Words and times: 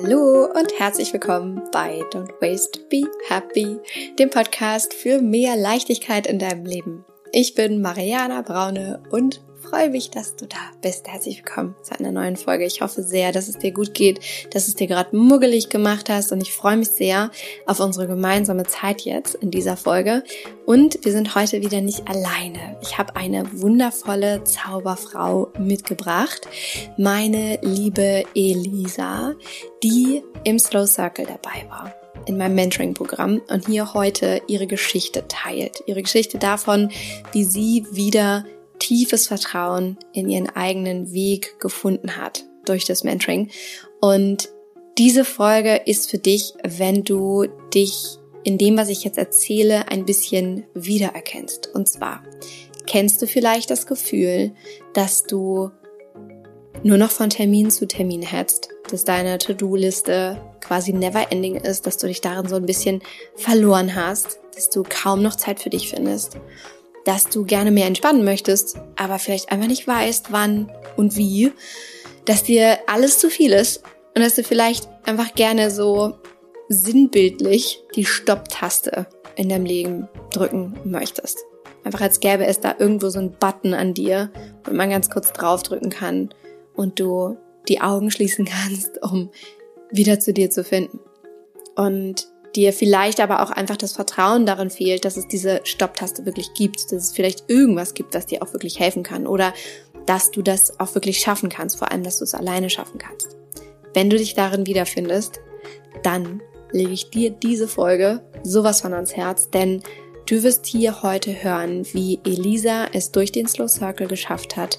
Hallo 0.00 0.44
und 0.44 0.78
herzlich 0.78 1.12
willkommen 1.12 1.60
bei 1.72 2.02
Don't 2.12 2.30
Waste, 2.40 2.78
Be 2.88 3.02
Happy, 3.28 3.80
dem 4.16 4.30
Podcast 4.30 4.94
für 4.94 5.20
mehr 5.20 5.56
Leichtigkeit 5.56 6.28
in 6.28 6.38
deinem 6.38 6.64
Leben. 6.64 7.04
Ich 7.32 7.56
bin 7.56 7.82
Mariana 7.82 8.42
Braune 8.42 9.02
und 9.10 9.42
freue 9.68 9.90
mich, 9.90 10.10
dass 10.10 10.34
du 10.34 10.46
da 10.46 10.56
bist. 10.80 11.08
Herzlich 11.08 11.38
willkommen 11.44 11.74
zu 11.82 11.98
einer 11.98 12.10
neuen 12.10 12.36
Folge. 12.36 12.64
Ich 12.64 12.80
hoffe 12.80 13.02
sehr, 13.02 13.32
dass 13.32 13.48
es 13.48 13.58
dir 13.58 13.70
gut 13.70 13.92
geht, 13.92 14.20
dass 14.52 14.66
es 14.66 14.76
dir 14.76 14.86
gerade 14.86 15.14
muggelig 15.14 15.68
gemacht 15.68 16.08
hast 16.08 16.32
und 16.32 16.40
ich 16.40 16.52
freue 16.52 16.78
mich 16.78 16.88
sehr 16.88 17.30
auf 17.66 17.78
unsere 17.80 18.06
gemeinsame 18.06 18.64
Zeit 18.64 19.02
jetzt 19.02 19.34
in 19.34 19.50
dieser 19.50 19.76
Folge. 19.76 20.24
Und 20.64 21.04
wir 21.04 21.12
sind 21.12 21.34
heute 21.34 21.60
wieder 21.60 21.82
nicht 21.82 22.08
alleine. 22.08 22.78
Ich 22.80 22.96
habe 22.96 23.14
eine 23.16 23.60
wundervolle 23.60 24.42
Zauberfrau 24.44 25.52
mitgebracht, 25.58 26.48
meine 26.96 27.58
liebe 27.60 28.24
Elisa, 28.34 29.34
die 29.82 30.22
im 30.44 30.58
Slow 30.58 30.86
Circle 30.86 31.26
dabei 31.26 31.68
war 31.68 31.92
in 32.26 32.36
meinem 32.36 32.56
Mentoring-Programm 32.56 33.40
und 33.48 33.66
hier 33.66 33.94
heute 33.94 34.42
ihre 34.48 34.66
Geschichte 34.66 35.26
teilt. 35.28 35.82
Ihre 35.86 36.02
Geschichte 36.02 36.36
davon, 36.36 36.90
wie 37.32 37.44
sie 37.44 37.86
wieder 37.90 38.44
tiefes 38.78 39.26
Vertrauen 39.26 39.96
in 40.12 40.28
ihren 40.28 40.48
eigenen 40.48 41.12
Weg 41.12 41.58
gefunden 41.60 42.16
hat 42.16 42.44
durch 42.64 42.84
das 42.84 43.04
Mentoring. 43.04 43.50
Und 44.00 44.48
diese 44.98 45.24
Folge 45.24 45.76
ist 45.86 46.10
für 46.10 46.18
dich, 46.18 46.54
wenn 46.64 47.04
du 47.04 47.46
dich 47.72 48.18
in 48.44 48.58
dem, 48.58 48.76
was 48.76 48.88
ich 48.88 49.04
jetzt 49.04 49.18
erzähle, 49.18 49.88
ein 49.88 50.04
bisschen 50.04 50.64
wiedererkennst. 50.74 51.74
Und 51.74 51.88
zwar 51.88 52.22
kennst 52.86 53.20
du 53.20 53.26
vielleicht 53.26 53.70
das 53.70 53.86
Gefühl, 53.86 54.52
dass 54.94 55.22
du 55.24 55.70
nur 56.82 56.96
noch 56.96 57.10
von 57.10 57.30
Termin 57.30 57.70
zu 57.70 57.86
Termin 57.86 58.22
hetzt, 58.22 58.70
dass 58.90 59.04
deine 59.04 59.38
To-Do-Liste 59.38 60.40
quasi 60.60 60.92
never 60.92 61.30
ending 61.30 61.56
ist, 61.56 61.86
dass 61.86 61.98
du 61.98 62.06
dich 62.06 62.20
darin 62.20 62.48
so 62.48 62.56
ein 62.56 62.66
bisschen 62.66 63.02
verloren 63.34 63.94
hast, 63.94 64.38
dass 64.54 64.70
du 64.70 64.84
kaum 64.88 65.22
noch 65.22 65.36
Zeit 65.36 65.60
für 65.60 65.70
dich 65.70 65.90
findest 65.90 66.38
dass 67.08 67.24
du 67.24 67.46
gerne 67.46 67.70
mehr 67.70 67.86
entspannen 67.86 68.22
möchtest, 68.22 68.76
aber 68.96 69.18
vielleicht 69.18 69.50
einfach 69.50 69.66
nicht 69.66 69.88
weißt, 69.88 70.30
wann 70.30 70.70
und 70.98 71.16
wie, 71.16 71.52
dass 72.26 72.42
dir 72.44 72.80
alles 72.86 73.18
zu 73.18 73.30
viel 73.30 73.54
ist 73.54 73.82
und 74.14 74.22
dass 74.22 74.34
du 74.34 74.44
vielleicht 74.44 74.86
einfach 75.06 75.34
gerne 75.34 75.70
so 75.70 76.18
sinnbildlich 76.68 77.82
die 77.96 78.04
Stopptaste 78.04 79.06
in 79.36 79.48
deinem 79.48 79.64
Leben 79.64 80.08
drücken 80.32 80.78
möchtest. 80.84 81.46
Einfach 81.82 82.02
als 82.02 82.20
gäbe 82.20 82.44
es 82.44 82.60
da 82.60 82.74
irgendwo 82.78 83.08
so 83.08 83.20
einen 83.20 83.32
Button 83.32 83.72
an 83.72 83.94
dir, 83.94 84.30
wo 84.64 84.74
man 84.74 84.90
ganz 84.90 85.08
kurz 85.08 85.32
draufdrücken 85.32 85.88
kann 85.88 86.28
und 86.74 87.00
du 87.00 87.38
die 87.68 87.80
Augen 87.80 88.10
schließen 88.10 88.44
kannst, 88.66 89.02
um 89.02 89.30
wieder 89.90 90.20
zu 90.20 90.34
dir 90.34 90.50
zu 90.50 90.62
finden. 90.62 91.00
Und 91.74 92.28
dir 92.54 92.72
vielleicht 92.72 93.20
aber 93.20 93.42
auch 93.42 93.50
einfach 93.50 93.76
das 93.76 93.92
Vertrauen 93.92 94.46
darin 94.46 94.70
fehlt, 94.70 95.04
dass 95.04 95.16
es 95.16 95.28
diese 95.28 95.60
Stopptaste 95.64 96.26
wirklich 96.26 96.54
gibt, 96.54 96.92
dass 96.92 97.04
es 97.04 97.12
vielleicht 97.12 97.48
irgendwas 97.48 97.94
gibt, 97.94 98.14
das 98.14 98.26
dir 98.26 98.42
auch 98.42 98.52
wirklich 98.52 98.78
helfen 98.78 99.02
kann 99.02 99.26
oder 99.26 99.52
dass 100.06 100.30
du 100.30 100.42
das 100.42 100.80
auch 100.80 100.94
wirklich 100.94 101.18
schaffen 101.18 101.48
kannst, 101.50 101.78
vor 101.78 101.90
allem, 101.90 102.02
dass 102.02 102.18
du 102.18 102.24
es 102.24 102.34
alleine 102.34 102.70
schaffen 102.70 102.98
kannst. 102.98 103.36
Wenn 103.94 104.10
du 104.10 104.16
dich 104.16 104.34
darin 104.34 104.66
wiederfindest, 104.66 105.40
dann 106.02 106.40
lege 106.72 106.92
ich 106.92 107.10
dir 107.10 107.30
diese 107.30 107.68
Folge 107.68 108.22
sowas 108.42 108.80
von 108.80 108.94
ans 108.94 109.16
Herz, 109.16 109.50
denn 109.50 109.82
du 110.26 110.42
wirst 110.42 110.66
hier 110.66 111.02
heute 111.02 111.42
hören, 111.42 111.86
wie 111.92 112.20
Elisa 112.24 112.86
es 112.92 113.12
durch 113.12 113.32
den 113.32 113.46
Slow 113.46 113.68
Circle 113.68 114.08
geschafft 114.08 114.56
hat, 114.56 114.78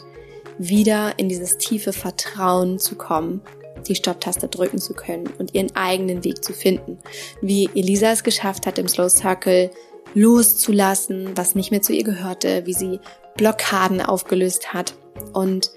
wieder 0.58 1.14
in 1.18 1.30
dieses 1.30 1.58
tiefe 1.58 1.94
Vertrauen 1.94 2.80
zu 2.80 2.96
kommen 2.96 3.42
die 3.88 3.96
Stopptaste 3.96 4.48
drücken 4.48 4.80
zu 4.80 4.94
können 4.94 5.30
und 5.40 5.54
ihren 5.54 5.76
eigenen 5.76 6.24
Weg 6.24 6.44
zu 6.44 6.54
finden. 6.54 7.00
Wie 7.42 7.70
Elisa 7.76 8.12
es 8.12 8.24
geschafft 8.24 8.66
hat, 8.66 8.78
im 8.80 8.88
Slow 8.88 9.10
Circle 9.10 9.72
loszulassen, 10.14 11.32
was 11.36 11.56
nicht 11.56 11.72
mehr 11.72 11.82
zu 11.82 11.94
ihr 11.94 12.04
gehörte, 12.04 12.66
wie 12.66 12.74
sie 12.74 13.00
Blockaden 13.38 14.02
aufgelöst 14.02 14.74
hat 14.74 14.94
und 15.34 15.72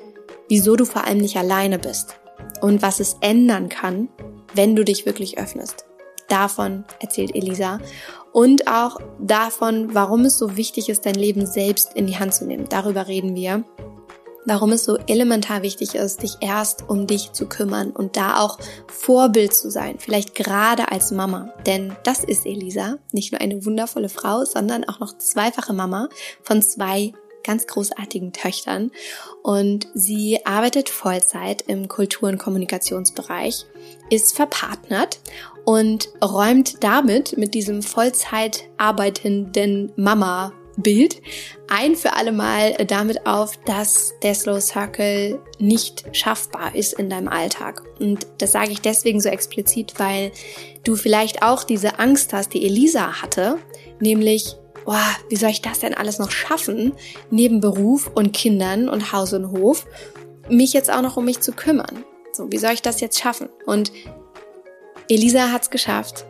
wieso 0.49 0.77
du 0.77 0.85
vor 0.85 1.05
allem 1.05 1.19
nicht 1.19 1.37
alleine 1.37 1.79
bist 1.79 2.17
und 2.61 2.83
was 2.83 3.01
es 3.01 3.17
ändern 3.21 3.69
kann, 3.69 4.09
wenn 4.55 4.77
du 4.77 4.85
dich 4.85 5.07
wirklich 5.07 5.39
öffnest. 5.39 5.85
Davon 6.29 6.85
erzählt 7.01 7.35
Elisa 7.35 7.79
und 8.33 8.67
auch 8.67 8.99
davon, 9.21 9.95
warum 9.95 10.25
es 10.25 10.39
so 10.39 10.57
wichtig 10.57 10.89
ist, 10.89 11.05
dein 11.05 11.15
Leben 11.15 11.47
selbst 11.47 11.95
in 11.95 12.07
die 12.07 12.19
Hand 12.19 12.35
zu 12.35 12.47
nehmen. 12.47 12.67
Darüber 12.69 13.07
reden 13.07 13.35
wir 13.35 13.65
warum 14.45 14.73
es 14.73 14.85
so 14.85 14.97
elementar 15.07 15.63
wichtig 15.63 15.95
ist, 15.95 16.23
dich 16.23 16.37
erst 16.41 16.89
um 16.89 17.07
dich 17.07 17.33
zu 17.33 17.47
kümmern 17.47 17.91
und 17.91 18.17
da 18.17 18.41
auch 18.41 18.59
Vorbild 18.89 19.55
zu 19.55 19.71
sein, 19.71 19.97
vielleicht 19.99 20.35
gerade 20.35 20.91
als 20.91 21.11
Mama. 21.11 21.53
Denn 21.67 21.97
das 22.05 22.25
ist 22.25 22.47
Elisa, 22.47 22.99
nicht 23.13 23.33
nur 23.33 23.41
eine 23.41 23.65
wundervolle 23.65 24.09
Frau, 24.09 24.45
sondern 24.45 24.85
auch 24.85 25.01
noch 25.01 25.17
zweifache 25.19 25.73
Mama 25.73 26.09
von 26.43 26.63
zwei 26.63 27.13
ganz 27.45 27.67
großartigen 27.67 28.33
Töchtern 28.33 28.93
und 29.43 29.89
sie 29.95 30.47
arbeitet 30.47 30.89
Vollzeit 30.89 31.63
im 31.63 31.89
Kultur- 31.89 32.29
und 32.29 32.39
Kommunikationsbereich, 32.39 33.67
ist 34.11 34.37
verpartnert 34.37 35.21
und 35.65 36.09
räumt 36.23 36.83
damit 36.85 37.37
mit 37.37 37.55
diesem 37.55 37.83
Vollzeit 37.83 38.65
arbeitenden 38.79 39.93
Mama 39.97 40.53
Bild 40.77 41.21
ein 41.69 41.97
für 41.97 42.15
alle 42.15 42.33
Mal 42.33 42.73
damit 42.87 43.27
auf, 43.27 43.57
dass 43.65 44.13
der 44.23 44.35
Slow 44.35 44.61
Circle 44.61 45.41
nicht 45.59 46.05
schaffbar 46.13 46.75
ist 46.75 46.95
in 46.95 47.09
deinem 47.09 47.29
Alltag. 47.29 47.83
Und 47.99 48.27
das 48.39 48.53
sage 48.53 48.73
ich 48.73 48.81
deswegen 48.81 49.21
so 49.21 49.29
explizit, 49.29 49.95
weil 49.99 50.33
du 50.85 50.97
vielleicht 50.97 51.43
auch 51.43 51.65
diese 51.65 51.99
Angst 51.99 52.33
hast, 52.33 52.53
die 52.55 52.65
Elisa 52.65 53.23
hatte, 53.23 53.59
nämlich, 54.01 54.57
boah, 54.85 55.07
wie 55.29 55.37
soll 55.37 55.51
ich 55.51 55.63
das 55.63 55.81
denn 55.81 55.95
alles 55.95 56.19
noch 56.19 56.31
schaffen, 56.31 56.93
neben 57.31 57.61
Beruf 57.61 58.11
und 58.15 58.33
Kindern 58.33 58.89
und 58.89 59.13
Haus 59.13 59.33
und 59.33 59.51
Hof, 59.51 59.87
mich 60.49 60.73
jetzt 60.73 60.91
auch 60.91 61.03
noch 61.03 61.17
um 61.17 61.25
mich 61.25 61.41
zu 61.41 61.53
kümmern. 61.53 62.05
So, 62.33 62.51
wie 62.51 62.59
soll 62.59 62.73
ich 62.73 62.83
das 62.83 63.01
jetzt 63.01 63.19
schaffen? 63.19 63.49
Und 63.67 63.93
Elisa 65.09 65.53
hat's 65.53 65.71
geschafft. 65.71 66.27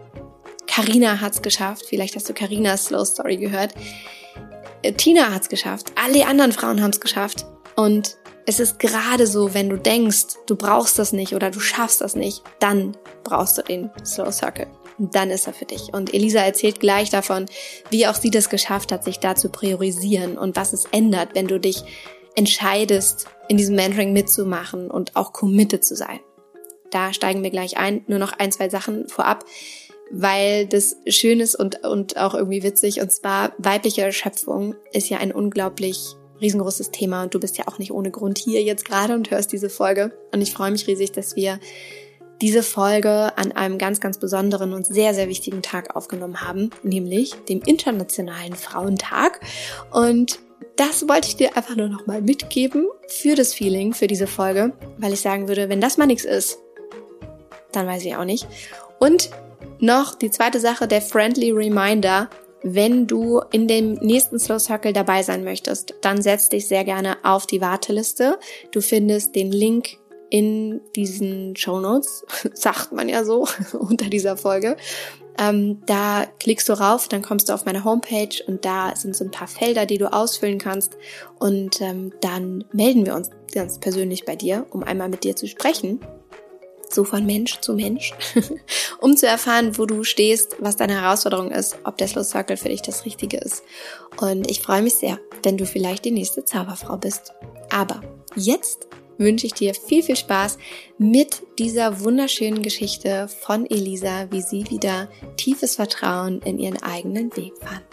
Karina 0.67 1.21
hat's 1.21 1.43
geschafft. 1.43 1.85
Vielleicht 1.89 2.17
hast 2.17 2.29
du 2.29 2.35
Karinas 2.35 2.87
Slow 2.87 3.05
Story 3.05 3.37
gehört. 3.37 3.75
Tina 4.97 5.33
hat's 5.33 5.49
geschafft, 5.49 5.93
alle 5.95 6.27
anderen 6.27 6.53
Frauen 6.53 6.83
haben's 6.83 7.01
geschafft. 7.01 7.47
Und 7.77 8.17
es 8.47 8.59
ist 8.59 8.79
gerade 8.79 9.27
so, 9.27 9.55
wenn 9.55 9.69
du 9.69 9.77
denkst, 9.77 10.37
du 10.47 10.57
brauchst 10.57 10.99
das 10.99 11.13
nicht 11.13 11.35
oder 11.35 11.51
du 11.51 11.61
schaffst 11.61 12.01
das 12.01 12.17
nicht, 12.17 12.43
dann 12.59 12.97
brauchst 13.23 13.57
du 13.59 13.63
den 13.63 13.91
Slow 14.05 14.33
Circle. 14.33 14.67
Und 14.99 15.15
dann 15.15 15.31
ist 15.31 15.47
er 15.47 15.53
für 15.53 15.65
dich. 15.65 15.95
Und 15.95 16.13
Elisa 16.13 16.41
erzählt 16.41 16.81
gleich 16.81 17.11
davon, 17.11 17.47
wie 17.91 18.07
auch 18.07 18.15
sie 18.15 18.31
das 18.31 18.51
geschafft 18.51 18.93
hat, 18.93 19.05
sich 19.05 19.21
da 19.21 19.35
zu 19.37 19.49
priorisieren 19.49 20.37
und 20.37 20.57
was 20.57 20.73
es 20.73 20.87
ändert, 20.87 21.31
wenn 21.35 21.47
du 21.47 21.61
dich 21.61 21.85
entscheidest, 22.35 23.27
in 23.49 23.57
diesem 23.57 23.77
Mentoring 23.77 24.13
mitzumachen 24.13 24.91
und 24.91 25.17
auch 25.17 25.33
committed 25.33 25.85
zu 25.85 25.95
sein. 25.95 26.21
Da 26.91 27.13
steigen 27.13 27.43
wir 27.43 27.51
gleich 27.51 27.79
ein. 27.79 28.05
Nur 28.07 28.19
noch 28.19 28.33
ein, 28.33 28.53
zwei 28.53 28.69
Sachen 28.69 29.09
vorab 29.09 29.45
weil 30.13 30.67
das 30.67 30.97
schön 31.09 31.41
ist 31.41 31.55
und, 31.55 31.85
und 31.85 32.17
auch 32.17 32.35
irgendwie 32.35 32.63
witzig. 32.63 33.01
Und 33.01 33.11
zwar 33.11 33.53
weibliche 33.59 34.03
Erschöpfung 34.03 34.75
ist 34.93 35.09
ja 35.09 35.19
ein 35.19 35.33
unglaublich 35.33 36.15
riesengroßes 36.41 36.91
Thema 36.91 37.23
und 37.23 37.35
du 37.35 37.41
bist 37.41 37.57
ja 37.57 37.67
auch 37.67 37.79
nicht 37.79 37.93
ohne 37.93 38.11
Grund 38.11 38.39
hier 38.39 38.63
jetzt 38.63 38.85
gerade 38.85 39.15
und 39.15 39.31
hörst 39.31 39.53
diese 39.53 39.71
Folge. 39.71 40.13
Und 40.33 40.43
ich 40.43 40.53
freue 40.53 40.71
mich 40.71 40.87
riesig, 40.87 41.13
dass 41.13 41.35
wir 41.35 41.59
diese 42.43 42.63
Folge 42.63 43.37
an 43.39 43.53
einem 43.53 43.79
ganz, 43.79 44.01
ganz 44.01 44.19
besonderen 44.19 44.73
und 44.73 44.85
sehr, 44.85 45.15
sehr 45.15 45.29
wichtigen 45.29 45.63
Tag 45.63 45.97
aufgenommen 45.97 46.41
haben, 46.41 46.71
nämlich 46.83 47.35
dem 47.49 47.63
Internationalen 47.63 48.55
Frauentag. 48.55 49.41
Und 49.93 50.41
das 50.77 51.09
wollte 51.09 51.29
ich 51.29 51.37
dir 51.37 51.57
einfach 51.57 51.77
nur 51.77 51.89
nochmal 51.89 52.21
mitgeben 52.21 52.87
für 53.07 53.37
das 53.37 53.55
Feeling, 53.55 53.95
für 53.95 54.09
diese 54.09 54.27
Folge, 54.27 54.73
weil 54.99 55.13
ich 55.13 55.21
sagen 55.21 55.49
würde, 55.49 55.69
wenn 55.69 55.81
das 55.81 55.97
mal 55.97 56.07
nichts 56.07 56.25
ist, 56.25 56.59
dann 57.71 57.87
weiß 57.87 58.05
ich 58.05 58.17
auch 58.17 58.25
nicht. 58.25 58.47
Und 58.99 59.31
noch 59.83 60.15
die 60.15 60.31
zweite 60.31 60.61
Sache, 60.61 60.87
der 60.87 61.03
Friendly 61.03 61.51
Reminder. 61.51 62.31
Wenn 62.63 63.09
du 63.09 63.41
in 63.51 63.67
dem 63.67 63.95
nächsten 63.95 64.39
Slow 64.39 64.61
Circle 64.61 64.93
dabei 64.93 65.25
sein 65.25 65.43
möchtest, 65.43 65.95
dann 66.01 66.23
setz 66.23 66.49
dich 66.49 66.69
sehr 66.69 66.85
gerne 66.85 67.17
auf 67.25 67.47
die 67.47 67.61
Warteliste. 67.61 68.39
Du 68.71 68.81
findest 68.81 69.35
den 69.35 69.51
Link 69.51 69.99
in 70.31 70.81
diesen 70.95 71.57
Show 71.57 71.81
Notes, 71.81 72.25
sagt 72.55 72.93
man 72.93 73.09
ja 73.09 73.25
so, 73.25 73.49
unter 73.79 74.09
dieser 74.09 74.37
Folge. 74.37 74.77
Ähm, 75.39 75.83
da 75.87 76.27
klickst 76.39 76.69
du 76.69 76.75
rauf, 76.75 77.09
dann 77.09 77.23
kommst 77.23 77.49
du 77.49 77.53
auf 77.53 77.65
meine 77.65 77.85
Homepage 77.85 78.37
und 78.47 78.65
da 78.65 78.95
sind 78.95 79.17
so 79.17 79.25
ein 79.25 79.31
paar 79.31 79.49
Felder, 79.49 79.87
die 79.87 79.99
du 79.99 80.13
ausfüllen 80.13 80.59
kannst. 80.59 80.97
Und 81.41 81.81
ähm, 81.81 82.13
dann 82.21 82.65
melden 82.73 83.05
wir 83.05 83.17
uns 83.17 83.31
ganz 83.53 83.81
persönlich 83.81 84.25
bei 84.25 84.37
dir, 84.37 84.67
um 84.71 84.85
einmal 84.85 85.09
mit 85.09 85.25
dir 85.25 85.35
zu 85.35 85.49
sprechen 85.49 86.01
so 86.95 87.05
von 87.05 87.25
Mensch 87.27 87.61
zu 87.61 87.75
Mensch, 87.75 88.13
um 89.01 89.17
zu 89.17 89.27
erfahren, 89.27 89.79
wo 89.79 89.87
du 89.87 90.05
stehst, 90.05 90.57
was 90.61 90.77
deine 90.77 91.01
Herausforderung 91.01 91.51
ist, 91.51 91.77
ob 91.85 91.99
der 91.99 92.09
Slow 92.09 92.25
Circle 92.25 92.57
für 92.57 92.69
dich 92.69 92.83
das 92.83 93.05
Richtige 93.05 93.39
ist. 93.39 93.63
Und 94.21 94.51
ich 94.51 94.61
freue 94.61 94.83
mich 94.83 94.95
sehr, 94.95 95.19
wenn 95.43 95.57
du 95.57 95.67
vielleicht 95.67 96.05
die 96.05 96.11
nächste 96.11 96.45
Zauberfrau 96.45 96.97
bist. 96.97 97.33
Aber 97.71 98.01
jetzt 98.35 98.89
wünsche 99.19 99.47
ich 99.47 99.55
dir 99.55 99.75
viel, 99.75 100.03
viel 100.03 100.17
Spaß 100.17 100.59
mit 100.99 101.43
dieser 101.59 102.01
wunderschönen 102.01 102.63
Geschichte 102.63 103.29
von 103.29 103.67
Elisa, 103.67 104.31
wie 104.31 104.43
sie 104.43 104.69
wieder 104.71 105.09
tiefes 105.37 105.77
Vertrauen 105.77 106.41
in 106.43 106.59
ihren 106.59 106.83
eigenen 106.83 107.35
Weg 107.37 107.53
fand. 107.61 107.93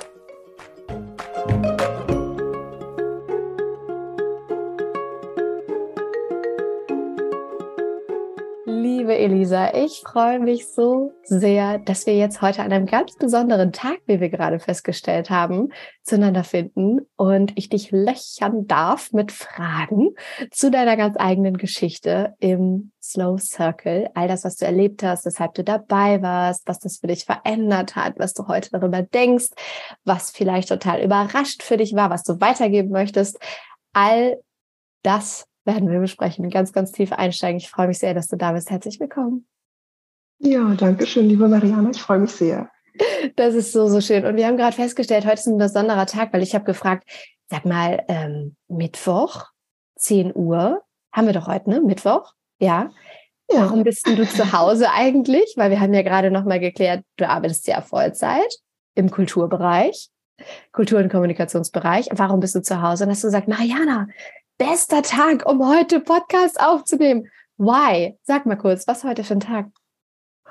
Liebe 9.09 9.21
Elisa, 9.21 9.73
ich 9.73 10.03
freue 10.05 10.39
mich 10.39 10.67
so 10.67 11.13
sehr, 11.23 11.79
dass 11.79 12.05
wir 12.05 12.15
jetzt 12.15 12.43
heute 12.43 12.61
an 12.61 12.71
einem 12.71 12.85
ganz 12.85 13.15
besonderen 13.15 13.71
Tag, 13.71 13.97
wie 14.05 14.19
wir 14.19 14.29
gerade 14.29 14.59
festgestellt 14.59 15.31
haben, 15.31 15.69
zueinander 16.03 16.43
finden 16.43 16.99
und 17.15 17.53
ich 17.55 17.69
dich 17.69 17.89
löchern 17.89 18.67
darf 18.67 19.11
mit 19.11 19.31
Fragen 19.31 20.11
zu 20.51 20.69
deiner 20.69 20.95
ganz 20.95 21.15
eigenen 21.17 21.57
Geschichte 21.57 22.35
im 22.37 22.91
Slow 23.01 23.39
Circle. 23.39 24.11
All 24.13 24.27
das, 24.27 24.43
was 24.43 24.57
du 24.57 24.65
erlebt 24.65 25.01
hast, 25.01 25.25
weshalb 25.25 25.55
du 25.55 25.63
dabei 25.63 26.21
warst, 26.21 26.67
was 26.67 26.77
das 26.77 26.97
für 26.97 27.07
dich 27.07 27.25
verändert 27.25 27.95
hat, 27.95 28.19
was 28.19 28.35
du 28.35 28.47
heute 28.47 28.69
darüber 28.69 29.01
denkst, 29.01 29.49
was 30.03 30.29
vielleicht 30.29 30.69
total 30.69 31.01
überrascht 31.01 31.63
für 31.63 31.77
dich 31.77 31.95
war, 31.95 32.11
was 32.11 32.21
du 32.21 32.39
weitergeben 32.39 32.91
möchtest. 32.91 33.39
All 33.91 34.37
das 35.01 35.48
werden 35.65 35.89
wir 35.89 35.99
besprechen, 35.99 36.49
ganz, 36.49 36.73
ganz 36.73 36.91
tief 36.91 37.11
einsteigen. 37.11 37.57
Ich 37.57 37.69
freue 37.69 37.87
mich 37.87 37.99
sehr, 37.99 38.13
dass 38.13 38.27
du 38.27 38.37
da 38.37 38.53
bist. 38.53 38.69
Herzlich 38.69 38.99
willkommen. 38.99 39.47
Ja, 40.39 40.73
danke 40.75 41.05
schön, 41.05 41.27
liebe 41.27 41.47
Marianne. 41.47 41.91
Ich 41.91 42.01
freue 42.01 42.19
mich 42.19 42.31
sehr. 42.31 42.69
Das 43.35 43.53
ist 43.53 43.71
so, 43.71 43.87
so 43.87 44.01
schön. 44.01 44.25
Und 44.25 44.35
wir 44.35 44.47
haben 44.47 44.57
gerade 44.57 44.75
festgestellt, 44.75 45.25
heute 45.25 45.35
ist 45.35 45.47
ein 45.47 45.57
besonderer 45.57 46.05
Tag, 46.05 46.33
weil 46.33 46.43
ich 46.43 46.53
habe 46.53 46.65
gefragt, 46.65 47.07
sag 47.47 47.63
mal, 47.63 48.03
ähm, 48.07 48.55
Mittwoch, 48.67 49.45
10 49.97 50.35
Uhr, 50.35 50.81
haben 51.11 51.27
wir 51.27 51.33
doch 51.33 51.47
heute, 51.47 51.69
ne? 51.69 51.81
Mittwoch? 51.81 52.33
Ja. 52.59 52.89
ja. 53.49 53.61
Warum 53.61 53.83
bist 53.83 54.05
denn 54.05 54.15
du 54.15 54.27
zu 54.27 54.51
Hause 54.51 54.91
eigentlich? 54.93 55.53
Weil 55.55 55.71
wir 55.71 55.79
haben 55.79 55.93
ja 55.93 56.01
gerade 56.01 56.31
nochmal 56.31 56.59
geklärt, 56.59 57.03
du 57.17 57.27
arbeitest 57.27 57.67
ja 57.67 57.81
Vollzeit 57.81 58.53
im 58.95 59.11
Kulturbereich, 59.11 60.09
Kultur- 60.71 60.99
und 60.99 61.09
Kommunikationsbereich. 61.09 62.09
Warum 62.11 62.39
bist 62.39 62.55
du 62.55 62.61
zu 62.61 62.81
Hause? 62.81 63.05
Und 63.05 63.11
hast 63.11 63.23
du 63.23 63.27
gesagt, 63.27 63.47
Mariana, 63.47 64.07
bester 64.59 65.01
Tag, 65.01 65.45
um 65.45 65.65
heute 65.65 66.01
Podcast 66.01 66.59
aufzunehmen. 66.59 67.29
Why? 67.57 68.19
Sag 68.23 68.45
mal 68.45 68.57
kurz, 68.57 68.87
was 68.87 69.05
heute 69.05 69.23
für 69.23 69.33
ein 69.33 69.39
Tag? 69.39 69.67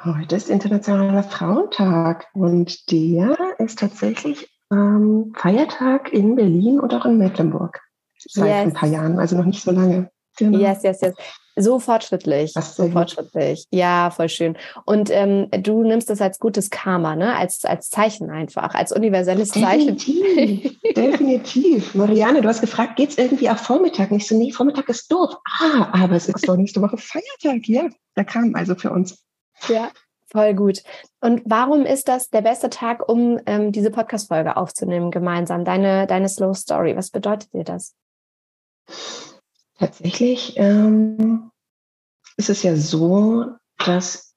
Heute 0.03 0.35
ist 0.35 0.49
Internationaler 0.49 1.23
Frauentag 1.23 2.27
und 2.33 2.91
der 2.91 3.37
ist 3.59 3.79
tatsächlich 3.79 4.49
ähm, 4.73 5.35
Feiertag 5.37 6.11
in 6.13 6.37
Berlin 6.37 6.81
und 6.81 6.95
auch 6.95 7.05
in 7.05 7.19
Mecklenburg. 7.19 7.81
Seit 8.19 8.47
yes. 8.47 8.57
ein 8.63 8.73
paar 8.73 8.89
Jahren, 8.89 9.19
also 9.19 9.37
noch 9.37 9.45
nicht 9.45 9.63
so 9.63 9.73
lange. 9.73 10.11
Genau. 10.39 10.59
Yes, 10.59 10.83
yes, 10.83 11.03
yes. 11.03 11.15
So 11.59 11.81
fortschrittlich. 11.81 12.53
So 12.53 12.89
fortschrittlich. 12.89 13.67
Ja, 13.71 14.11
voll 14.11 14.29
schön. 14.29 14.57
Und 14.85 15.11
ähm, 15.11 15.49
du 15.51 15.83
nimmst 15.83 16.09
das 16.09 16.21
als 16.21 16.39
gutes 16.39 16.71
Karma, 16.71 17.17
ne? 17.17 17.37
Als, 17.37 17.65
als 17.65 17.91
Zeichen 17.91 18.31
einfach, 18.31 18.75
als 18.75 18.93
universelles 18.93 19.51
Definitiv. 19.51 20.37
Zeichen. 20.37 20.77
Definitiv. 20.97 21.95
Marianne, 21.95 22.43
du 22.43 22.49
hast 22.49 22.61
gefragt, 22.61 22.97
geht 22.97 23.11
es 23.11 23.19
irgendwie 23.19 23.51
auch 23.51 23.59
Vormittag? 23.59 24.11
Nicht 24.13 24.29
so, 24.29 24.37
nee, 24.37 24.53
Vormittag 24.53 24.89
ist 24.89 25.11
doof. 25.11 25.35
Ah, 25.61 25.89
aber 25.93 26.15
es 26.15 26.29
ist 26.29 26.49
doch 26.49 26.57
nächste 26.57 26.81
Woche 26.81 26.97
Feiertag. 26.97 27.67
Ja, 27.67 27.89
da 28.15 28.25
kam 28.25 28.55
also 28.55 28.77
für 28.77 28.91
uns. 28.91 29.25
Ja, 29.67 29.91
voll 30.31 30.55
gut. 30.55 30.83
Und 31.21 31.43
warum 31.45 31.85
ist 31.85 32.07
das 32.07 32.31
der 32.31 32.43
beste 32.43 32.71
Tag, 32.71 33.09
um 33.09 33.41
ähm, 33.47 33.73
diese 33.73 33.91
Podcast-Folge 33.91 34.57
aufzunehmen 34.57 35.11
gemeinsam? 35.11 35.65
Deine, 35.65 36.07
deine 36.07 36.29
Slow 36.29 36.55
Story. 36.55 36.97
Was 36.97 37.11
bedeutet 37.11 37.53
dir 37.53 37.65
das? 37.65 37.95
Tatsächlich 39.79 40.55
ähm, 40.57 41.51
ist 42.37 42.51
es 42.51 42.63
ja 42.63 42.75
so, 42.77 43.47
dass 43.79 44.35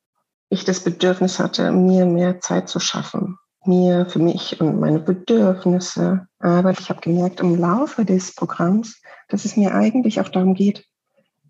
ich 0.50 0.66
das 0.66 0.84
Bedürfnis 0.84 1.40
hatte, 1.40 1.72
mir 1.72 2.06
mehr 2.06 2.40
Zeit 2.42 2.70
zu 2.70 2.80
schaffen. 2.80 3.38
Mir, 3.66 4.08
für 4.08 4.20
mich 4.20 4.60
und 4.60 4.80
meine 4.80 5.00
Bedürfnisse. 5.00 6.28
Aber 6.40 6.72
ich 6.72 6.90
habe 6.90 7.02
gemerkt 7.02 7.40
im 7.40 7.60
Laufe 7.60 8.06
des 8.06 8.34
Programms, 8.36 9.02
dass 9.30 9.46
es 9.46 9.56
mir 9.56 9.74
eigentlich 9.74 10.20
auch 10.20 10.30
darum 10.30 10.56
geht, 10.56 10.86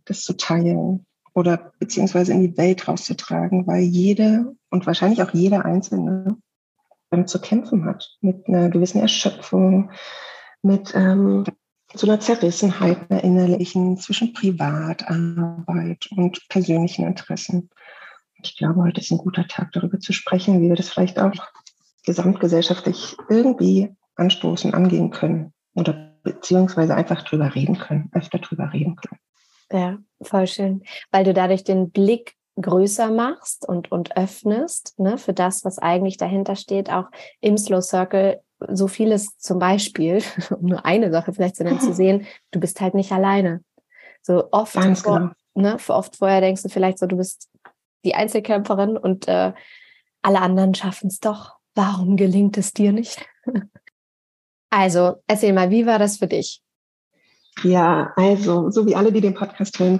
das 0.05 0.23
zu 0.23 0.33
teilen 0.33 1.05
oder 1.33 1.71
beziehungsweise 1.79 2.33
in 2.33 2.41
die 2.41 2.57
Welt 2.57 2.87
rauszutragen, 2.87 3.65
weil 3.67 3.81
jede 3.81 4.55
und 4.69 4.87
wahrscheinlich 4.87 5.21
auch 5.23 5.33
jeder 5.33 5.65
Einzelne 5.65 6.37
damit 7.09 7.29
zu 7.29 7.39
kämpfen 7.39 7.85
hat, 7.85 8.17
mit 8.21 8.47
einer 8.47 8.69
gewissen 8.69 9.01
Erschöpfung, 9.01 9.91
mit 10.61 10.93
ähm, 10.95 11.45
so 11.93 12.07
einer 12.07 12.19
Zerrissenheit 12.19 13.09
einer 13.09 13.23
innerlichen 13.23 13.97
zwischen 13.97 14.33
Privatarbeit 14.33 16.07
und 16.15 16.47
persönlichen 16.49 17.05
Interessen. 17.05 17.69
Und 18.37 18.47
ich 18.47 18.57
glaube, 18.57 18.83
heute 18.83 19.01
ist 19.01 19.11
ein 19.11 19.17
guter 19.17 19.47
Tag, 19.47 19.71
darüber 19.73 19.99
zu 19.99 20.13
sprechen, 20.13 20.61
wie 20.61 20.69
wir 20.69 20.75
das 20.75 20.89
vielleicht 20.89 21.19
auch 21.19 21.33
gesamtgesellschaftlich 22.05 23.15
irgendwie 23.29 23.95
anstoßen, 24.15 24.73
angehen 24.73 25.11
können 25.11 25.53
oder 25.75 26.15
beziehungsweise 26.23 26.95
einfach 26.95 27.23
drüber 27.23 27.53
reden 27.55 27.77
können, 27.77 28.09
öfter 28.13 28.39
drüber 28.39 28.71
reden 28.73 28.95
können. 28.95 29.19
Ja, 29.71 29.97
voll 30.21 30.47
schön, 30.47 30.83
weil 31.11 31.23
du 31.23 31.33
dadurch 31.33 31.63
den 31.63 31.91
Blick 31.91 32.35
größer 32.59 33.09
machst 33.09 33.67
und, 33.67 33.91
und 33.91 34.17
öffnest 34.17 34.99
ne, 34.99 35.17
für 35.17 35.33
das, 35.33 35.63
was 35.63 35.79
eigentlich 35.79 36.17
dahinter 36.17 36.55
steht, 36.55 36.91
auch 36.91 37.05
im 37.39 37.57
Slow 37.57 37.81
Circle 37.81 38.41
so 38.69 38.87
vieles 38.87 39.37
zum 39.37 39.59
Beispiel, 39.59 40.23
um 40.49 40.67
nur 40.67 40.85
eine 40.85 41.11
Sache 41.11 41.33
vielleicht 41.33 41.55
zu 41.55 41.63
nennen, 41.63 41.79
zu 41.79 41.93
sehen, 41.93 42.25
du 42.51 42.59
bist 42.59 42.81
halt 42.81 42.93
nicht 42.93 43.11
alleine. 43.11 43.63
So 44.21 44.49
oft, 44.51 44.73
vor, 44.73 45.19
genau. 45.19 45.31
ne, 45.55 45.77
oft 45.87 46.15
vorher 46.17 46.41
denkst 46.41 46.63
du 46.63 46.69
vielleicht 46.69 46.99
so, 46.99 47.07
du 47.07 47.17
bist 47.17 47.49
die 48.05 48.15
Einzelkämpferin 48.15 48.97
und 48.97 49.27
äh, 49.27 49.53
alle 50.21 50.39
anderen 50.39 50.75
schaffen 50.75 51.07
es 51.07 51.19
doch. 51.19 51.55
Warum 51.73 52.17
gelingt 52.17 52.57
es 52.57 52.73
dir 52.73 52.91
nicht? 52.91 53.25
also, 54.69 55.15
erzähl 55.27 55.53
mal, 55.53 55.69
wie 55.69 55.85
war 55.85 55.99
das 55.99 56.17
für 56.17 56.27
dich? 56.27 56.61
Ja, 57.63 58.13
also, 58.15 58.71
so 58.71 58.87
wie 58.87 58.95
alle, 58.95 59.11
die 59.11 59.21
den 59.21 59.33
Podcast 59.33 59.77
hören, 59.77 59.99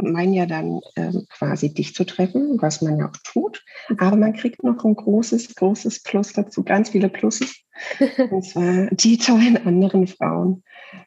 meinen 0.00 0.32
ja 0.32 0.46
dann 0.46 0.80
ähm, 0.96 1.26
quasi 1.28 1.74
dich 1.74 1.94
zu 1.94 2.06
treffen, 2.06 2.56
was 2.60 2.80
man 2.80 2.98
ja 2.98 3.06
auch 3.08 3.16
tut. 3.24 3.62
Aber 3.98 4.16
man 4.16 4.32
kriegt 4.32 4.62
noch 4.62 4.84
ein 4.84 4.94
großes, 4.94 5.54
großes 5.56 6.02
Plus 6.02 6.32
dazu, 6.32 6.62
ganz 6.62 6.90
viele 6.90 7.08
Pluses. 7.08 7.62
Und 8.30 8.44
zwar 8.44 8.86
die 8.90 9.18
tollen 9.18 9.56
anderen 9.66 10.06
Frauen 10.06 10.62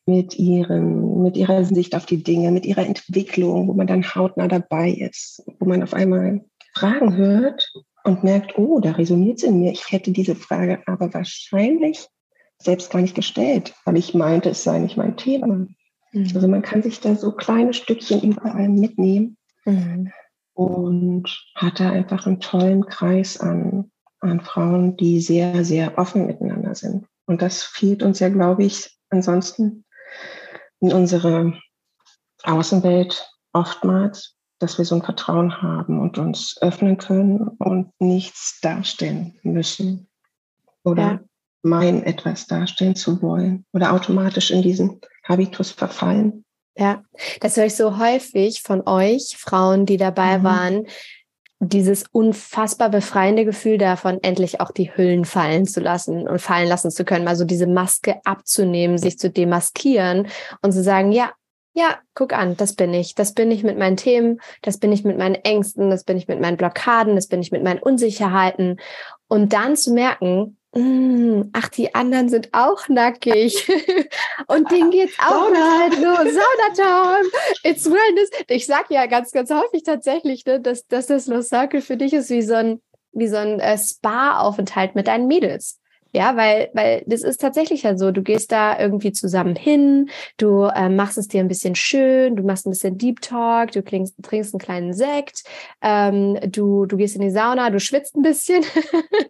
mit 0.06 0.38
ihren, 0.38 1.24
mit 1.24 1.38
ihrer 1.38 1.64
Sicht 1.64 1.96
auf 1.96 2.06
die 2.06 2.22
Dinge, 2.22 2.52
mit 2.52 2.66
ihrer 2.66 2.86
Entwicklung, 2.86 3.68
wo 3.68 3.74
man 3.74 3.88
dann 3.88 4.04
hautnah 4.04 4.48
dabei 4.48 4.92
ist, 4.92 5.42
wo 5.60 5.66
man 5.66 5.82
auf 5.84 5.94
einmal 5.94 6.42
Fragen 6.76 7.16
hört 7.16 7.72
und 8.04 8.24
merkt, 8.24 8.58
oh, 8.58 8.80
da 8.80 8.92
resoniert 8.92 9.40
es 9.40 9.44
in 9.44 9.60
mir. 9.60 9.72
Ich 9.72 9.92
hätte 9.92 10.12
diese 10.12 10.36
Frage 10.36 10.82
aber 10.86 11.14
wahrscheinlich 11.14 12.08
selbst 12.64 12.92
gar 12.92 13.02
nicht 13.02 13.16
gestellt, 13.16 13.74
weil 13.86 13.98
ich 13.98 14.14
meinte, 14.14 14.50
es 14.50 14.64
sei 14.64 14.80
nicht 14.80 14.98
mein 14.98 15.18
Thema. 15.18 15.48
Mhm. 15.48 16.32
Also 16.36 16.48
man 16.48 16.62
kann 16.62 16.84
sich 16.84 17.00
da 17.00 17.16
so 17.16 17.32
kleine 17.32 17.74
Stückchen 17.74 18.22
überall 18.22 18.70
mitnehmen 18.70 19.38
mhm. 19.66 20.12
und 20.54 21.30
hat 21.56 21.80
da 21.80 21.92
einfach 21.92 22.26
einen 22.26 22.40
tollen 22.40 22.86
Kreis 22.86 23.40
an, 23.40 23.92
an 24.20 24.42
Frauen, 24.42 24.98
die 24.98 25.22
sehr, 25.22 25.64
sehr 25.66 25.98
offen 25.98 26.28
miteinander 26.28 26.76
sind. 26.76 27.06
Und 27.26 27.42
das 27.42 27.64
fehlt 27.64 28.04
uns 28.04 28.20
ja, 28.20 28.30
glaube 28.30 28.64
ich, 28.64 28.98
ansonsten 29.10 29.86
in 30.80 30.92
unserer 30.92 31.54
Außenwelt 32.44 33.30
oftmals, 33.54 34.36
dass 34.60 34.78
wir 34.78 34.86
so 34.86 34.96
ein 34.96 35.04
Vertrauen 35.04 35.62
haben 35.62 36.00
und 36.00 36.18
uns 36.18 36.58
öffnen 36.62 36.98
können 36.98 37.48
und 37.48 37.92
nichts 38.00 38.60
darstellen 38.62 39.40
müssen. 39.44 40.08
Oder 40.84 41.04
ja 41.04 41.20
meinen, 41.64 42.04
etwas 42.04 42.48
darstellen 42.48 42.96
zu 42.96 43.22
wollen 43.22 43.66
oder 43.74 43.94
automatisch 43.94 44.52
in 44.52 44.62
diesen 44.62 45.00
Habitus 45.24 45.72
verfallen. 45.72 46.44
Ja, 46.76 47.04
das 47.42 47.58
höre 47.58 47.66
ich 47.66 47.76
so 47.76 47.98
häufig 47.98 48.62
von 48.62 48.88
euch, 48.88 49.36
Frauen, 49.38 49.86
die 49.86 49.98
dabei 49.98 50.40
mhm. 50.40 50.44
waren, 50.44 50.88
dieses 51.60 52.06
unfassbar 52.12 52.90
befreiende 52.90 53.46
Gefühl 53.46 53.78
davon, 53.78 54.18
endlich 54.24 54.60
auch 54.62 54.72
die 54.72 54.96
Hüllen 54.96 55.26
fallen 55.26 55.68
zu 55.68 55.80
lassen 55.80 56.28
und 56.28 56.42
fallen 56.42 56.68
lassen 56.68 56.90
zu 56.90 57.06
können, 57.06 57.28
also 57.28 57.46
diese 57.46 57.68
Maske 57.68 58.20
abzunehmen, 58.26 58.98
sich 58.98 59.20
zu 59.20 59.30
demaskieren 59.30 60.28
und 60.64 60.72
zu 60.72 60.82
sagen, 60.82 61.12
ja, 61.12 61.32
ja, 61.74 62.00
guck 62.16 62.34
an, 62.34 62.58
das 62.58 62.74
bin 62.74 62.94
ich. 62.94 63.16
Das 63.16 63.34
bin 63.34 63.52
ich 63.52 63.64
mit 63.64 63.78
meinen 63.78 63.96
Themen, 63.96 64.42
das 64.62 64.78
bin 64.78 64.92
ich 64.92 65.04
mit 65.04 65.18
meinen 65.18 65.36
Ängsten, 65.36 65.90
das 65.90 66.04
bin 66.04 66.18
ich 66.18 66.28
mit 66.28 66.42
meinen 66.42 66.58
Blockaden, 66.58 67.16
das 67.16 67.28
bin 67.28 67.42
ich 67.42 67.52
mit 67.52 67.64
meinen 67.64 67.80
Unsicherheiten. 67.80 68.78
Und 69.28 69.54
dann 69.54 69.76
zu 69.78 69.94
merken, 69.94 70.58
ach, 70.74 71.68
die 71.70 71.94
anderen 71.94 72.30
sind 72.30 72.50
auch 72.54 72.88
nackig. 72.88 73.68
Und 74.48 74.72
denen 74.72 74.92
geht's 74.92 75.18
auch 75.20 75.54
halt 75.54 75.96
so. 75.96 76.02
Sauna-Time. 76.02 77.30
It's 77.64 77.86
wellness. 77.86 78.30
Ich 78.48 78.66
sag 78.66 78.90
ja 78.90 79.06
ganz, 79.08 79.32
ganz 79.32 79.52
häufig 79.52 79.84
tatsächlich, 79.84 80.46
ne, 80.46 80.62
dass, 80.62 80.88
dass 80.88 81.08
das 81.08 81.28
Lost 81.28 81.50
Circle 81.50 81.82
für 81.82 81.98
dich 81.98 82.14
ist 82.14 82.30
wie 82.30 82.42
so 82.42 82.54
ein, 82.54 82.82
wie 83.12 83.28
so 83.28 83.36
ein 83.36 83.60
äh, 83.60 83.78
Spa-Aufenthalt 83.78 84.96
mit 84.96 85.08
deinen 85.08 85.28
Mädels. 85.28 85.80
Ja, 86.14 86.36
weil, 86.36 86.70
weil 86.74 87.04
das 87.06 87.22
ist 87.22 87.40
tatsächlich 87.40 87.84
ja 87.84 87.98
so. 87.98 88.12
Du 88.12 88.22
gehst 88.22 88.52
da 88.52 88.78
irgendwie 88.80 89.12
zusammen 89.12 89.56
hin, 89.56 90.10
du 90.38 90.64
äh, 90.64 90.90
machst 90.90 91.18
es 91.18 91.28
dir 91.28 91.40
ein 91.40 91.48
bisschen 91.48 91.76
schön, 91.76 92.36
du 92.36 92.44
machst 92.44 92.66
ein 92.66 92.72
bisschen 92.72 92.98
Deep 92.98 93.22
Talk, 93.22 93.72
du 93.72 93.84
trinkst, 93.84 94.16
trinkst 94.22 94.54
einen 94.54 94.60
kleinen 94.60 94.94
Sekt, 94.94 95.44
ähm, 95.82 96.38
du, 96.48 96.86
du 96.86 96.98
gehst 96.98 97.16
in 97.16 97.22
die 97.22 97.32
Sauna, 97.32 97.70
du 97.70 97.80
schwitzt 97.80 98.16
ein 98.16 98.22
bisschen. 98.24 98.64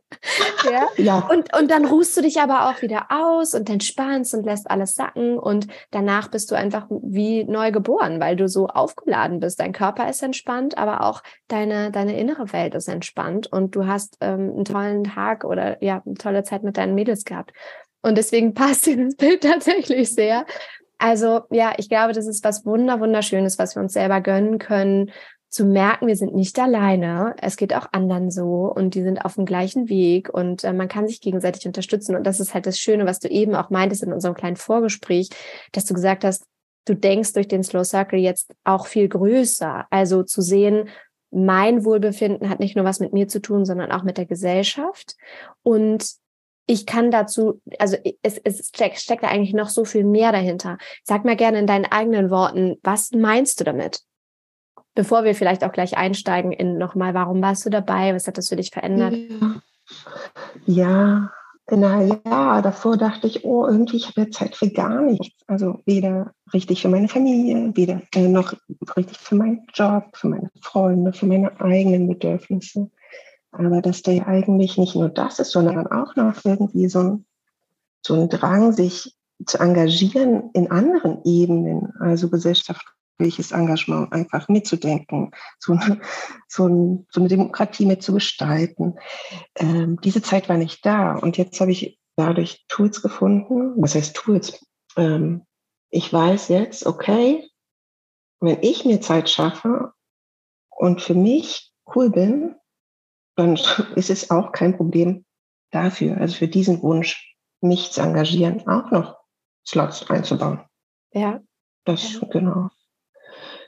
ja? 0.72 0.88
ja. 0.98 1.30
Und, 1.32 1.56
und 1.58 1.70
dann 1.70 1.86
ruhst 1.86 2.18
du 2.18 2.22
dich 2.22 2.42
aber 2.42 2.70
auch 2.70 2.82
wieder 2.82 3.08
aus 3.10 3.54
und 3.54 3.70
entspannst 3.70 4.34
und 4.34 4.46
lässt 4.46 4.70
alles 4.70 4.94
sacken 4.96 5.38
und 5.38 5.68
danach 5.92 6.30
bist 6.30 6.50
du 6.52 6.56
einfach 6.56 6.88
wie 6.90 7.44
neu 7.44 7.72
geboren, 7.72 8.20
weil 8.20 8.36
du 8.36 8.48
so 8.48 8.68
aufgeladen 8.68 9.40
bist. 9.40 9.60
Dein 9.60 9.74
Körper 9.74 10.10
ist 10.10 10.24
entspannt, 10.24 10.78
aber 10.78 11.02
auch 11.02 11.22
deine, 11.48 11.92
deine 11.92 12.18
innere 12.18 12.52
Welt 12.54 12.76
ist 12.76 12.88
entspannt 12.88 13.52
und 13.52 13.76
du 13.76 13.86
hast 13.86 14.18
ähm, 14.22 14.54
einen 14.56 14.66
tollen 14.66 15.04
Tag 15.04 15.44
oder 15.44 15.82
ja, 15.84 16.02
eine 16.06 16.16
tolle 16.16 16.44
Zeit 16.44 16.64
mit 16.64 16.71
deinen 16.78 16.96
Mädels 16.96 17.26
gehabt. 17.26 17.54
Und 18.02 18.18
deswegen 18.18 18.54
passt 18.56 18.86
dieses 18.86 19.16
Bild 19.16 19.42
tatsächlich 19.42 20.14
sehr. 20.14 20.46
Also 20.98 21.42
ja, 21.50 21.74
ich 21.78 21.90
glaube, 21.90 22.14
das 22.14 22.28
ist 22.28 22.44
was 22.44 22.66
wunder 22.66 23.00
wunderschönes, 23.00 23.58
was 23.58 23.76
wir 23.76 23.82
uns 23.82 23.94
selber 23.94 24.22
gönnen 24.22 24.60
können, 24.60 25.12
zu 25.52 25.66
merken, 25.66 26.08
wir 26.08 26.16
sind 26.16 26.34
nicht 26.34 26.58
alleine. 26.60 27.36
Es 27.42 27.58
geht 27.58 27.76
auch 27.76 27.88
anderen 27.92 28.32
so 28.32 28.72
und 28.74 28.96
die 28.96 29.04
sind 29.04 29.26
auf 29.26 29.36
dem 29.36 29.46
gleichen 29.46 29.90
Weg 29.90 30.34
und 30.34 30.64
äh, 30.64 30.72
man 30.72 30.88
kann 30.88 31.08
sich 31.08 31.20
gegenseitig 31.20 31.68
unterstützen. 31.68 32.16
Und 32.16 32.26
das 32.26 32.40
ist 32.40 32.54
halt 32.54 32.66
das 32.66 32.80
Schöne, 32.80 33.06
was 33.06 33.20
du 33.20 33.28
eben 33.28 33.54
auch 33.56 33.70
meintest 33.70 34.04
in 34.04 34.14
unserem 34.14 34.34
kleinen 34.34 34.56
Vorgespräch, 34.56 35.30
dass 35.74 35.84
du 35.84 35.94
gesagt 35.94 36.24
hast, 36.24 36.46
du 36.86 36.96
denkst 36.96 37.34
durch 37.34 37.50
den 37.50 37.64
Slow 37.64 37.84
Circle 37.84 38.18
jetzt 38.18 38.54
auch 38.64 38.88
viel 38.88 39.10
größer. 39.10 39.88
Also 39.90 40.24
zu 40.24 40.42
sehen, 40.42 40.88
mein 41.32 41.84
Wohlbefinden 41.84 42.50
hat 42.50 42.62
nicht 42.62 42.78
nur 42.78 42.86
was 42.86 43.02
mit 43.02 43.12
mir 43.12 43.28
zu 43.28 43.42
tun, 43.42 43.66
sondern 43.66 43.92
auch 43.92 44.04
mit 44.04 44.18
der 44.18 44.26
Gesellschaft. 44.26 45.18
Und 45.64 46.14
ich 46.72 46.86
kann 46.86 47.12
dazu, 47.12 47.62
also 47.80 47.98
es, 48.24 48.38
es 48.38 48.70
steckt, 48.70 48.98
steckt 48.98 49.24
da 49.24 49.28
eigentlich 49.28 49.54
noch 49.54 49.68
so 49.68 49.84
viel 49.84 50.06
mehr 50.06 50.32
dahinter. 50.32 50.78
Sag 51.04 51.26
mal 51.26 51.36
gerne 51.36 51.60
in 51.60 51.68
deinen 51.68 51.86
eigenen 51.86 52.30
Worten, 52.30 52.78
was 52.82 53.12
meinst 53.12 53.60
du 53.60 53.66
damit? 53.66 54.00
Bevor 54.96 55.26
wir 55.26 55.36
vielleicht 55.36 55.66
auch 55.66 55.74
gleich 55.74 55.98
einsteigen 55.98 56.54
in 56.54 56.78
nochmal, 56.78 57.14
warum 57.14 57.42
warst 57.42 57.66
du 57.66 57.70
dabei? 57.70 58.16
Was 58.16 58.28
hat 58.28 58.38
das 58.38 58.48
für 58.48 58.56
dich 58.56 58.72
verändert? 58.72 59.16
Ja, 60.66 61.32
na 61.70 62.04
ja, 62.04 62.62
davor 62.62 62.96
dachte 62.96 63.28
ich, 63.28 63.44
oh, 63.44 63.66
irgendwie 63.66 63.98
ich 63.98 64.08
habe 64.08 64.22
ja 64.22 64.30
Zeit 64.30 64.56
für 64.56 64.70
gar 64.70 65.02
nichts. 65.02 65.44
Also 65.48 65.80
weder 65.86 66.34
richtig 66.54 66.82
für 66.82 66.90
meine 66.90 67.10
Familie, 67.10 67.72
weder 67.76 68.02
äh, 68.16 68.30
noch 68.30 68.54
richtig 68.96 69.18
für 69.18 69.36
meinen 69.36 69.68
Job, 69.74 70.06
für 70.14 70.30
meine 70.30 70.50
Freunde, 70.62 71.12
für 71.12 71.26
meine 71.26 71.60
eigenen 71.60 72.08
Bedürfnisse. 72.08 72.90
Aber 73.52 73.82
dass 73.82 74.02
der 74.02 74.28
eigentlich 74.28 74.78
nicht 74.78 74.96
nur 74.96 75.10
das 75.10 75.40
ist, 75.40 75.52
sondern 75.52 75.88
auch 75.88 76.16
noch 76.16 76.46
irgendwie 76.46 76.88
so 76.88 77.00
ein, 77.00 77.26
so 78.06 78.14
ein 78.16 78.30
Drang, 78.30 78.72
sich 78.72 79.16
zu 79.46 79.60
engagieren 79.60 80.50
in 80.54 80.72
anderen 80.72 81.22
Ebenen, 81.26 81.94
also 82.00 82.30
gesellschaftliches 82.30 83.52
Engagement 83.52 84.12
einfach 84.14 84.48
mitzudenken, 84.48 85.32
so 85.60 85.74
eine, 85.74 86.00
so, 86.48 86.68
ein, 86.68 87.08
so 87.12 87.20
eine 87.20 87.30
Demokratie 87.30 87.86
mitzugestalten. 87.86 89.00
Ähm, 89.56 90.00
diese 90.04 90.22
Zeit 90.22 90.50
war 90.50 90.58
nicht 90.58 90.86
da. 90.86 91.16
Und 91.16 91.38
jetzt 91.38 91.60
habe 91.60 91.72
ich 91.72 92.00
dadurch 92.16 92.66
Tools 92.68 93.02
gefunden. 93.02 93.74
Was 93.82 93.96
heißt 93.96 94.16
Tools? 94.16 94.64
Ähm, 94.96 95.46
ich 95.90 96.12
weiß 96.12 96.48
jetzt, 96.50 96.86
okay, 96.86 97.50
wenn 98.40 98.60
ich 98.62 98.86
mir 98.86 99.02
Zeit 99.02 99.30
schaffe 99.30 99.94
und 100.70 101.02
für 101.02 101.14
mich 101.14 101.72
cool 101.96 102.10
bin, 102.10 102.56
dann 103.42 103.60
ist 103.96 104.10
es 104.10 104.32
auch 104.32 104.52
kein 104.52 104.76
Problem 104.76 105.26
dafür, 105.72 106.18
also 106.18 106.36
für 106.36 106.48
diesen 106.48 106.82
Wunsch, 106.82 107.36
mich 107.62 107.92
zu 107.92 108.02
engagieren, 108.02 108.68
auch 108.68 108.90
noch 108.92 109.18
Slots 109.68 110.10
einzubauen. 110.10 110.62
Ja. 111.14 111.42
Das, 111.86 112.14
ja. 112.14 112.28
genau. 112.32 112.70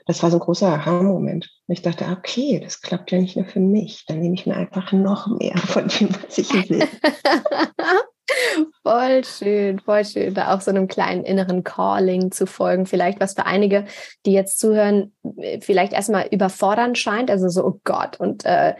Das 0.06 0.22
war 0.22 0.30
so 0.30 0.36
ein 0.36 0.40
großer 0.40 0.68
Aha-Moment. 0.68 1.48
Ich 1.68 1.80
dachte, 1.80 2.04
okay, 2.06 2.60
das 2.62 2.80
klappt 2.80 3.10
ja 3.12 3.18
nicht 3.18 3.36
nur 3.36 3.46
für 3.46 3.60
mich. 3.60 4.04
Dann 4.06 4.20
nehme 4.20 4.34
ich 4.34 4.46
mir 4.46 4.56
einfach 4.56 4.92
noch 4.92 5.28
mehr 5.28 5.56
von 5.56 5.88
dem, 5.88 6.10
was 6.22 6.36
ich 6.36 6.52
will. 6.68 6.86
voll 8.82 9.24
schön, 9.24 9.78
voll 9.78 10.04
schön, 10.04 10.34
da 10.34 10.54
auch 10.54 10.60
so 10.60 10.70
einem 10.70 10.88
kleinen 10.88 11.24
inneren 11.24 11.64
Calling 11.64 12.30
zu 12.30 12.46
folgen. 12.46 12.86
Vielleicht 12.86 13.20
was 13.20 13.34
für 13.34 13.46
einige, 13.46 13.86
die 14.26 14.32
jetzt 14.32 14.58
zuhören, 14.58 15.14
vielleicht 15.60 15.92
erstmal 15.92 16.28
überfordern 16.30 16.94
scheint. 16.94 17.30
Also 17.30 17.48
so, 17.48 17.64
oh 17.64 17.80
Gott, 17.84 18.20
und 18.20 18.44
äh, 18.44 18.74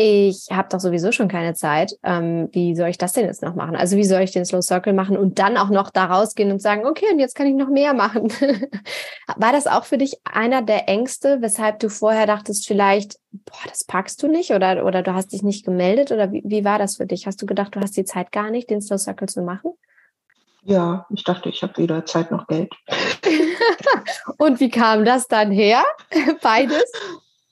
ich 0.00 0.48
habe 0.50 0.68
doch 0.70 0.80
sowieso 0.80 1.12
schon 1.12 1.28
keine 1.28 1.52
Zeit. 1.52 1.92
Ähm, 2.02 2.48
wie 2.52 2.74
soll 2.74 2.88
ich 2.88 2.96
das 2.96 3.12
denn 3.12 3.26
jetzt 3.26 3.42
noch 3.42 3.54
machen? 3.54 3.76
Also 3.76 3.98
wie 3.98 4.04
soll 4.04 4.22
ich 4.22 4.30
den 4.30 4.46
Slow 4.46 4.62
Circle 4.62 4.94
machen 4.94 5.18
und 5.18 5.38
dann 5.38 5.58
auch 5.58 5.68
noch 5.68 5.90
da 5.90 6.06
rausgehen 6.06 6.50
und 6.50 6.62
sagen, 6.62 6.86
okay, 6.86 7.04
und 7.12 7.18
jetzt 7.18 7.34
kann 7.34 7.46
ich 7.46 7.54
noch 7.54 7.68
mehr 7.68 7.92
machen. 7.92 8.32
War 9.36 9.52
das 9.52 9.66
auch 9.66 9.84
für 9.84 9.98
dich 9.98 10.16
einer 10.24 10.62
der 10.62 10.88
Ängste, 10.88 11.42
weshalb 11.42 11.80
du 11.80 11.90
vorher 11.90 12.26
dachtest, 12.26 12.66
vielleicht, 12.66 13.18
boah, 13.30 13.68
das 13.68 13.84
packst 13.84 14.22
du 14.22 14.28
nicht 14.28 14.52
oder, 14.52 14.86
oder 14.86 15.02
du 15.02 15.12
hast 15.12 15.32
dich 15.32 15.42
nicht 15.42 15.66
gemeldet 15.66 16.12
oder 16.12 16.32
wie, 16.32 16.42
wie 16.46 16.64
war 16.64 16.78
das 16.78 16.96
für 16.96 17.06
dich? 17.06 17.26
Hast 17.26 17.42
du 17.42 17.46
gedacht, 17.46 17.74
du 17.74 17.80
hast 17.80 17.96
die 17.96 18.04
Zeit 18.04 18.32
gar 18.32 18.50
nicht, 18.50 18.70
den 18.70 18.80
Slow 18.80 18.98
Circle 18.98 19.28
zu 19.28 19.42
machen? 19.42 19.72
Ja, 20.62 21.06
ich 21.10 21.24
dachte, 21.24 21.50
ich 21.50 21.62
habe 21.62 21.76
weder 21.76 22.06
Zeit 22.06 22.30
noch 22.30 22.46
Geld. 22.46 22.72
und 24.38 24.60
wie 24.60 24.70
kam 24.70 25.04
das 25.04 25.28
dann 25.28 25.50
her? 25.50 25.84
Beides? 26.42 26.90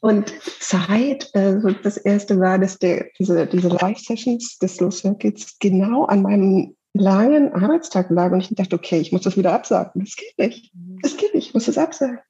Und 0.00 0.32
Zeit, 0.60 1.30
also 1.34 1.70
das 1.70 1.96
erste 1.96 2.38
war, 2.38 2.58
dass 2.58 2.78
der, 2.78 3.06
diese, 3.18 3.46
diese 3.46 3.68
Live-Sessions 3.68 4.58
des 4.58 4.76
Slow 4.76 4.90
Circuits 4.92 5.58
genau 5.58 6.04
an 6.04 6.22
meinem 6.22 6.76
langen 6.94 7.52
Arbeitstag 7.52 8.10
lagen 8.10 8.34
und 8.34 8.40
ich 8.40 8.54
dachte, 8.54 8.76
okay, 8.76 9.00
ich 9.00 9.12
muss 9.12 9.22
das 9.22 9.36
wieder 9.36 9.52
absagen. 9.52 10.04
Das 10.04 10.16
geht 10.16 10.38
nicht. 10.38 10.72
Das 11.02 11.16
geht 11.16 11.34
nicht. 11.34 11.48
Ich 11.48 11.54
muss 11.54 11.66
das 11.66 11.78
absagen. 11.78 12.20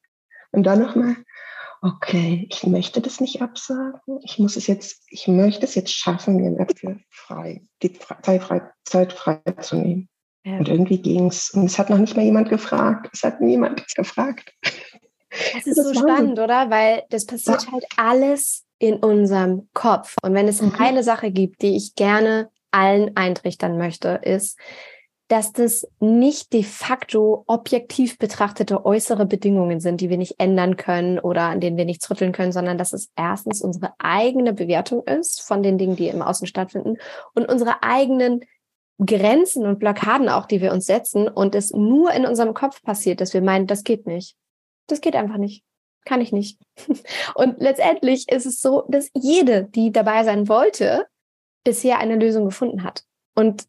Und 0.51 0.65
dann 0.65 0.81
nochmal, 0.81 1.17
okay, 1.83 2.47
ich 2.51 2.67
möchte 2.67 3.01
das 3.01 3.21
nicht 3.21 3.43
absagen. 3.43 4.19
Ich 4.23 4.39
muss 4.39 4.57
es 4.57 4.67
jetzt, 4.67 5.03
ich 5.11 5.29
möchte 5.29 5.65
es 5.65 5.75
jetzt 5.75 5.93
schaffen, 5.93 6.37
mir 6.37 6.53
dafür 6.53 6.99
frei, 7.11 7.63
die 7.83 7.93
Zeit 8.23 8.43
frei, 8.43 8.63
Zeit 8.85 9.13
frei 9.13 9.41
zu 9.61 9.77
nehmen. 9.77 10.09
Ja. 10.45 10.59
Und 10.59 10.69
irgendwie 10.69 11.03
ging 11.03 11.27
es. 11.27 11.51
Und 11.51 11.67
es 11.67 11.79
hat 11.79 11.91
noch 11.91 11.99
nicht 11.99 12.17
mal 12.17 12.25
jemand 12.25 12.49
gefragt. 12.49 13.11
Es 13.13 13.23
hat 13.23 13.41
niemand 13.41 13.85
gefragt. 13.95 14.55
Das 15.55 15.67
ist 15.67 15.79
das 15.79 15.87
so 15.87 15.95
spannend, 15.95 16.39
oder? 16.39 16.71
Weil 16.71 17.05
das 17.11 17.27
passiert 17.27 17.65
ja. 17.65 17.73
halt 17.73 17.85
alles 17.97 18.65
in 18.79 18.97
unserem 18.97 19.69
Kopf. 19.75 20.17
Und 20.23 20.35
wenn 20.35 20.49
es 20.49 20.63
mhm. 20.63 20.75
eine 20.79 21.03
Sache 21.03 21.31
gibt, 21.31 21.63
die 21.63 21.77
ich 21.77 21.95
gerne 21.95 22.51
allen 22.71 23.17
eintrichtern 23.17 23.79
möchte, 23.79 24.21
ist, 24.23 24.59
dass 25.29 25.53
das 25.53 25.87
nicht 26.01 26.55
de 26.55 26.63
facto 26.63 27.45
objektiv 27.47 28.19
betrachtete 28.19 28.87
äußere 28.87 29.27
Bedingungen 29.27 29.79
sind, 29.79 30.01
die 30.01 30.09
wir 30.09 30.17
nicht 30.17 30.37
ändern 30.39 30.77
können 30.77 31.19
oder 31.19 31.43
an 31.43 31.61
denen 31.61 31.77
wir 31.77 31.85
nichts 31.85 32.11
rütteln 32.11 32.33
können, 32.33 32.53
sondern 32.53 32.79
dass 32.79 32.95
es 32.95 33.11
erstens 33.15 33.61
unsere 33.61 33.93
eigene 33.99 34.55
Bewertung 34.55 35.03
ist 35.05 35.43
von 35.43 35.63
den 35.63 35.77
Dingen, 35.77 35.97
die 35.97 36.09
im 36.09 36.23
Außen 36.23 36.47
stattfinden 36.47 36.97
und 37.35 37.47
unsere 37.47 37.83
eigenen 37.83 38.41
Grenzen 39.05 39.67
und 39.67 39.79
Blockaden 39.79 40.31
auch, 40.31 40.47
die 40.47 40.63
wir 40.63 40.73
uns 40.73 40.87
setzen 40.87 41.29
und 41.29 41.55
es 41.55 41.73
nur 41.73 42.13
in 42.13 42.25
unserem 42.25 42.55
Kopf 42.55 42.83
passiert, 42.83 43.21
dass 43.21 43.35
wir 43.35 43.43
meinen, 43.43 43.67
das 43.67 43.85
geht 43.85 44.07
nicht. 44.07 44.35
Das 44.89 45.01
geht 45.01 45.15
einfach 45.15 45.37
nicht. 45.37 45.65
Kann 46.05 46.21
ich 46.21 46.33
nicht. 46.33 46.59
Und 47.35 47.57
letztendlich 47.59 48.29
ist 48.29 48.47
es 48.47 48.61
so, 48.61 48.85
dass 48.89 49.11
jede, 49.15 49.65
die 49.65 49.93
dabei 49.93 50.25
sein 50.25 50.49
wollte, 50.49 51.07
bisher 51.65 51.99
eine 51.99 52.17
Lösung 52.17 52.47
gefunden 52.47 52.83
hat. 52.83 53.05
Und 53.35 53.67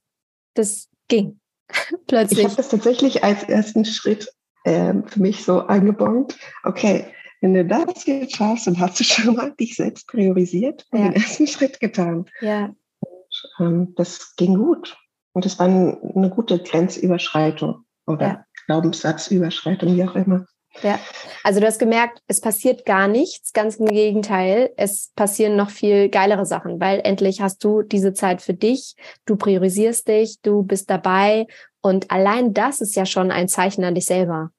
das 0.55 0.89
ging 1.07 1.39
plötzlich. 2.07 2.39
Ich 2.39 2.45
habe 2.45 2.55
das 2.55 2.69
tatsächlich 2.69 3.23
als 3.23 3.43
ersten 3.43 3.85
Schritt 3.85 4.33
äh, 4.63 4.93
für 5.05 5.21
mich 5.21 5.43
so 5.43 5.67
eingebongt. 5.67 6.37
Okay, 6.63 7.05
wenn 7.41 7.53
du 7.53 7.65
das 7.65 8.05
jetzt 8.05 8.35
schaffst, 8.35 8.67
dann 8.67 8.79
hast 8.79 8.99
du 8.99 9.03
schon 9.03 9.35
mal 9.35 9.51
dich 9.51 9.75
selbst 9.75 10.07
priorisiert 10.07 10.85
und 10.91 10.99
ja. 10.99 11.05
den 11.09 11.21
ersten 11.21 11.47
Schritt 11.47 11.79
getan. 11.79 12.25
Ja. 12.41 12.73
Und, 12.99 13.49
ähm, 13.59 13.93
das 13.95 14.35
ging 14.35 14.55
gut. 14.55 14.97
Und 15.33 15.45
es 15.45 15.59
war 15.59 15.67
eine 15.67 16.31
gute 16.35 16.59
Grenzüberschreitung 16.59 17.85
oder 18.07 18.27
ja. 18.27 18.45
Glaubenssatzüberschreitung, 18.65 19.95
wie 19.95 20.03
auch 20.03 20.15
immer. 20.15 20.45
Ja, 20.83 20.99
also 21.43 21.59
du 21.59 21.67
hast 21.67 21.79
gemerkt, 21.79 22.21
es 22.27 22.41
passiert 22.41 22.85
gar 22.85 23.07
nichts, 23.07 23.53
ganz 23.53 23.77
im 23.77 23.87
Gegenteil, 23.87 24.71
es 24.77 25.11
passieren 25.15 25.55
noch 25.55 25.69
viel 25.69 26.09
geilere 26.09 26.45
Sachen, 26.45 26.79
weil 26.79 27.01
endlich 27.03 27.41
hast 27.41 27.63
du 27.63 27.81
diese 27.81 28.13
Zeit 28.13 28.41
für 28.41 28.53
dich, 28.53 28.95
du 29.25 29.35
priorisierst 29.35 30.07
dich, 30.07 30.41
du 30.41 30.63
bist 30.63 30.89
dabei 30.89 31.47
und 31.81 32.11
allein 32.11 32.53
das 32.53 32.81
ist 32.81 32.95
ja 32.95 33.05
schon 33.05 33.31
ein 33.31 33.47
Zeichen 33.47 33.83
an 33.83 33.95
dich 33.95 34.05
selber. 34.05 34.51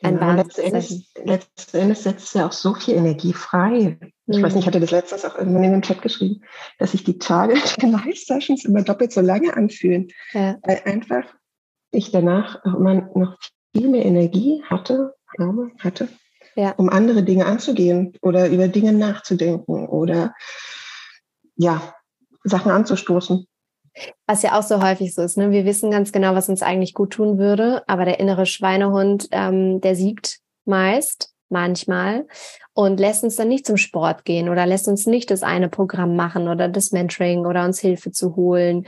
Ein 0.00 0.16
ja, 0.18 0.34
letzten, 0.34 0.60
Endes, 0.60 1.12
letzten 1.24 1.76
Endes 1.76 2.04
setzt 2.04 2.26
es 2.26 2.34
ja 2.34 2.46
auch 2.46 2.52
so 2.52 2.72
viel 2.74 2.94
Energie 2.94 3.32
frei. 3.32 3.98
Ich 4.26 4.38
mhm. 4.38 4.42
weiß 4.42 4.54
nicht, 4.54 4.62
ich 4.62 4.66
hatte 4.68 4.78
das 4.78 4.92
letztens 4.92 5.24
auch 5.24 5.36
irgendwann 5.36 5.64
in 5.64 5.72
den 5.72 5.82
Chat 5.82 6.02
geschrieben, 6.02 6.42
dass 6.78 6.92
sich 6.92 7.02
die 7.02 7.18
Tage 7.18 7.54
der 7.82 7.88
Live-Sessions 7.88 8.64
immer 8.64 8.82
doppelt 8.82 9.12
so 9.12 9.20
lange 9.20 9.56
anfühlen. 9.56 10.08
Ja. 10.32 10.56
Weil 10.62 10.82
einfach 10.84 11.24
ich 11.90 12.12
danach 12.12 12.64
immer 12.64 13.08
noch 13.14 13.38
viel 13.78 13.88
mehr 13.88 14.04
Energie 14.04 14.62
hatte, 14.68 15.14
glaube, 15.36 15.70
hatte, 15.78 16.08
ja. 16.56 16.72
um 16.72 16.88
andere 16.88 17.22
Dinge 17.22 17.46
anzugehen 17.46 18.12
oder 18.22 18.48
über 18.48 18.68
Dinge 18.68 18.92
nachzudenken 18.92 19.88
oder 19.88 20.34
ja, 21.56 21.94
Sachen 22.44 22.70
anzustoßen. 22.70 23.46
Was 24.26 24.42
ja 24.42 24.58
auch 24.58 24.62
so 24.62 24.82
häufig 24.82 25.14
so 25.14 25.22
ist, 25.22 25.36
ne? 25.36 25.50
Wir 25.50 25.64
wissen 25.64 25.90
ganz 25.90 26.12
genau, 26.12 26.34
was 26.34 26.48
uns 26.48 26.62
eigentlich 26.62 26.94
gut 26.94 27.10
tun 27.10 27.38
würde, 27.38 27.82
aber 27.88 28.04
der 28.04 28.20
innere 28.20 28.46
Schweinehund, 28.46 29.28
ähm, 29.32 29.80
der 29.80 29.96
siegt 29.96 30.38
meist, 30.64 31.32
manchmal 31.48 32.26
und 32.74 33.00
lässt 33.00 33.24
uns 33.24 33.36
dann 33.36 33.48
nicht 33.48 33.66
zum 33.66 33.76
Sport 33.76 34.24
gehen 34.24 34.48
oder 34.48 34.66
lässt 34.66 34.86
uns 34.88 35.06
nicht 35.06 35.30
das 35.30 35.42
eine 35.42 35.68
Programm 35.68 36.14
machen 36.14 36.48
oder 36.48 36.68
das 36.68 36.92
Mentoring 36.92 37.46
oder 37.46 37.64
uns 37.64 37.80
Hilfe 37.80 38.12
zu 38.12 38.36
holen 38.36 38.86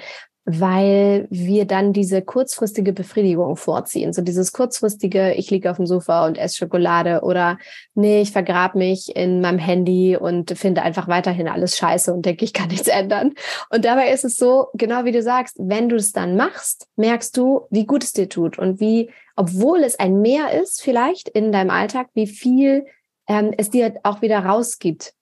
weil 0.58 1.28
wir 1.30 1.64
dann 1.64 1.92
diese 1.92 2.22
kurzfristige 2.22 2.92
Befriedigung 2.92 3.56
vorziehen. 3.56 4.12
So 4.12 4.22
dieses 4.22 4.52
kurzfristige, 4.52 5.34
ich 5.34 5.50
liege 5.50 5.70
auf 5.70 5.76
dem 5.76 5.86
Sofa 5.86 6.26
und 6.26 6.38
esse 6.38 6.56
Schokolade 6.56 7.20
oder 7.22 7.58
nee, 7.94 8.20
ich 8.20 8.32
vergrab 8.32 8.74
mich 8.74 9.14
in 9.14 9.40
meinem 9.40 9.58
Handy 9.58 10.16
und 10.16 10.58
finde 10.58 10.82
einfach 10.82 11.08
weiterhin 11.08 11.48
alles 11.48 11.76
scheiße 11.76 12.12
und 12.12 12.26
denke, 12.26 12.44
ich 12.44 12.52
kann 12.52 12.68
nichts 12.68 12.88
ändern. 12.88 13.34
Und 13.70 13.84
dabei 13.84 14.10
ist 14.10 14.24
es 14.24 14.36
so, 14.36 14.68
genau 14.74 15.04
wie 15.04 15.12
du 15.12 15.22
sagst, 15.22 15.56
wenn 15.58 15.88
du 15.88 15.96
es 15.96 16.12
dann 16.12 16.36
machst, 16.36 16.88
merkst 16.96 17.36
du, 17.36 17.66
wie 17.70 17.86
gut 17.86 18.02
es 18.02 18.12
dir 18.12 18.28
tut 18.28 18.58
und 18.58 18.80
wie, 18.80 19.10
obwohl 19.36 19.84
es 19.84 19.98
ein 19.98 20.20
Mehr 20.20 20.60
ist 20.60 20.82
vielleicht 20.82 21.28
in 21.28 21.52
deinem 21.52 21.70
Alltag, 21.70 22.08
wie 22.14 22.26
viel 22.26 22.86
ähm, 23.28 23.52
es 23.56 23.70
dir 23.70 23.94
auch 24.02 24.22
wieder 24.22 24.40
rausgibt 24.40 25.14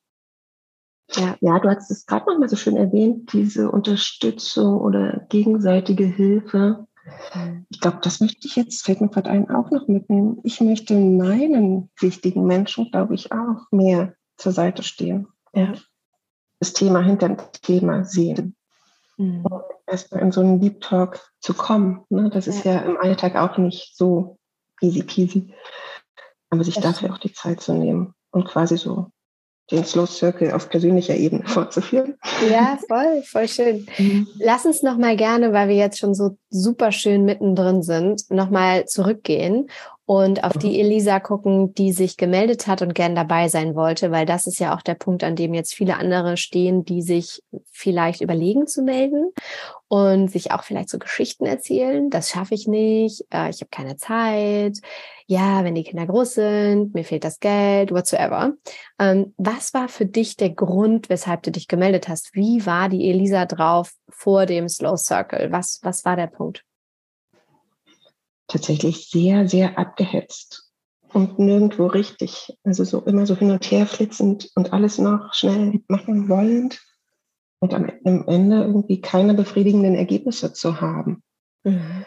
ja, 1.13 1.37
ja 1.41 1.59
du 1.59 1.69
hast 1.69 1.91
es 1.91 2.07
gerade 2.07 2.27
noch 2.27 2.39
mal 2.39 2.49
so 2.49 2.57
schön 2.57 2.77
erwähnt, 2.77 3.33
diese 3.33 3.71
Unterstützung 3.71 4.81
oder 4.81 5.27
gegenseitige 5.29 6.05
Hilfe. 6.05 6.87
Mhm. 7.35 7.67
Ich 7.71 7.81
glaube, 7.81 7.99
das 8.03 8.21
möchte 8.21 8.47
ich 8.47 8.57
jetzt, 8.57 8.85
fällt 8.85 9.01
mir 9.01 9.09
gerade 9.09 9.31
ein, 9.31 9.51
auch 9.51 9.71
noch 9.71 9.89
mitnehmen. 9.89 10.39
Ich 10.45 10.61
möchte 10.61 10.95
meinen 10.95 11.91
wichtigen 12.01 12.45
Menschen, 12.47 12.91
glaube 12.91 13.15
ich, 13.15 13.33
auch 13.33 13.71
mehr 13.71 14.15
zur 14.37 14.53
Seite 14.53 14.83
stehen. 14.83 15.29
Ja. 15.55 15.73
Das 16.61 16.73
Thema 16.73 17.01
hinter 17.01 17.29
dem 17.29 17.39
Thema 17.63 18.05
sehen. 18.05 18.57
Mhm. 19.17 19.45
Erstmal 19.87 20.23
in 20.23 20.33
so 20.33 20.41
einen 20.41 20.61
Deep 20.61 20.81
Talk 20.81 21.21
zu 21.41 21.55
kommen. 21.55 22.05
Ne? 22.11 22.31
Das 22.31 22.47
ja. 22.47 22.53
ist 22.53 22.65
ja 22.65 22.79
im 22.81 22.97
Alltag 22.99 23.37
auch 23.37 23.57
nicht 23.59 23.97
so 23.97 24.39
easy 24.81 25.03
peasy. 25.03 25.55
Aber 26.51 26.65
sich 26.65 26.75
das 26.75 26.85
dafür 26.85 27.13
auch 27.13 27.19
die 27.19 27.33
Zeit 27.33 27.61
zu 27.61 27.75
nehmen 27.75 28.15
und 28.31 28.47
quasi 28.47 28.77
so 28.77 29.11
den 29.71 29.85
Slow 29.85 30.07
Circle 30.07 30.53
auf 30.53 30.69
persönlicher 30.69 31.15
Ebene 31.15 31.45
fortzuführen. 31.47 32.17
Ja, 32.51 32.79
voll, 32.89 33.23
voll 33.23 33.49
schön. 33.49 33.87
Mhm. 33.99 34.29
Lass 34.39 34.65
uns 34.67 34.83
noch 34.83 34.97
mal 34.97 35.17
gerne, 35.17 35.53
weil 35.53 35.69
wir 35.69 35.77
jetzt 35.77 35.99
schon 35.99 36.15
so 36.15 36.37
super 36.51 36.93
schön 36.93 37.25
mittendrin 37.25 37.83
sind, 37.83 38.31
noch 38.31 38.51
mal 38.51 38.87
zurückgehen 38.87 39.69
und 40.09 40.43
auf 40.43 40.57
die 40.57 40.69
mhm. 40.69 40.87
Elisa 40.87 41.21
gucken, 41.21 41.75
die 41.75 41.93
sich 41.93 42.17
gemeldet 42.17 42.67
hat 42.67 42.81
und 42.81 42.95
gern 42.95 43.15
dabei 43.15 43.49
sein 43.49 43.75
wollte, 43.75 44.11
weil 44.11 44.25
das 44.25 44.47
ist 44.47 44.59
ja 44.59 44.75
auch 44.75 44.81
der 44.81 44.95
Punkt, 44.95 45.23
an 45.23 45.37
dem 45.37 45.53
jetzt 45.53 45.75
viele 45.75 45.99
andere 45.99 46.39
stehen, 46.39 46.83
die 46.83 47.03
sich 47.03 47.43
vielleicht 47.71 48.23
überlegen 48.23 48.67
zu 48.67 48.81
melden 48.81 49.33
und 49.87 50.31
sich 50.31 50.51
auch 50.51 50.65
vielleicht 50.65 50.89
so 50.89 50.99
Geschichten 50.99 51.45
erzählen. 51.45 52.09
Das 52.09 52.31
schaffe 52.31 52.55
ich 52.55 52.67
nicht, 52.67 53.27
äh, 53.31 53.51
ich 53.51 53.61
habe 53.61 53.69
keine 53.71 53.99
Zeit. 53.99 54.79
Ja, 55.31 55.63
wenn 55.63 55.75
die 55.75 55.85
Kinder 55.85 56.07
groß 56.07 56.35
sind, 56.35 56.95
mir 56.95 57.05
fehlt 57.05 57.23
das 57.23 57.39
Geld, 57.39 57.93
whatsoever. 57.93 58.55
Ähm, 58.99 59.35
was 59.37 59.75
war 59.75 59.89
für 59.89 60.07
dich 60.07 60.37
der 60.37 60.51
Grund, 60.51 61.11
weshalb 61.11 61.43
du 61.43 61.51
dich 61.51 61.69
gemeldet 61.69 62.09
hast? 62.09 62.35
Wie 62.35 62.65
war 62.65 62.89
die 62.89 63.11
Elisa 63.11 63.45
drauf 63.45 63.93
vor 64.09 64.47
dem 64.47 64.69
Slow 64.69 64.97
Circle? 64.97 65.53
Was, 65.53 65.81
was 65.83 66.05
war 66.07 66.17
der 66.17 66.29
Punkt? 66.29 66.65
tatsächlich 68.49 69.11
sehr, 69.11 69.47
sehr 69.47 69.79
abgehetzt 69.79 70.73
und 71.13 71.39
nirgendwo 71.39 71.87
richtig. 71.87 72.59
Also 72.65 72.83
so 72.85 73.01
immer 73.03 73.27
so 73.27 73.37
hin 73.37 73.51
und 73.51 73.71
her 73.71 73.87
flitzend 73.87 74.51
und 74.57 74.73
alles 74.73 74.99
noch 74.99 75.33
schnell 75.35 75.81
machen 75.87 76.29
wollend 76.29 76.83
und 77.61 77.75
am 77.75 77.89
Ende 78.05 78.63
irgendwie 78.63 79.01
keine 79.01 79.35
befriedigenden 79.35 79.95
Ergebnisse 79.95 80.53
zu 80.53 80.81
haben. 80.81 81.23
Mhm. 81.63 82.05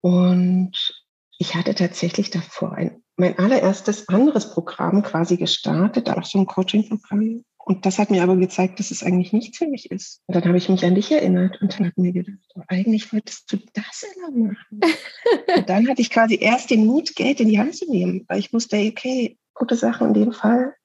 Und 0.00 0.97
ich 1.38 1.54
hatte 1.54 1.74
tatsächlich 1.74 2.30
davor 2.30 2.72
ein, 2.72 3.02
mein 3.16 3.38
allererstes 3.38 4.08
anderes 4.08 4.50
Programm 4.52 5.02
quasi 5.02 5.36
gestartet, 5.36 6.10
auch 6.10 6.24
so 6.24 6.38
ein 6.38 6.46
Coaching-Programm 6.46 7.44
und 7.68 7.84
das 7.84 7.98
hat 7.98 8.10
mir 8.10 8.22
aber 8.22 8.36
gezeigt, 8.36 8.80
dass 8.80 8.90
es 8.90 9.02
eigentlich 9.02 9.34
nichts 9.34 9.58
für 9.58 9.66
mich 9.66 9.90
ist. 9.90 10.22
Und 10.26 10.34
dann 10.34 10.44
habe 10.46 10.56
ich 10.56 10.70
mich 10.70 10.86
an 10.86 10.94
dich 10.94 11.12
erinnert 11.12 11.60
und 11.60 11.78
dann 11.78 11.88
habe 11.88 12.00
mir 12.00 12.12
gedacht, 12.12 12.38
oh, 12.54 12.62
eigentlich 12.66 13.12
wolltest 13.12 13.52
du 13.52 13.58
das 13.74 14.06
immer 14.16 14.30
machen. 14.30 14.80
und 15.54 15.68
dann 15.68 15.86
hatte 15.86 16.00
ich 16.00 16.08
quasi 16.08 16.38
erst 16.40 16.70
den 16.70 16.86
Mut, 16.86 17.14
Geld 17.14 17.40
in 17.40 17.48
die 17.48 17.58
Hand 17.58 17.76
zu 17.76 17.84
nehmen, 17.90 18.24
weil 18.26 18.38
ich 18.38 18.54
wusste, 18.54 18.78
okay, 18.78 19.36
gute 19.52 19.76
Sachen 19.76 20.08
in 20.08 20.14
dem 20.14 20.32
Fall, 20.32 20.76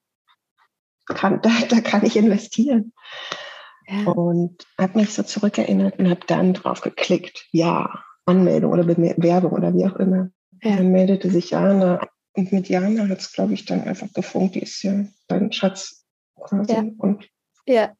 kann, 1.06 1.40
da, 1.42 1.52
da 1.70 1.80
kann 1.80 2.04
ich 2.04 2.16
investieren. 2.16 2.92
Ja. 3.88 4.12
Und 4.12 4.66
habe 4.78 4.98
mich 4.98 5.14
so 5.14 5.22
zurückerinnert 5.22 5.98
und 5.98 6.10
habe 6.10 6.26
dann 6.26 6.52
drauf 6.52 6.82
geklickt, 6.82 7.48
ja, 7.50 8.04
Anmeldung 8.26 8.72
oder 8.72 8.84
Bewerbung 8.84 9.52
oder 9.52 9.72
wie 9.72 9.86
auch 9.86 9.96
immer. 9.96 10.28
Dann 10.64 10.92
meldete 10.92 11.30
sich 11.30 11.50
Jana 11.50 12.00
und 12.34 12.52
mit 12.52 12.68
Jana 12.68 13.08
hat 13.08 13.18
es, 13.18 13.32
glaube 13.32 13.54
ich, 13.54 13.64
dann 13.64 13.82
einfach 13.82 14.12
gefunkt. 14.12 14.54
Die 14.54 14.62
ist 14.62 14.82
ja 14.82 15.04
dein 15.28 15.52
Schatz 15.52 16.04
quasi. 16.40 16.72
Ja. 16.72 16.84
Und 16.98 17.28
ja. 17.66 17.92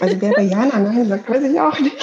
Also 0.00 0.20
wer 0.20 0.32
bei 0.32 0.42
Jana 0.42 0.78
Nein 0.78 1.08
sagt, 1.08 1.28
weiß 1.28 1.42
ich 1.42 1.60
auch 1.60 1.78
nicht. 1.80 1.96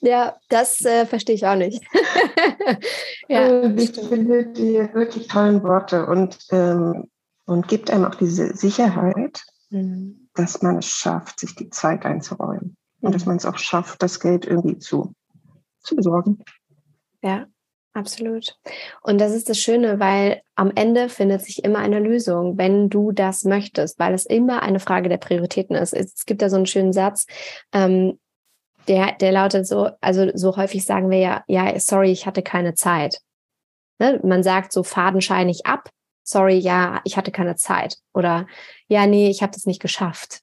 Ja, 0.00 0.38
das 0.48 0.80
äh, 0.84 1.06
verstehe 1.06 1.34
ich 1.34 1.46
auch 1.46 1.56
nicht. 1.56 1.82
ja. 3.28 3.44
Also, 3.44 3.76
ich 3.76 3.92
finde 4.08 4.46
die 4.46 4.74
wirklich 4.94 5.26
tollen 5.26 5.62
Worte 5.62 6.06
und, 6.06 6.38
ähm, 6.50 7.10
und 7.46 7.68
gibt 7.68 7.90
einem 7.90 8.04
auch 8.04 8.14
diese 8.14 8.56
Sicherheit, 8.56 9.42
mhm. 9.70 10.28
dass 10.34 10.62
man 10.62 10.78
es 10.78 10.86
schafft, 10.86 11.40
sich 11.40 11.54
die 11.56 11.70
Zeit 11.70 12.04
einzuräumen. 12.04 12.76
Mhm. 13.00 13.06
Und 13.06 13.14
dass 13.14 13.26
man 13.26 13.36
es 13.36 13.44
auch 13.44 13.58
schafft, 13.58 14.02
das 14.02 14.20
Geld 14.20 14.46
irgendwie 14.46 14.78
zu, 14.78 15.12
zu 15.80 15.96
besorgen. 15.96 16.42
Ja, 17.22 17.46
Absolut. 17.92 18.56
Und 19.02 19.20
das 19.20 19.32
ist 19.32 19.48
das 19.48 19.58
Schöne, 19.58 19.98
weil 19.98 20.42
am 20.54 20.70
Ende 20.74 21.08
findet 21.08 21.42
sich 21.42 21.64
immer 21.64 21.80
eine 21.80 21.98
Lösung, 21.98 22.56
wenn 22.56 22.88
du 22.88 23.10
das 23.10 23.44
möchtest, 23.44 23.98
weil 23.98 24.14
es 24.14 24.26
immer 24.26 24.62
eine 24.62 24.78
Frage 24.78 25.08
der 25.08 25.16
Prioritäten 25.16 25.74
ist. 25.74 25.92
Es 25.92 26.24
gibt 26.24 26.40
da 26.40 26.48
so 26.48 26.56
einen 26.56 26.66
schönen 26.66 26.92
Satz, 26.92 27.26
ähm, 27.72 28.18
der, 28.86 29.12
der 29.12 29.32
lautet 29.32 29.66
so, 29.66 29.90
also 30.00 30.30
so 30.34 30.56
häufig 30.56 30.84
sagen 30.84 31.10
wir 31.10 31.18
ja, 31.18 31.44
ja, 31.48 31.78
sorry, 31.80 32.12
ich 32.12 32.26
hatte 32.26 32.42
keine 32.42 32.74
Zeit. 32.74 33.20
Ne? 33.98 34.20
Man 34.22 34.42
sagt 34.42 34.72
so 34.72 34.82
fadenscheinig 34.82 35.66
ab, 35.66 35.90
sorry, 36.22 36.58
ja, 36.58 37.00
ich 37.04 37.16
hatte 37.16 37.32
keine 37.32 37.56
Zeit. 37.56 37.98
Oder 38.14 38.46
ja, 38.88 39.06
nee, 39.06 39.30
ich 39.30 39.42
habe 39.42 39.52
das 39.52 39.66
nicht 39.66 39.82
geschafft. 39.82 40.40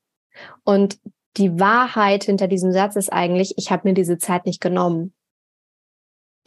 Und 0.64 1.00
die 1.38 1.60
Wahrheit 1.60 2.26
hinter 2.26 2.48
diesem 2.48 2.72
Satz 2.72 2.96
ist 2.96 3.12
eigentlich, 3.12 3.54
ich 3.58 3.72
habe 3.72 3.88
mir 3.88 3.94
diese 3.94 4.18
Zeit 4.18 4.46
nicht 4.46 4.62
genommen 4.62 5.14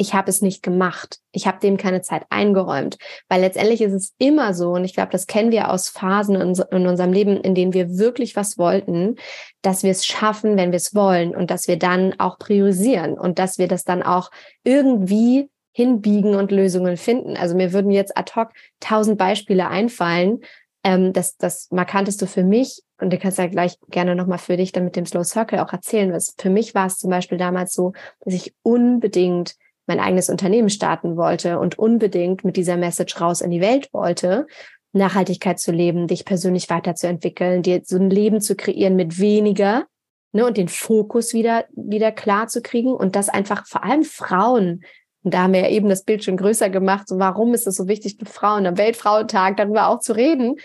ich 0.00 0.14
habe 0.14 0.30
es 0.30 0.40
nicht 0.40 0.62
gemacht. 0.62 1.18
Ich 1.30 1.46
habe 1.46 1.60
dem 1.60 1.76
keine 1.76 2.00
Zeit 2.00 2.24
eingeräumt. 2.30 2.96
Weil 3.28 3.42
letztendlich 3.42 3.82
ist 3.82 3.92
es 3.92 4.14
immer 4.16 4.54
so, 4.54 4.70
und 4.70 4.86
ich 4.86 4.94
glaube, 4.94 5.12
das 5.12 5.26
kennen 5.26 5.50
wir 5.50 5.70
aus 5.70 5.90
Phasen 5.90 6.36
in, 6.36 6.54
in, 6.70 6.86
unserem 6.86 7.12
Leben, 7.12 7.36
in 7.36 7.54
denen 7.54 7.74
wir 7.74 7.98
wirklich 7.98 8.34
was 8.34 8.56
wollten, 8.56 9.16
dass 9.60 9.82
wir 9.82 9.90
es 9.90 10.06
schaffen, 10.06 10.56
wenn 10.56 10.72
wir 10.72 10.78
es 10.78 10.94
wollen 10.94 11.36
und 11.36 11.50
dass 11.50 11.68
wir 11.68 11.78
dann 11.78 12.18
auch 12.18 12.38
priorisieren 12.38 13.18
und 13.18 13.38
dass 13.38 13.58
wir 13.58 13.68
das 13.68 13.84
dann 13.84 14.02
auch 14.02 14.30
irgendwie 14.64 15.50
hinbiegen 15.72 16.34
und 16.34 16.50
Lösungen 16.50 16.96
finden. 16.96 17.36
Also 17.36 17.54
mir 17.54 17.74
würden 17.74 17.90
jetzt 17.90 18.16
ad 18.16 18.32
hoc 18.36 18.52
tausend 18.80 19.18
Beispiele 19.18 19.68
einfallen. 19.68 20.40
Ähm, 20.82 21.12
das, 21.12 21.36
das 21.36 21.68
markanteste 21.70 22.26
für 22.26 22.42
mich, 22.42 22.80
und 22.98 23.12
du 23.12 23.18
kannst 23.18 23.36
ja 23.36 23.48
gleich 23.48 23.76
gerne 23.90 24.16
nochmal 24.16 24.38
für 24.38 24.56
dich 24.56 24.72
dann 24.72 24.84
mit 24.84 24.96
dem 24.96 25.04
Slow 25.04 25.24
Circle 25.24 25.58
auch 25.58 25.74
erzählen, 25.74 26.10
was 26.10 26.34
für 26.38 26.48
mich 26.48 26.74
war 26.74 26.86
es 26.86 26.96
zum 26.96 27.10
Beispiel 27.10 27.36
damals 27.36 27.74
so, 27.74 27.92
dass 28.20 28.32
ich 28.32 28.54
unbedingt 28.62 29.56
mein 29.90 30.00
eigenes 30.00 30.30
Unternehmen 30.30 30.70
starten 30.70 31.16
wollte 31.16 31.58
und 31.58 31.78
unbedingt 31.78 32.44
mit 32.44 32.56
dieser 32.56 32.76
Message 32.76 33.20
raus 33.20 33.40
in 33.40 33.50
die 33.50 33.60
Welt 33.60 33.88
wollte, 33.92 34.46
Nachhaltigkeit 34.92 35.58
zu 35.58 35.72
leben, 35.72 36.06
dich 36.06 36.24
persönlich 36.24 36.70
weiterzuentwickeln, 36.70 37.62
dir 37.62 37.82
so 37.84 37.96
ein 37.96 38.10
Leben 38.10 38.40
zu 38.40 38.56
kreieren 38.56 38.96
mit 38.96 39.18
weniger 39.18 39.86
ne, 40.32 40.46
und 40.46 40.56
den 40.56 40.68
Fokus 40.68 41.34
wieder, 41.34 41.64
wieder 41.72 42.12
klar 42.12 42.46
zu 42.46 42.62
kriegen 42.62 42.92
und 42.92 43.16
das 43.16 43.28
einfach 43.28 43.66
vor 43.66 43.84
allem 43.84 44.04
Frauen 44.04 44.82
und 45.22 45.34
da 45.34 45.42
haben 45.42 45.52
wir 45.52 45.60
ja 45.60 45.68
eben 45.68 45.88
das 45.88 46.04
Bild 46.04 46.24
schon 46.24 46.36
größer 46.36 46.70
gemacht. 46.70 47.08
So, 47.08 47.18
warum 47.18 47.52
ist 47.52 47.66
es 47.66 47.76
so 47.76 47.88
wichtig, 47.88 48.16
mit 48.18 48.28
Frauen 48.28 48.66
am 48.66 48.78
Weltfrauentag 48.78 49.56
darüber 49.56 49.88
auch 49.88 50.00
zu 50.00 50.14
reden? 50.14 50.56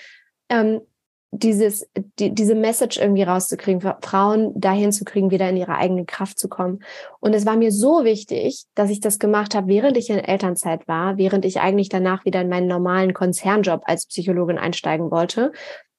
Ähm, 0.49 0.79
dieses, 1.39 1.87
die, 2.19 2.33
diese 2.33 2.55
Message 2.55 2.97
irgendwie 2.97 3.23
rauszukriegen, 3.23 3.81
Frauen 4.01 4.59
dahin 4.59 4.91
zu 4.91 5.05
kriegen, 5.05 5.31
wieder 5.31 5.49
in 5.49 5.57
ihre 5.57 5.75
eigene 5.75 6.05
Kraft 6.05 6.39
zu 6.39 6.47
kommen. 6.47 6.79
Und 7.19 7.33
es 7.33 7.45
war 7.45 7.55
mir 7.55 7.71
so 7.71 8.03
wichtig, 8.03 8.65
dass 8.75 8.89
ich 8.89 8.99
das 8.99 9.19
gemacht 9.19 9.55
habe, 9.55 9.67
während 9.67 9.97
ich 9.97 10.09
in 10.09 10.19
Elternzeit 10.19 10.87
war, 10.87 11.17
während 11.17 11.45
ich 11.45 11.59
eigentlich 11.59 11.89
danach 11.89 12.25
wieder 12.25 12.41
in 12.41 12.49
meinen 12.49 12.67
normalen 12.67 13.13
Konzernjob 13.13 13.81
als 13.85 14.05
Psychologin 14.07 14.57
einsteigen 14.57 15.11
wollte 15.11 15.51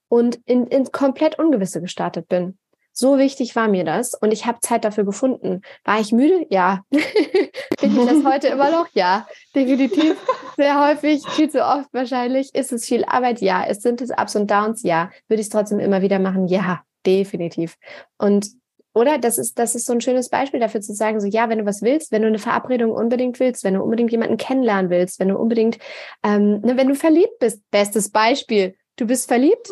und 0.08 0.38
in, 0.46 0.66
in 0.66 0.84
komplett 0.86 1.38
Ungewisse 1.38 1.80
gestartet 1.80 2.28
bin. 2.28 2.58
So 2.98 3.18
wichtig 3.18 3.54
war 3.54 3.68
mir 3.68 3.84
das 3.84 4.14
und 4.14 4.32
ich 4.32 4.46
habe 4.46 4.60
Zeit 4.60 4.86
dafür 4.86 5.04
gefunden. 5.04 5.60
War 5.84 6.00
ich 6.00 6.12
müde? 6.12 6.46
Ja. 6.48 6.82
Bin 6.90 7.94
ich 7.94 8.06
das 8.06 8.24
heute 8.24 8.48
immer 8.48 8.70
noch? 8.70 8.86
Ja, 8.94 9.28
definitiv. 9.54 10.16
Sehr 10.56 10.82
häufig, 10.82 11.22
viel 11.28 11.50
zu 11.50 11.62
oft 11.62 11.92
wahrscheinlich. 11.92 12.54
Ist 12.54 12.72
es 12.72 12.86
viel 12.86 13.04
Arbeit? 13.04 13.42
Ja. 13.42 13.66
Es 13.66 13.82
sind 13.82 14.00
es 14.00 14.08
Ups 14.10 14.34
und 14.34 14.50
Downs? 14.50 14.82
Ja. 14.82 15.10
Würde 15.28 15.42
ich 15.42 15.48
es 15.48 15.50
trotzdem 15.50 15.78
immer 15.78 16.00
wieder 16.00 16.18
machen? 16.18 16.46
Ja, 16.46 16.84
definitiv. 17.04 17.76
Und 18.16 18.48
oder? 18.94 19.18
Das 19.18 19.36
ist, 19.36 19.58
das 19.58 19.74
ist 19.74 19.84
so 19.84 19.92
ein 19.92 20.00
schönes 20.00 20.30
Beispiel 20.30 20.58
dafür 20.58 20.80
zu 20.80 20.94
sagen, 20.94 21.20
so 21.20 21.26
ja, 21.26 21.50
wenn 21.50 21.58
du 21.58 21.66
was 21.66 21.82
willst, 21.82 22.12
wenn 22.12 22.22
du 22.22 22.28
eine 22.28 22.38
Verabredung 22.38 22.92
unbedingt 22.92 23.38
willst, 23.40 23.62
wenn 23.62 23.74
du 23.74 23.82
unbedingt 23.82 24.10
jemanden 24.10 24.38
kennenlernen 24.38 24.90
willst, 24.90 25.20
wenn 25.20 25.28
du 25.28 25.36
unbedingt, 25.36 25.76
ähm, 26.22 26.62
ne, 26.62 26.78
wenn 26.78 26.88
du 26.88 26.94
verliebt 26.94 27.38
bist, 27.40 27.60
bestes 27.70 28.08
Beispiel, 28.08 28.74
du 28.96 29.06
bist 29.06 29.28
verliebt, 29.28 29.70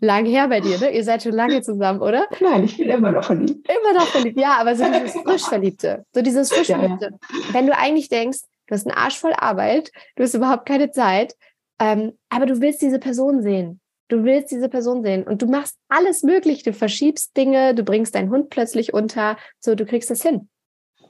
lange 0.00 0.28
her 0.28 0.48
bei 0.48 0.60
dir, 0.60 0.78
ne? 0.78 0.90
Ihr 0.90 1.04
seid 1.04 1.22
schon 1.22 1.32
lange 1.32 1.62
zusammen, 1.62 2.00
oder? 2.00 2.26
Nein, 2.40 2.64
ich 2.64 2.76
bin 2.76 2.88
immer 2.88 3.12
noch 3.12 3.24
verliebt. 3.24 3.68
Immer 3.68 3.98
noch 3.98 4.06
verliebt, 4.06 4.38
ja, 4.38 4.56
aber 4.58 4.74
so 4.74 4.84
dieses 4.84 5.12
frisch 5.20 5.44
Verliebte, 5.44 6.04
so 6.12 6.22
dieses 6.22 6.52
frisch 6.52 6.68
Verliebte. 6.68 7.10
Ja. 7.12 7.54
Wenn 7.54 7.66
du 7.66 7.76
eigentlich 7.76 8.08
denkst, 8.08 8.40
du 8.66 8.74
hast 8.74 8.86
einen 8.86 8.96
Arsch 8.96 9.18
voll 9.18 9.34
Arbeit, 9.36 9.90
du 10.16 10.22
hast 10.22 10.34
überhaupt 10.34 10.66
keine 10.66 10.90
Zeit, 10.90 11.34
ähm, 11.80 12.12
aber 12.28 12.46
du 12.46 12.60
willst 12.60 12.82
diese 12.82 12.98
Person 12.98 13.42
sehen. 13.42 13.80
Du 14.08 14.24
willst 14.24 14.50
diese 14.50 14.70
Person 14.70 15.02
sehen 15.02 15.24
und 15.24 15.42
du 15.42 15.46
machst 15.46 15.76
alles 15.88 16.22
möglich. 16.22 16.62
Du 16.62 16.72
verschiebst 16.72 17.36
Dinge, 17.36 17.74
du 17.74 17.82
bringst 17.82 18.14
deinen 18.14 18.30
Hund 18.30 18.48
plötzlich 18.48 18.94
unter, 18.94 19.36
so 19.60 19.74
du 19.74 19.84
kriegst 19.84 20.10
das 20.10 20.22
hin. 20.22 20.48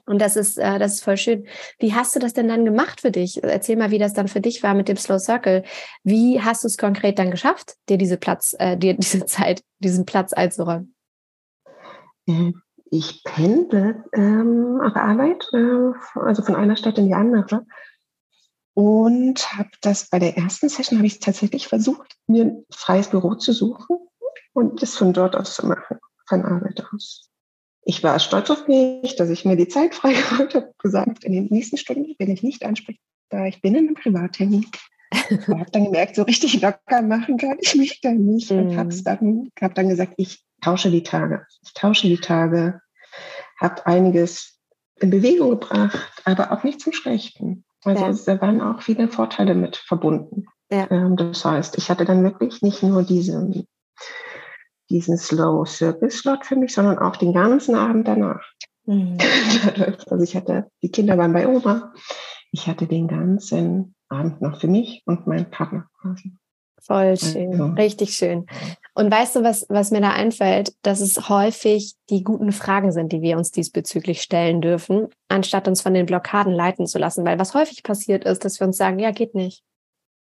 Und 0.09 0.21
das 0.21 0.37
ist, 0.37 0.59
äh, 0.59 0.79
das 0.79 0.95
ist 0.95 1.05
voll 1.05 1.17
schön. 1.17 1.47
Wie 1.79 1.95
hast 1.95 2.15
du 2.17 2.19
das 2.19 2.33
denn 2.33 2.49
dann 2.49 2.65
gemacht 2.65 3.01
für 3.01 3.11
dich? 3.11 3.43
Erzähl 3.43 3.77
mal, 3.77 3.91
wie 3.91 3.99
das 3.99 4.15
dann 4.15 4.29
für 4.29 4.41
dich 4.41 4.63
war 4.63 4.75
mit 4.75 4.89
dem 4.89 4.97
Slow 4.97 5.19
Circle. 5.19 5.65
Wie 6.03 6.41
hast 6.41 6.65
du 6.65 6.67
es 6.67 6.79
konkret 6.79 7.19
dann 7.19 7.31
geschafft, 7.31 7.75
dir 7.89 7.99
diese 7.99 8.17
Platz, 8.17 8.57
äh, 8.59 8.77
dir 8.77 8.95
diese 8.99 9.27
Zeit, 9.27 9.63
diesen 9.79 10.07
Platz 10.07 10.33
einzuräumen? 10.33 10.95
Ähm, 12.27 12.63
ich 12.91 13.23
pendle 13.23 14.05
ähm, 14.15 14.81
auf 14.83 14.97
Arbeit, 14.97 15.47
äh, 15.53 15.93
also 16.19 16.43
von 16.43 16.57
einer 16.57 16.77
Stadt 16.77 16.99
in 16.99 17.09
die 17.09 17.15
andere 17.15 17.67
und 18.79 19.59
habe 19.59 19.71
das 19.83 20.09
bei 20.09 20.21
der 20.21 20.37
ersten 20.37 20.69
Session 20.69 20.99
habe 20.99 21.07
ich 21.09 21.19
tatsächlich 21.19 21.67
versucht, 21.67 22.17
mir 22.29 22.45
ein 22.45 22.65
freies 22.71 23.09
Büro 23.09 23.35
zu 23.35 23.53
suchen 23.53 23.99
und 24.53 24.81
das 24.81 24.97
von 24.97 25.13
dort 25.13 25.35
aus 25.35 25.57
zu 25.57 25.67
machen, 25.67 25.99
von 26.29 26.45
Arbeit 26.45 26.85
aus. 26.93 27.28
Ich 27.89 28.05
war 28.05 28.19
stolz 28.19 28.51
auf 28.51 28.69
mich, 28.69 29.17
dass 29.17 29.31
ich 29.31 29.47
mir 29.47 29.57
die 29.57 29.67
Zeit 29.67 29.95
freigeholt 29.95 30.55
habe, 30.55 30.75
gesagt, 30.79 31.25
in 31.25 31.33
den 31.33 31.47
nächsten 31.47 31.79
Stunden 31.79 32.15
bin 32.19 32.31
ich 32.31 32.43
nicht 32.43 32.63
ansprechbar, 32.63 33.47
ich 33.47 33.63
bin 33.63 33.75
in 33.75 33.87
einem 33.87 33.95
Privattermin. 33.95 34.67
Ich 35.31 35.49
habe 35.49 35.71
dann 35.73 35.85
gemerkt, 35.85 36.15
so 36.15 36.23
richtig 36.25 36.61
locker 36.61 37.01
machen 37.01 37.39
kann 37.39 37.57
ich 37.63 37.75
mich 37.77 38.03
dann 38.03 38.19
nicht 38.19 38.51
und 38.51 38.77
habe 38.77 38.95
mhm. 38.95 39.05
dann, 39.05 39.49
hab 39.63 39.75
dann 39.75 39.89
gesagt, 39.89 40.13
ich 40.19 40.45
tausche 40.61 40.91
die 40.91 41.03
Tage. 41.03 41.47
Ich 41.65 41.73
tausche 41.73 42.09
die 42.09 42.19
Tage, 42.19 42.83
habe 43.59 43.87
einiges 43.87 44.59
in 45.01 45.09
Bewegung 45.09 45.49
gebracht, 45.49 46.23
aber 46.27 46.53
auch 46.53 46.65
nicht 46.65 46.83
zum 46.83 46.93
Schlechten. 46.93 47.65
Also 47.85 48.05
ja. 48.05 48.35
da 48.35 48.43
waren 48.43 48.61
auch 48.61 48.83
viele 48.83 49.09
Vorteile 49.09 49.55
mit 49.55 49.79
verbunden. 49.79 50.45
Ja. 50.71 50.91
Ähm, 50.91 51.17
das 51.17 51.43
heißt, 51.43 51.79
ich 51.79 51.89
hatte 51.89 52.05
dann 52.05 52.23
wirklich 52.23 52.61
nicht 52.61 52.83
nur 52.83 53.03
diesen, 53.03 53.67
diesen 54.91 55.19
Slow 55.19 55.67
Circle 55.67 56.11
Slot 56.11 56.47
für 56.47 56.57
mich, 56.57 56.73
sondern 56.73 56.99
auch 56.99 57.17
den 57.17 57.33
ganzen 57.33 57.75
Abend 57.75 58.09
danach. 58.09 58.43
Mhm. 58.87 59.19
also 60.11 60.25
ich 60.25 60.35
hatte, 60.35 60.71
die 60.83 60.91
Kinder 60.91 61.19
waren 61.19 61.33
bei 61.33 61.47
Oma. 61.47 61.93
Ich 62.51 62.67
hatte 62.67 62.87
den 62.87 63.09
ganzen 63.09 63.95
Abend 64.09 64.41
noch 64.41 64.61
für 64.61 64.69
mich 64.69 65.03
und 65.05 65.27
meinen 65.27 65.51
Partner 65.51 65.87
quasi. 66.01 66.33
Voll 66.81 67.19
schön, 67.19 67.53
also. 67.53 67.75
richtig 67.75 68.15
schön. 68.15 68.47
Und 68.95 69.11
weißt 69.11 69.37
du, 69.37 69.43
was, 69.43 69.67
was 69.69 69.91
mir 69.91 70.01
da 70.01 70.13
einfällt, 70.13 70.73
dass 70.83 71.01
es 71.01 71.29
häufig 71.29 71.95
die 72.09 72.23
guten 72.23 72.53
Fragen 72.53 72.93
sind, 72.93 73.13
die 73.13 73.21
wir 73.21 73.37
uns 73.37 73.51
diesbezüglich 73.51 74.23
stellen 74.23 74.61
dürfen, 74.61 75.09
anstatt 75.29 75.69
uns 75.69 75.83
von 75.83 75.93
den 75.93 76.07
Blockaden 76.07 76.53
leiten 76.53 76.87
zu 76.87 76.99
lassen. 76.99 77.25
Weil 77.27 77.39
was 77.39 77.55
häufig 77.55 77.83
passiert 77.83 78.25
ist, 78.25 78.45
dass 78.45 78.59
wir 78.59 78.67
uns 78.67 78.77
sagen, 78.77 78.99
ja, 78.99 79.11
geht 79.11 79.35
nicht. 79.35 79.63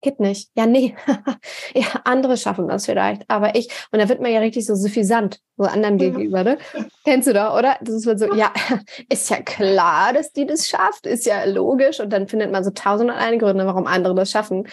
Geht 0.01 0.21
nicht. 0.21 0.51
Ja, 0.57 0.67
nee. 0.67 0.95
ja, 1.75 1.87
andere 2.05 2.37
schaffen 2.37 2.69
das 2.69 2.87
vielleicht, 2.87 3.29
aber 3.29 3.57
ich. 3.57 3.69
Und 3.91 4.01
da 4.01 4.09
wird 4.09 4.21
man 4.21 4.31
ja 4.31 4.39
richtig 4.39 4.65
so 4.65 4.77
suffisant, 4.77 5.41
so 5.57 5.65
anderen 5.65 5.99
gegenüber, 5.99 6.45
ne? 6.45 6.59
Kennst 7.05 7.27
du 7.27 7.33
doch, 7.33 7.59
oder? 7.59 7.77
Das 7.81 7.95
ist 7.95 8.19
so, 8.19 8.35
ja, 8.35 8.53
ist 9.09 9.29
ja 9.29 9.43
klar, 9.43 10.13
dass 10.13 10.33
die 10.33 10.47
das 10.47 10.69
schafft, 10.69 11.07
ist 11.07 11.27
ja 11.27 11.45
logisch. 11.45 11.99
Und 11.99 12.11
dann 12.11 12.29
findet 12.29 12.53
man 12.53 12.63
so 12.63 12.71
tausend 12.71 13.11
und 13.11 13.17
eine 13.17 13.39
Gründe, 13.39 13.67
warum 13.67 13.89
andere 13.89 14.15
das 14.15 14.31
schaffen. 14.31 14.69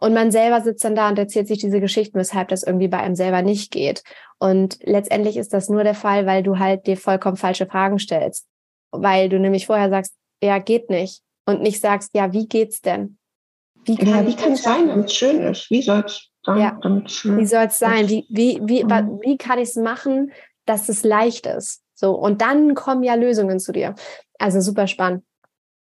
Und 0.00 0.14
man 0.14 0.30
selber 0.30 0.60
sitzt 0.60 0.84
dann 0.84 0.94
da 0.94 1.08
und 1.08 1.18
erzählt 1.18 1.48
sich 1.48 1.58
diese 1.58 1.80
Geschichten, 1.80 2.16
weshalb 2.16 2.48
das 2.48 2.62
irgendwie 2.62 2.86
bei 2.86 2.98
einem 2.98 3.16
selber 3.16 3.42
nicht 3.42 3.72
geht. 3.72 4.04
Und 4.38 4.78
letztendlich 4.82 5.36
ist 5.36 5.52
das 5.52 5.68
nur 5.68 5.82
der 5.82 5.94
Fall, 5.94 6.24
weil 6.24 6.44
du 6.44 6.60
halt 6.60 6.86
dir 6.86 6.96
vollkommen 6.96 7.36
falsche 7.36 7.66
Fragen 7.66 7.98
stellst. 7.98 8.46
Weil 8.92 9.28
du 9.28 9.40
nämlich 9.40 9.66
vorher 9.66 9.90
sagst, 9.90 10.14
ja, 10.40 10.58
geht 10.58 10.88
nicht. 10.88 11.22
Und 11.46 11.62
nicht 11.62 11.80
sagst, 11.80 12.14
ja, 12.14 12.32
wie 12.32 12.46
geht's 12.46 12.80
denn? 12.80 13.18
Wie 13.88 13.96
kann, 13.96 14.08
ja, 14.08 14.26
wie 14.26 14.36
kann 14.36 14.52
es 14.52 14.62
sein, 14.62 14.88
damit 14.88 15.06
es 15.06 15.14
schön 15.14 15.40
ist? 15.42 15.70
Wie 15.70 15.82
soll 15.82 16.04
es 16.06 16.28
sein, 16.44 16.58
ja. 16.58 16.78
damit 16.82 17.10
schön 17.10 17.38
Wie 17.38 17.46
soll 17.46 17.64
es 17.64 17.78
sein? 17.78 18.08
Wie, 18.08 18.26
wie, 18.28 18.60
wie, 18.64 18.84
mhm. 18.84 19.20
wie 19.22 19.36
kann 19.38 19.58
ich 19.58 19.70
es 19.70 19.76
machen, 19.76 20.32
dass 20.66 20.88
es 20.88 21.04
leicht 21.04 21.46
ist? 21.46 21.82
So, 21.94 22.12
und 22.12 22.42
dann 22.42 22.74
kommen 22.74 23.02
ja 23.02 23.14
Lösungen 23.14 23.58
zu 23.58 23.72
dir. 23.72 23.94
Also 24.38 24.60
super 24.60 24.86
spannend. 24.86 25.24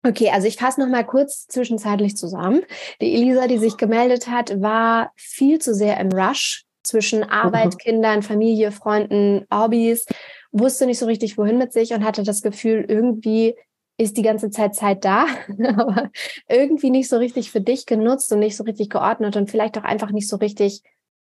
Okay, 0.08 0.30
also 0.30 0.48
ich 0.48 0.56
fasse 0.56 0.80
noch 0.80 0.88
mal 0.88 1.06
kurz 1.06 1.48
zwischenzeitlich 1.48 2.16
zusammen. 2.16 2.62
Die 3.02 3.14
Elisa, 3.14 3.48
die 3.48 3.58
sich 3.58 3.78
gemeldet 3.78 4.28
hat, 4.28 4.62
war 4.62 5.12
viel 5.16 5.60
zu 5.60 5.74
sehr 5.74 6.00
im 6.00 6.12
Rush 6.12 6.64
zwischen 6.84 7.24
Arbeit, 7.24 7.74
mhm. 7.74 7.78
Kindern, 7.78 8.24
Familie, 8.24 8.72
Freunden, 8.72 9.46
Hobbys, 9.54 10.06
wusste 10.52 10.86
nicht 10.86 11.00
so 11.00 11.06
richtig, 11.06 11.38
wohin 11.38 11.58
mit 11.58 11.74
sich 11.74 11.94
und 11.94 12.06
hatte 12.06 12.24
das 12.24 12.42
Gefühl, 12.42 12.86
irgendwie 12.88 13.56
ist 13.98 14.18
die 14.18 14.22
ganze 14.22 14.50
Zeit 14.50 14.76
Zeit 14.76 15.04
da, 15.04 15.26
aber 15.76 16.12
irgendwie 16.48 16.92
nicht 16.92 17.10
so 17.10 17.18
richtig 17.18 17.52
für 17.52 17.62
dich 17.62 17.86
genutzt 17.86 18.32
und 18.32 18.40
nicht 18.40 18.56
so 18.56 18.64
richtig 18.64 18.90
geordnet 18.90 19.36
und 19.36 19.50
vielleicht 19.50 19.78
auch 19.78 19.84
einfach 19.84 20.12
nicht 20.12 20.30
so 20.30 20.38
richtig 20.38 20.84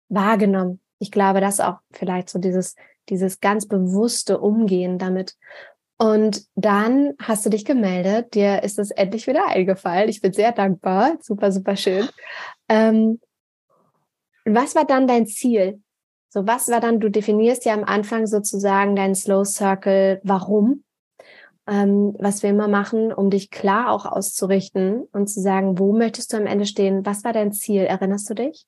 wahrgenommen. 0.08 0.80
Ich 0.98 1.10
glaube, 1.10 1.40
das 1.40 1.60
auch 1.60 1.78
vielleicht 1.92 2.28
so 2.28 2.38
dieses, 2.38 2.76
dieses 3.08 3.40
ganz 3.40 3.66
bewusste 3.66 4.38
Umgehen 4.38 4.98
damit. 4.98 5.36
Und 5.96 6.44
dann 6.54 7.14
hast 7.20 7.44
du 7.44 7.50
dich 7.50 7.64
gemeldet, 7.64 8.34
dir 8.34 8.62
ist 8.62 8.78
es 8.78 8.90
endlich 8.92 9.26
wieder 9.26 9.48
eingefallen. 9.48 10.08
Ich 10.08 10.20
bin 10.20 10.32
sehr 10.32 10.52
dankbar, 10.52 11.18
super, 11.20 11.50
super 11.50 11.74
schön. 11.76 12.08
Ähm, 12.68 13.20
was 14.44 14.74
war 14.74 14.84
dann 14.84 15.08
dein 15.08 15.26
Ziel? 15.26 15.82
So, 16.28 16.46
was 16.46 16.68
war 16.68 16.80
dann, 16.80 17.00
du 17.00 17.08
definierst 17.08 17.64
ja 17.64 17.72
am 17.72 17.84
Anfang 17.84 18.26
sozusagen 18.26 18.94
deinen 18.94 19.14
Slow 19.14 19.44
Circle, 19.44 20.20
warum, 20.22 20.84
ähm, 21.68 22.16
was 22.18 22.42
wir 22.42 22.50
immer 22.50 22.68
machen, 22.68 23.12
um 23.12 23.30
dich 23.30 23.50
klar 23.50 23.90
auch 23.90 24.06
auszurichten 24.06 25.04
und 25.12 25.28
zu 25.28 25.40
sagen, 25.40 25.78
wo 25.78 25.96
möchtest 25.96 26.32
du 26.32 26.36
am 26.36 26.46
Ende 26.46 26.66
stehen? 26.66 27.04
Was 27.04 27.24
war 27.24 27.32
dein 27.32 27.52
Ziel? 27.52 27.82
Erinnerst 27.82 28.28
du 28.30 28.34
dich? 28.34 28.66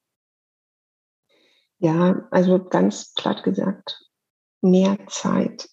Ja, 1.78 2.28
also 2.30 2.62
ganz 2.62 3.14
platt 3.14 3.42
gesagt, 3.42 4.00
mehr 4.60 4.98
Zeit 5.08 5.68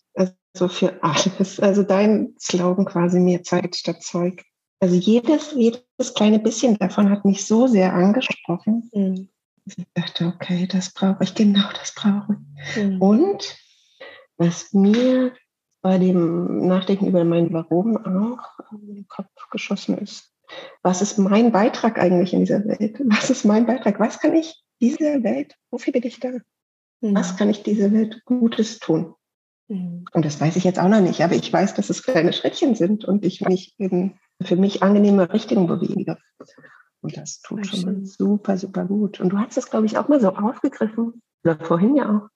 so 0.57 0.67
für 0.67 1.01
alles. 1.03 1.59
Also 1.59 1.83
dein 1.83 2.35
Slogan 2.39 2.85
quasi 2.85 3.19
mehr 3.19 3.43
Zeit 3.43 3.75
statt 3.75 4.03
Zeug. 4.03 4.43
Also 4.79 4.95
jedes, 4.95 5.53
jedes 5.53 6.13
kleine 6.15 6.39
bisschen 6.39 6.77
davon 6.77 7.09
hat 7.09 7.25
mich 7.25 7.45
so 7.45 7.67
sehr 7.67 7.93
angesprochen. 7.93 8.89
Mhm. 8.93 9.29
Ich 9.65 9.75
dachte, 9.93 10.27
okay, 10.27 10.67
das 10.67 10.93
brauche 10.93 11.23
ich, 11.23 11.35
genau 11.35 11.67
das 11.79 11.93
brauche 11.93 12.37
ich. 12.75 12.83
Mhm. 12.83 13.01
Und 13.01 13.57
was 14.37 14.71
mir 14.73 15.33
bei 15.87 15.97
dem 15.97 16.67
Nachdenken 16.67 17.07
über 17.07 17.23
mein 17.23 17.53
Warum 17.53 17.95
auch 17.95 18.59
in 18.73 18.95
den 18.95 19.07
Kopf 19.07 19.29
geschossen 19.51 19.97
ist, 19.97 20.33
was 20.83 21.01
ist 21.01 21.17
mein 21.17 21.53
Beitrag 21.53 21.97
eigentlich 21.97 22.33
in 22.33 22.41
dieser 22.41 22.65
Welt? 22.65 22.99
Was 23.05 23.29
ist 23.29 23.45
mein 23.45 23.65
Beitrag? 23.65 23.97
Was 23.97 24.19
kann 24.19 24.35
ich 24.35 24.61
dieser 24.81 25.23
Welt, 25.23 25.55
wofür 25.71 25.93
bin 25.93 26.03
ich 26.03 26.19
da? 26.19 26.27
Mhm. 26.99 27.15
Was 27.15 27.37
kann 27.37 27.49
ich 27.49 27.63
dieser 27.63 27.93
Welt 27.93 28.21
Gutes 28.25 28.79
tun? 28.79 29.13
Mhm. 29.69 30.03
Und 30.11 30.25
das 30.25 30.41
weiß 30.41 30.57
ich 30.57 30.65
jetzt 30.65 30.77
auch 30.77 30.89
noch 30.89 30.99
nicht, 30.99 31.21
aber 31.21 31.35
ich 31.35 31.53
weiß, 31.53 31.75
dass 31.75 31.89
es 31.89 32.03
kleine 32.03 32.33
Schrittchen 32.33 32.75
sind 32.75 33.05
und 33.05 33.23
ich 33.23 33.39
mich 33.39 33.73
in 33.77 34.19
für 34.43 34.57
mich 34.57 34.83
angenehme 34.83 35.31
Richtung 35.31 35.67
bewege. 35.67 36.17
Und 36.99 37.15
das 37.15 37.39
tut 37.39 37.65
schon 37.65 37.81
mal 37.83 38.05
super, 38.05 38.57
super 38.57 38.83
gut. 38.83 39.21
Und 39.21 39.29
du 39.29 39.37
hast 39.37 39.55
es, 39.57 39.69
glaube 39.69 39.85
ich, 39.85 39.97
auch 39.97 40.09
mal 40.09 40.19
so 40.19 40.33
aufgegriffen, 40.33 41.21
oder 41.45 41.57
vorhin 41.63 41.95
ja 41.95 42.09
auch. 42.09 42.27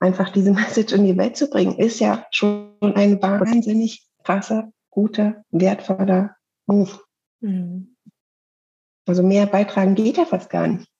Einfach 0.00 0.30
diese 0.30 0.52
Message 0.52 0.92
in 0.92 1.04
die 1.04 1.16
Welt 1.16 1.36
zu 1.36 1.48
bringen, 1.48 1.78
ist 1.78 2.00
ja 2.00 2.26
schon 2.30 2.76
ein 2.80 3.20
wahnsinnig 3.22 4.06
krasser, 4.24 4.72
guter, 4.90 5.44
wertvoller 5.50 6.36
Move. 6.66 7.00
Mhm. 7.40 7.96
Also 9.06 9.22
mehr 9.22 9.46
beitragen 9.46 9.94
geht 9.94 10.18
ja 10.18 10.26
fast 10.26 10.50
gar 10.50 10.66
nicht. 10.66 10.90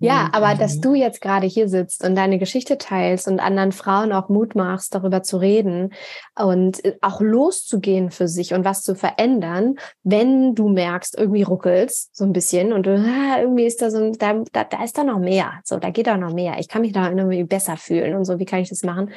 Ja, 0.00 0.28
aber 0.32 0.54
dass 0.54 0.80
du 0.80 0.94
jetzt 0.94 1.20
gerade 1.20 1.46
hier 1.46 1.68
sitzt 1.68 2.04
und 2.04 2.14
deine 2.14 2.38
Geschichte 2.38 2.78
teilst 2.78 3.26
und 3.26 3.40
anderen 3.40 3.72
Frauen 3.72 4.12
auch 4.12 4.28
Mut 4.28 4.54
machst, 4.54 4.94
darüber 4.94 5.24
zu 5.24 5.38
reden 5.38 5.92
und 6.38 6.84
äh, 6.84 6.96
auch 7.00 7.20
loszugehen 7.20 8.10
für 8.10 8.28
sich 8.28 8.54
und 8.54 8.64
was 8.64 8.82
zu 8.82 8.94
verändern, 8.94 9.74
wenn 10.04 10.54
du 10.54 10.68
merkst, 10.68 11.18
irgendwie 11.18 11.42
ruckelst 11.42 12.16
so 12.16 12.24
ein 12.24 12.32
bisschen 12.32 12.72
und 12.72 12.86
du, 12.86 12.94
ah, 12.96 13.40
irgendwie 13.40 13.66
ist 13.66 13.82
da 13.82 13.90
so, 13.90 14.12
da, 14.12 14.44
da, 14.52 14.64
da 14.64 14.84
ist 14.84 14.96
da 14.96 15.02
noch 15.02 15.18
mehr, 15.18 15.54
so, 15.64 15.78
da 15.78 15.90
geht 15.90 16.06
da 16.06 16.16
noch 16.16 16.32
mehr. 16.32 16.58
Ich 16.58 16.68
kann 16.68 16.82
mich 16.82 16.92
da 16.92 17.08
irgendwie 17.08 17.42
besser 17.42 17.76
fühlen 17.76 18.14
und 18.14 18.24
so, 18.24 18.38
wie 18.38 18.44
kann 18.44 18.60
ich 18.60 18.68
das 18.68 18.82
machen? 18.82 19.10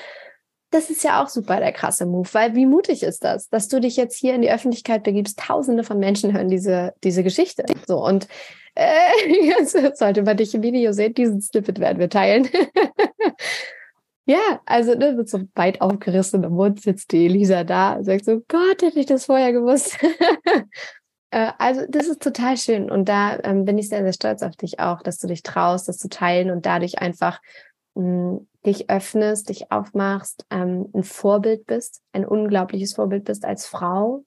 Das 0.71 0.89
ist 0.89 1.03
ja 1.03 1.21
auch 1.21 1.29
super 1.29 1.57
der 1.57 1.71
krasse 1.71 2.05
Move, 2.05 2.27
weil 2.31 2.55
wie 2.55 2.65
mutig 2.65 3.03
ist 3.03 3.23
das, 3.23 3.49
dass 3.49 3.67
du 3.67 3.79
dich 3.79 3.97
jetzt 3.97 4.17
hier 4.17 4.33
in 4.33 4.41
die 4.41 4.51
Öffentlichkeit 4.51 5.03
begibst? 5.03 5.37
Tausende 5.39 5.83
von 5.83 5.99
Menschen 5.99 6.33
hören 6.33 6.47
diese, 6.47 6.93
diese 7.03 7.23
Geschichte. 7.23 7.65
So 7.87 8.03
und 8.03 8.27
äh, 8.75 8.87
jetzt 9.43 9.77
sollte 9.97 10.23
man 10.23 10.37
dich 10.37 10.55
im 10.55 10.63
Video 10.63 10.93
sehen. 10.93 11.13
Diesen 11.13 11.41
Snippet 11.41 11.79
werden 11.79 11.99
wir 11.99 12.09
teilen. 12.09 12.49
Ja, 14.27 14.61
also 14.65 14.93
ne, 14.93 15.13
mit 15.13 15.29
so 15.29 15.41
weit 15.55 15.81
aufgerissenem 15.81 16.53
Mund 16.53 16.81
sitzt 16.81 17.11
die 17.11 17.25
Elisa 17.25 17.63
da 17.63 17.93
und 17.93 18.05
sagt 18.05 18.23
so, 18.23 18.39
Gott, 18.47 18.81
hätte 18.81 18.99
ich 18.99 19.07
das 19.07 19.25
vorher 19.25 19.51
gewusst. 19.51 19.97
Äh, 21.33 21.53
also 21.59 21.85
das 21.87 22.07
ist 22.07 22.21
total 22.21 22.57
schön 22.57 22.91
und 22.91 23.07
da 23.07 23.39
ähm, 23.45 23.63
bin 23.63 23.77
ich 23.77 23.87
sehr, 23.87 24.03
sehr 24.03 24.11
stolz 24.11 24.43
auf 24.43 24.57
dich 24.57 24.81
auch, 24.81 25.01
dass 25.01 25.17
du 25.17 25.27
dich 25.27 25.43
traust, 25.43 25.87
das 25.87 25.97
zu 25.97 26.09
teilen 26.09 26.51
und 26.51 26.65
dadurch 26.65 26.99
einfach 26.99 27.39
mh, 27.95 28.03
hm, 28.03 28.47
dich 28.65 28.89
öffnest, 28.89 29.49
dich 29.49 29.71
aufmachst, 29.71 30.45
ähm, 30.49 30.87
ein 30.93 31.03
Vorbild 31.03 31.65
bist, 31.65 32.01
ein 32.13 32.25
unglaubliches 32.25 32.93
Vorbild 32.93 33.25
bist 33.25 33.45
als 33.45 33.65
Frau, 33.65 34.23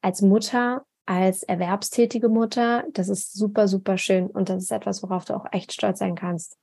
als 0.00 0.22
Mutter, 0.22 0.84
als 1.04 1.42
erwerbstätige 1.42 2.28
Mutter. 2.28 2.84
Das 2.92 3.08
ist 3.08 3.34
super, 3.34 3.68
super 3.68 3.98
schön 3.98 4.28
und 4.28 4.48
das 4.48 4.62
ist 4.62 4.72
etwas, 4.72 5.02
worauf 5.02 5.24
du 5.24 5.34
auch 5.34 5.46
echt 5.52 5.72
stolz 5.72 5.98
sein 5.98 6.14
kannst. 6.14 6.56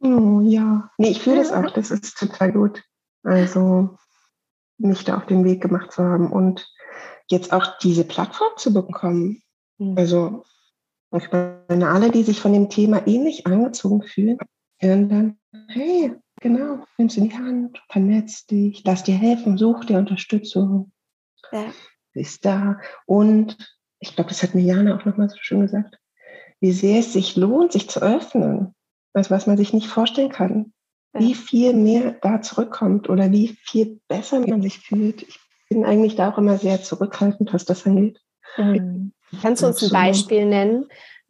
Oh 0.00 0.40
ja, 0.42 0.90
nee, 0.98 1.08
ich 1.08 1.22
fühle 1.22 1.36
das 1.36 1.52
auch. 1.52 1.70
Das 1.70 1.90
ist 1.90 2.18
total 2.18 2.52
gut. 2.52 2.84
Also 3.22 3.96
mich 4.76 5.04
da 5.04 5.16
auf 5.16 5.26
den 5.26 5.44
Weg 5.44 5.62
gemacht 5.62 5.92
zu 5.92 6.02
haben 6.02 6.30
und 6.30 6.70
jetzt 7.28 7.52
auch 7.52 7.78
diese 7.78 8.04
Plattform 8.04 8.52
zu 8.56 8.74
bekommen. 8.74 9.42
Mhm. 9.78 9.96
Also 9.96 10.44
ich 11.16 11.30
meine, 11.30 11.88
alle, 11.88 12.10
die 12.10 12.22
sich 12.22 12.40
von 12.40 12.52
dem 12.52 12.68
Thema 12.68 13.06
ähnlich 13.06 13.46
angezogen 13.46 14.02
fühlen, 14.02 14.38
hören 14.78 15.08
dann, 15.08 15.38
hey, 15.68 16.12
genau, 16.40 16.84
nimm 16.98 17.08
es 17.08 17.16
in 17.16 17.28
die 17.28 17.36
Hand, 17.36 17.82
vernetz 17.90 18.46
dich, 18.46 18.82
lass 18.84 19.04
dir 19.04 19.14
helfen, 19.14 19.58
such 19.58 19.84
dir 19.84 19.98
Unterstützung. 19.98 20.92
Ja. 21.52 21.72
Bist 22.12 22.44
da. 22.44 22.78
Und 23.06 23.56
ich 23.98 24.14
glaube, 24.14 24.30
das 24.30 24.42
hat 24.42 24.54
mir 24.54 24.62
Jana 24.62 24.96
auch 24.96 25.04
nochmal 25.04 25.28
so 25.28 25.36
schön 25.40 25.60
gesagt, 25.60 25.98
wie 26.60 26.72
sehr 26.72 27.00
es 27.00 27.12
sich 27.12 27.36
lohnt, 27.36 27.72
sich 27.72 27.88
zu 27.88 28.00
öffnen. 28.00 28.74
Also 29.12 29.30
was 29.30 29.46
man 29.46 29.56
sich 29.56 29.72
nicht 29.72 29.88
vorstellen 29.88 30.30
kann. 30.30 30.72
Ja. 31.14 31.20
Wie 31.20 31.34
viel 31.34 31.74
mehr 31.74 32.16
da 32.22 32.42
zurückkommt 32.42 33.08
oder 33.08 33.30
wie 33.30 33.56
viel 33.62 34.00
besser 34.08 34.40
man 34.40 34.62
sich 34.62 34.80
fühlt. 34.80 35.22
Ich 35.22 35.38
bin 35.68 35.84
eigentlich 35.84 36.16
da 36.16 36.30
auch 36.30 36.38
immer 36.38 36.58
sehr 36.58 36.82
zurückhaltend, 36.82 37.52
was 37.52 37.64
das 37.64 37.86
angeht. 37.86 38.20
Mhm. 38.56 39.12
Kannst 39.40 39.62
du 39.62 39.66
uns 39.66 39.82
ein 39.82 39.90
Beispiel 39.90 40.46
nennen, 40.46 40.86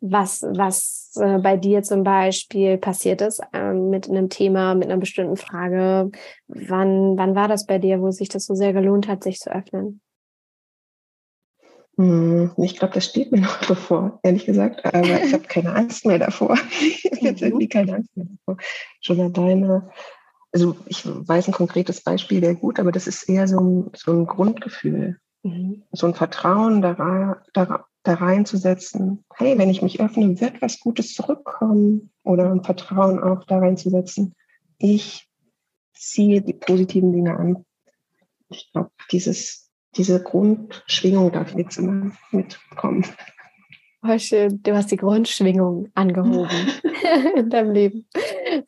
was, 0.07 0.43
was 0.43 1.12
äh, 1.17 1.38
bei 1.38 1.57
dir 1.57 1.83
zum 1.83 2.05
Beispiel 2.05 2.77
passiert 2.77 3.23
ist 3.23 3.40
äh, 3.53 3.73
mit 3.73 4.09
einem 4.09 4.29
Thema, 4.29 4.75
mit 4.75 4.90
einer 4.90 4.99
bestimmten 4.99 5.37
Frage? 5.37 6.11
Wann, 6.47 7.17
wann 7.17 7.35
war 7.35 7.49
das 7.49 7.67
bei 7.67 7.79
dir, 7.79 8.01
wo 8.03 8.11
sich 8.11 8.29
das 8.29 8.45
so 8.45 8.55
sehr 8.55 8.75
gelohnt 8.75 9.09
hat, 9.09 9.25
sich 9.25 9.38
zu 9.38 9.51
öffnen? 9.51 10.03
Hm, 11.97 12.53
ich 12.59 12.77
glaube, 12.77 12.93
das 12.93 13.07
steht 13.07 13.33
mir 13.33 13.40
noch 13.43 13.67
bevor, 13.67 14.21
ehrlich 14.23 14.45
gesagt. 14.45 14.85
Aber 14.85 15.25
ich 15.25 15.33
habe 15.33 15.45
keine 15.45 15.75
Angst 15.75 16.05
mehr 16.05 16.19
davor. 16.19 16.59
ich 16.81 17.05
habe 17.07 17.27
jetzt 17.27 17.40
irgendwie 17.40 17.69
keine 17.69 17.95
Angst 17.95 18.14
mehr 18.14 18.27
davor. 18.27 18.62
Schon 19.01 19.21
alleine. 19.21 19.90
Also 20.53 20.77
ich 20.87 21.03
weiß 21.07 21.49
ein 21.49 21.55
konkretes 21.55 22.03
Beispiel 22.03 22.40
sehr 22.40 22.55
gut, 22.55 22.79
aber 22.79 22.93
das 22.93 23.07
ist 23.07 23.27
eher 23.29 23.49
so 23.49 23.59
ein, 23.59 23.90
so 23.97 24.12
ein 24.12 24.27
Grundgefühl. 24.27 25.19
Mhm. 25.45 25.85
So 25.93 26.09
ein 26.09 26.15
Vertrauen 26.15 26.83
da, 26.83 27.41
da, 27.53 27.87
da 28.03 28.15
reinzusetzen. 28.15 29.25
Hey, 29.35 29.57
wenn 29.57 29.71
ich 29.71 29.83
mich 29.83 30.01
öffne, 30.01 30.41
wird 30.41 30.61
was 30.61 30.81
Gutes 30.81 31.15
zurückkommen. 31.15 32.11
Oder 32.25 32.51
ein 32.51 32.65
Vertrauen 32.65 33.23
auch 33.23 33.45
da 33.45 33.59
reinzusetzen. 33.59 34.35
Ich 34.79 35.29
ziehe 35.95 36.43
die 36.43 36.55
positiven 36.55 37.13
Dinge 37.13 37.37
an. 37.37 37.65
Ich 38.49 38.73
glaube, 38.73 38.91
dieses 39.13 39.65
diese 39.97 40.23
Grundschwingung 40.23 41.33
darf 41.33 41.55
jetzt 41.55 41.79
immer 41.79 42.13
mitkommen. 42.31 43.05
Oh, 44.03 44.19
schön. 44.19 44.63
Du 44.63 44.75
hast 44.75 44.91
die 44.91 44.97
Grundschwingung 44.97 45.91
angehoben 45.95 46.49
in 47.37 47.49
deinem 47.49 47.73
Leben. 47.73 48.07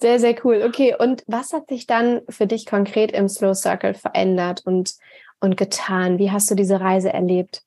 Sehr, 0.01 0.19
sehr 0.19 0.35
cool. 0.45 0.63
Okay, 0.67 0.95
und 0.99 1.25
was 1.27 1.53
hat 1.53 1.69
sich 1.69 1.87
dann 1.87 2.23
für 2.29 2.47
dich 2.47 2.65
konkret 2.65 3.13
im 3.13 3.29
Slow 3.29 3.55
Circle 3.55 3.95
verändert 3.95 4.63
und, 4.65 4.95
und 5.41 5.57
getan? 5.57 6.19
Wie 6.19 6.31
hast 6.31 6.51
du 6.51 6.55
diese 6.55 6.81
Reise 6.81 7.13
erlebt? 7.13 7.63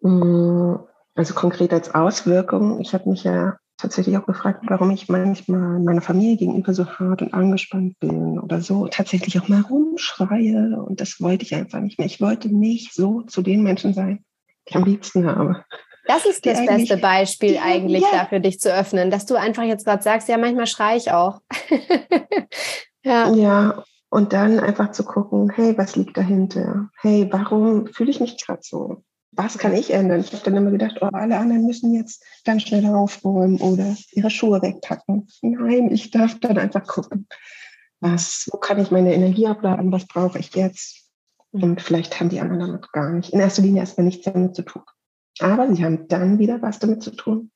Mm, 0.00 0.76
also 1.14 1.34
konkret 1.34 1.72
als 1.72 1.94
Auswirkung. 1.94 2.80
Ich 2.80 2.94
habe 2.94 3.08
mich 3.08 3.24
ja 3.24 3.58
tatsächlich 3.80 4.16
auch 4.16 4.26
gefragt, 4.26 4.64
warum 4.68 4.90
ich 4.90 5.08
manchmal 5.08 5.78
meiner 5.80 6.02
Familie 6.02 6.36
gegenüber 6.36 6.74
so 6.74 6.86
hart 6.86 7.22
und 7.22 7.32
angespannt 7.32 7.98
bin 7.98 8.38
oder 8.38 8.60
so 8.60 8.86
tatsächlich 8.88 9.40
auch 9.40 9.48
mal 9.48 9.62
rumschreie. 9.62 10.82
Und 10.82 11.00
das 11.00 11.20
wollte 11.20 11.44
ich 11.44 11.54
einfach 11.54 11.80
nicht 11.80 11.98
mehr. 11.98 12.06
Ich 12.06 12.20
wollte 12.20 12.54
nicht 12.54 12.94
so 12.94 13.22
zu 13.22 13.42
den 13.42 13.62
Menschen 13.62 13.94
sein, 13.94 14.24
die 14.48 14.70
ich 14.70 14.76
am 14.76 14.84
liebsten 14.84 15.26
habe. 15.26 15.64
Das 16.06 16.26
ist 16.26 16.44
das 16.44 16.64
beste 16.66 16.96
Beispiel 16.96 17.58
eigentlich 17.62 18.02
ja. 18.02 18.10
dafür, 18.12 18.40
dich 18.40 18.58
zu 18.58 18.72
öffnen, 18.74 19.10
dass 19.10 19.26
du 19.26 19.36
einfach 19.36 19.62
jetzt 19.62 19.84
gerade 19.84 20.02
sagst, 20.02 20.28
ja, 20.28 20.38
manchmal 20.38 20.66
schreie 20.66 20.96
ich 20.96 21.12
auch. 21.12 21.40
ja. 23.04 23.32
ja, 23.32 23.84
und 24.10 24.32
dann 24.32 24.60
einfach 24.60 24.92
zu 24.92 25.04
gucken, 25.04 25.50
hey, 25.50 25.76
was 25.78 25.96
liegt 25.96 26.16
dahinter? 26.16 26.90
Hey, 27.00 27.28
warum 27.30 27.86
fühle 27.86 28.10
ich 28.10 28.20
mich 28.20 28.44
gerade 28.44 28.60
so? 28.62 29.02
was 29.32 29.58
kann 29.58 29.74
ich 29.74 29.92
ändern? 29.92 30.20
Ich 30.20 30.32
habe 30.32 30.42
dann 30.44 30.56
immer 30.56 30.70
gedacht, 30.70 30.98
oh, 31.00 31.08
alle 31.12 31.38
anderen 31.38 31.66
müssen 31.66 31.94
jetzt 31.94 32.24
ganz 32.44 32.62
schnell 32.62 32.84
aufräumen 32.86 33.60
oder 33.60 33.96
ihre 34.12 34.30
Schuhe 34.30 34.60
wegpacken. 34.60 35.28
Nein, 35.42 35.90
ich 35.92 36.10
darf 36.10 36.38
dann 36.40 36.58
einfach 36.58 36.86
gucken, 36.86 37.28
was, 38.00 38.48
wo 38.50 38.58
kann 38.58 38.80
ich 38.80 38.90
meine 38.90 39.14
Energie 39.14 39.46
abladen, 39.46 39.92
was 39.92 40.06
brauche 40.06 40.38
ich 40.38 40.54
jetzt? 40.54 41.06
Und 41.52 41.80
vielleicht 41.80 42.18
haben 42.18 42.28
die 42.28 42.40
anderen 42.40 42.60
damit 42.60 42.92
gar 42.92 43.12
nicht, 43.12 43.32
in 43.32 43.40
erster 43.40 43.62
Linie 43.62 43.80
erstmal 43.80 44.06
nichts 44.06 44.24
damit 44.24 44.54
zu 44.54 44.62
tun. 44.62 44.82
Aber 45.40 45.72
sie 45.74 45.84
haben 45.84 46.08
dann 46.08 46.38
wieder 46.38 46.60
was 46.62 46.78
damit 46.78 47.02
zu 47.02 47.12
tun, 47.12 47.50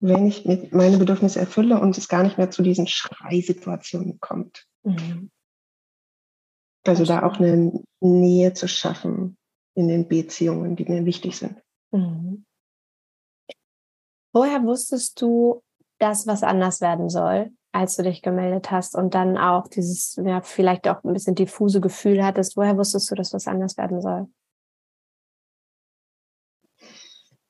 wenn 0.00 0.26
ich 0.26 0.44
meine 0.70 0.98
Bedürfnisse 0.98 1.40
erfülle 1.40 1.80
und 1.80 1.96
es 1.96 2.08
gar 2.08 2.22
nicht 2.22 2.38
mehr 2.38 2.50
zu 2.50 2.62
diesen 2.62 2.86
Schreisituationen 2.86 4.18
kommt. 4.20 4.66
Mhm. 4.82 5.30
Also 6.86 7.04
da 7.04 7.24
auch 7.24 7.38
eine 7.38 7.82
Nähe 8.00 8.54
zu 8.54 8.68
schaffen, 8.68 9.36
in 9.74 9.88
den 9.88 10.08
Beziehungen, 10.08 10.76
die 10.76 10.84
mir 10.84 11.04
wichtig 11.04 11.38
sind. 11.38 11.60
Mhm. 11.92 12.44
Woher 14.32 14.62
wusstest 14.64 15.20
du, 15.20 15.62
dass 15.98 16.26
was 16.26 16.42
anders 16.42 16.80
werden 16.80 17.08
soll, 17.08 17.50
als 17.72 17.96
du 17.96 18.02
dich 18.02 18.22
gemeldet 18.22 18.70
hast 18.70 18.94
und 18.94 19.14
dann 19.14 19.36
auch 19.36 19.68
dieses, 19.68 20.16
ja, 20.16 20.40
vielleicht 20.40 20.86
auch 20.88 21.02
ein 21.02 21.12
bisschen 21.12 21.34
diffuse 21.34 21.80
Gefühl 21.80 22.24
hattest? 22.24 22.56
Woher 22.56 22.76
wusstest 22.76 23.10
du, 23.10 23.14
dass 23.14 23.32
was 23.32 23.46
anders 23.46 23.76
werden 23.76 24.00
soll? 24.00 24.28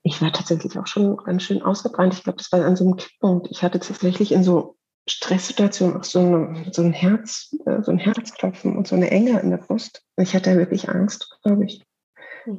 Ich 0.03 0.23
war 0.23 0.33
tatsächlich 0.33 0.79
auch 0.79 0.87
schon 0.87 1.19
ganz 1.19 1.43
schön 1.43 1.63
ausgebrannt. 1.63 2.15
Ich 2.15 2.25
glaube, 2.25 2.39
das 2.39 2.51
war 2.51 2.65
an 2.65 2.77
so 2.77 2.85
einem 2.85 2.97
Kipppunkt. 2.97 3.49
Ich 3.51 3.63
hatte 3.63 3.79
tatsächlich 3.79 4.33
in 4.33 4.43
so 4.43 4.78
Stresssituationen 5.09 5.97
auch 5.97 6.05
so, 6.05 6.21
eine, 6.21 6.67
so 6.73 6.83
ein 6.83 6.93
Herz, 6.93 7.55
äh, 7.67 7.83
so 7.83 7.91
ein 7.91 7.99
Herzklopfen 7.99 8.77
und 8.77 8.87
so 8.87 8.97
eine 8.97 9.11
Enge 9.11 9.41
in 9.41 9.51
der 9.51 9.59
Brust. 9.59 10.03
Ich 10.17 10.35
hatte 10.35 10.57
wirklich 10.57 10.89
Angst, 10.89 11.39
glaube 11.43 11.65
ich. 11.65 11.85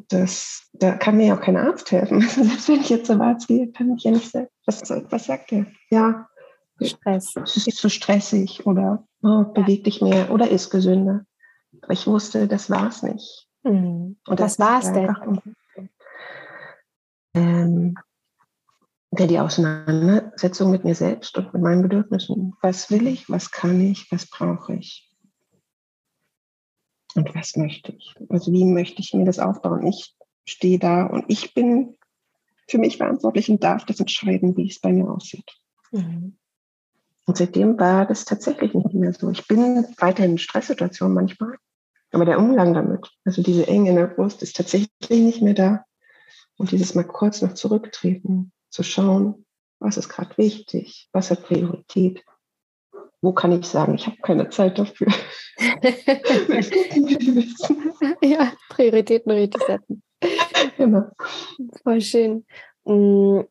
Das, 0.09 0.69
da 0.73 0.91
kann 0.91 1.17
mir 1.17 1.27
ja 1.27 1.37
auch 1.37 1.41
kein 1.41 1.57
Arzt 1.57 1.91
helfen. 1.91 2.21
Selbst 2.27 2.69
wenn 2.69 2.81
ich 2.81 2.89
jetzt 2.89 3.07
zum 3.07 3.21
Arzt 3.21 3.47
gehe, 3.47 3.71
kann 3.71 3.95
ich 3.95 4.03
ja 4.03 4.11
nicht 4.11 4.29
sagen, 4.29 4.47
was, 4.65 4.81
was 4.89 5.25
sagt 5.25 5.51
er? 5.51 5.65
Ja, 5.89 6.27
Stress. 6.81 7.35
Es 7.35 7.67
ist 7.67 7.77
zu 7.77 7.89
stressig 7.89 8.65
oder 8.65 9.05
oh, 9.21 9.43
beweg 9.43 9.83
dich 9.83 10.01
mehr 10.01 10.31
oder 10.31 10.49
ist 10.49 10.69
gesünder. 10.69 11.25
Aber 11.81 11.93
ich 11.93 12.07
wusste, 12.07 12.47
das 12.47 12.69
war 12.69 12.87
es 12.87 13.03
nicht. 13.03 13.47
Mhm. 13.63 14.17
Und 14.27 14.39
was 14.39 14.59
war 14.59 14.79
es 14.79 14.91
denn? 14.91 15.13
Ähm, 17.35 17.95
ja, 19.17 19.25
die 19.25 19.39
Auseinandersetzung 19.39 20.71
mit 20.71 20.83
mir 20.83 20.95
selbst 20.95 21.37
und 21.37 21.53
mit 21.53 21.61
meinen 21.61 21.81
Bedürfnissen. 21.81 22.53
Was 22.61 22.91
will 22.91 23.07
ich? 23.07 23.29
Was 23.29 23.51
kann 23.51 23.81
ich? 23.81 24.11
Was 24.11 24.27
brauche 24.27 24.75
ich? 24.75 25.09
und 27.15 27.35
was 27.35 27.55
möchte 27.55 27.91
ich? 27.91 28.15
Also 28.29 28.51
wie 28.51 28.65
möchte 28.65 29.01
ich 29.01 29.13
mir 29.13 29.25
das 29.25 29.39
aufbauen? 29.39 29.85
Ich 29.87 30.15
stehe 30.45 30.79
da 30.79 31.05
und 31.05 31.25
ich 31.27 31.53
bin 31.53 31.95
für 32.67 32.77
mich 32.77 32.97
verantwortlich 32.97 33.49
und 33.49 33.63
darf 33.63 33.85
das 33.85 33.99
entscheiden, 33.99 34.55
wie 34.57 34.67
es 34.67 34.79
bei 34.79 34.91
mir 34.91 35.09
aussieht. 35.09 35.51
Mhm. 35.91 36.37
Und 37.25 37.37
seitdem 37.37 37.79
war 37.79 38.05
das 38.05 38.25
tatsächlich 38.25 38.73
nicht 38.73 38.93
mehr 38.93 39.13
so. 39.13 39.29
Ich 39.29 39.47
bin 39.47 39.85
weiterhin 39.97 40.31
in 40.31 40.37
Stresssituationen 40.37 41.13
manchmal, 41.13 41.57
aber 42.11 42.25
der 42.25 42.39
Umgang 42.39 42.73
damit, 42.73 43.11
also 43.25 43.43
diese 43.43 43.67
Enge 43.67 43.91
in 43.91 43.95
der 43.95 44.07
Brust, 44.07 44.41
ist 44.41 44.55
tatsächlich 44.55 44.89
nicht 45.09 45.41
mehr 45.41 45.53
da. 45.53 45.85
Und 46.57 46.71
dieses 46.71 46.95
mal 46.95 47.03
kurz 47.03 47.41
noch 47.41 47.53
zurücktreten, 47.53 48.51
zu 48.69 48.83
schauen, 48.83 49.45
was 49.79 49.97
ist 49.97 50.09
gerade 50.09 50.37
wichtig, 50.37 51.09
was 51.11 51.31
hat 51.31 51.43
Priorität, 51.43 52.23
wo 53.21 53.33
kann 53.33 53.51
ich 53.51 53.65
sagen, 53.65 53.95
ich 53.95 54.05
habe 54.05 54.17
keine 54.21 54.49
Zeit 54.49 54.79
dafür. 54.79 55.07
ja, 58.21 58.53
Prioritäten 58.69 59.31
richtig 59.31 59.63
setzen. 59.63 60.03
Genau. 60.77 61.03
Voll 61.83 62.01
schön. 62.01 62.45
Mm. 62.85 63.41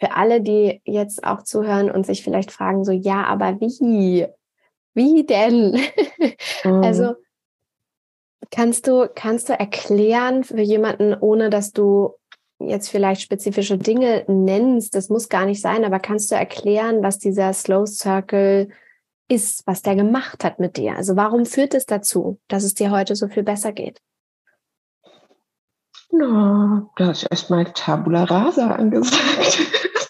Für 0.00 0.14
alle, 0.14 0.40
die 0.40 0.80
jetzt 0.84 1.24
auch 1.24 1.42
zuhören 1.42 1.90
und 1.90 2.06
sich 2.06 2.22
vielleicht 2.22 2.52
fragen, 2.52 2.84
so, 2.84 2.92
ja, 2.92 3.24
aber 3.24 3.60
wie? 3.60 4.28
Wie 4.94 5.26
denn? 5.26 5.80
Mhm. 6.64 6.82
Also, 6.82 7.14
kannst 8.50 8.86
du, 8.86 9.08
kannst 9.14 9.48
du 9.48 9.58
erklären 9.58 10.44
für 10.44 10.60
jemanden, 10.60 11.14
ohne 11.14 11.50
dass 11.50 11.72
du 11.72 12.14
jetzt 12.60 12.88
vielleicht 12.88 13.22
spezifische 13.22 13.78
Dinge 13.78 14.24
nennst, 14.26 14.94
das 14.94 15.08
muss 15.08 15.28
gar 15.28 15.46
nicht 15.46 15.60
sein, 15.60 15.84
aber 15.84 16.00
kannst 16.00 16.30
du 16.30 16.34
erklären, 16.34 17.02
was 17.02 17.18
dieser 17.18 17.52
Slow 17.52 17.86
Circle 17.86 18.68
ist, 19.28 19.66
was 19.66 19.82
der 19.82 19.94
gemacht 19.94 20.42
hat 20.42 20.58
mit 20.58 20.76
dir? 20.76 20.96
Also 20.96 21.16
warum 21.16 21.46
führt 21.46 21.74
es 21.74 21.86
dazu, 21.86 22.40
dass 22.48 22.64
es 22.64 22.74
dir 22.74 22.90
heute 22.90 23.14
so 23.14 23.28
viel 23.28 23.42
besser 23.42 23.72
geht? 23.72 24.00
Na, 26.10 26.90
da 26.96 27.10
ist 27.10 27.24
erstmal 27.24 27.66
Tabula 27.72 28.24
Rasa 28.24 28.72
angesagt. 28.72 29.58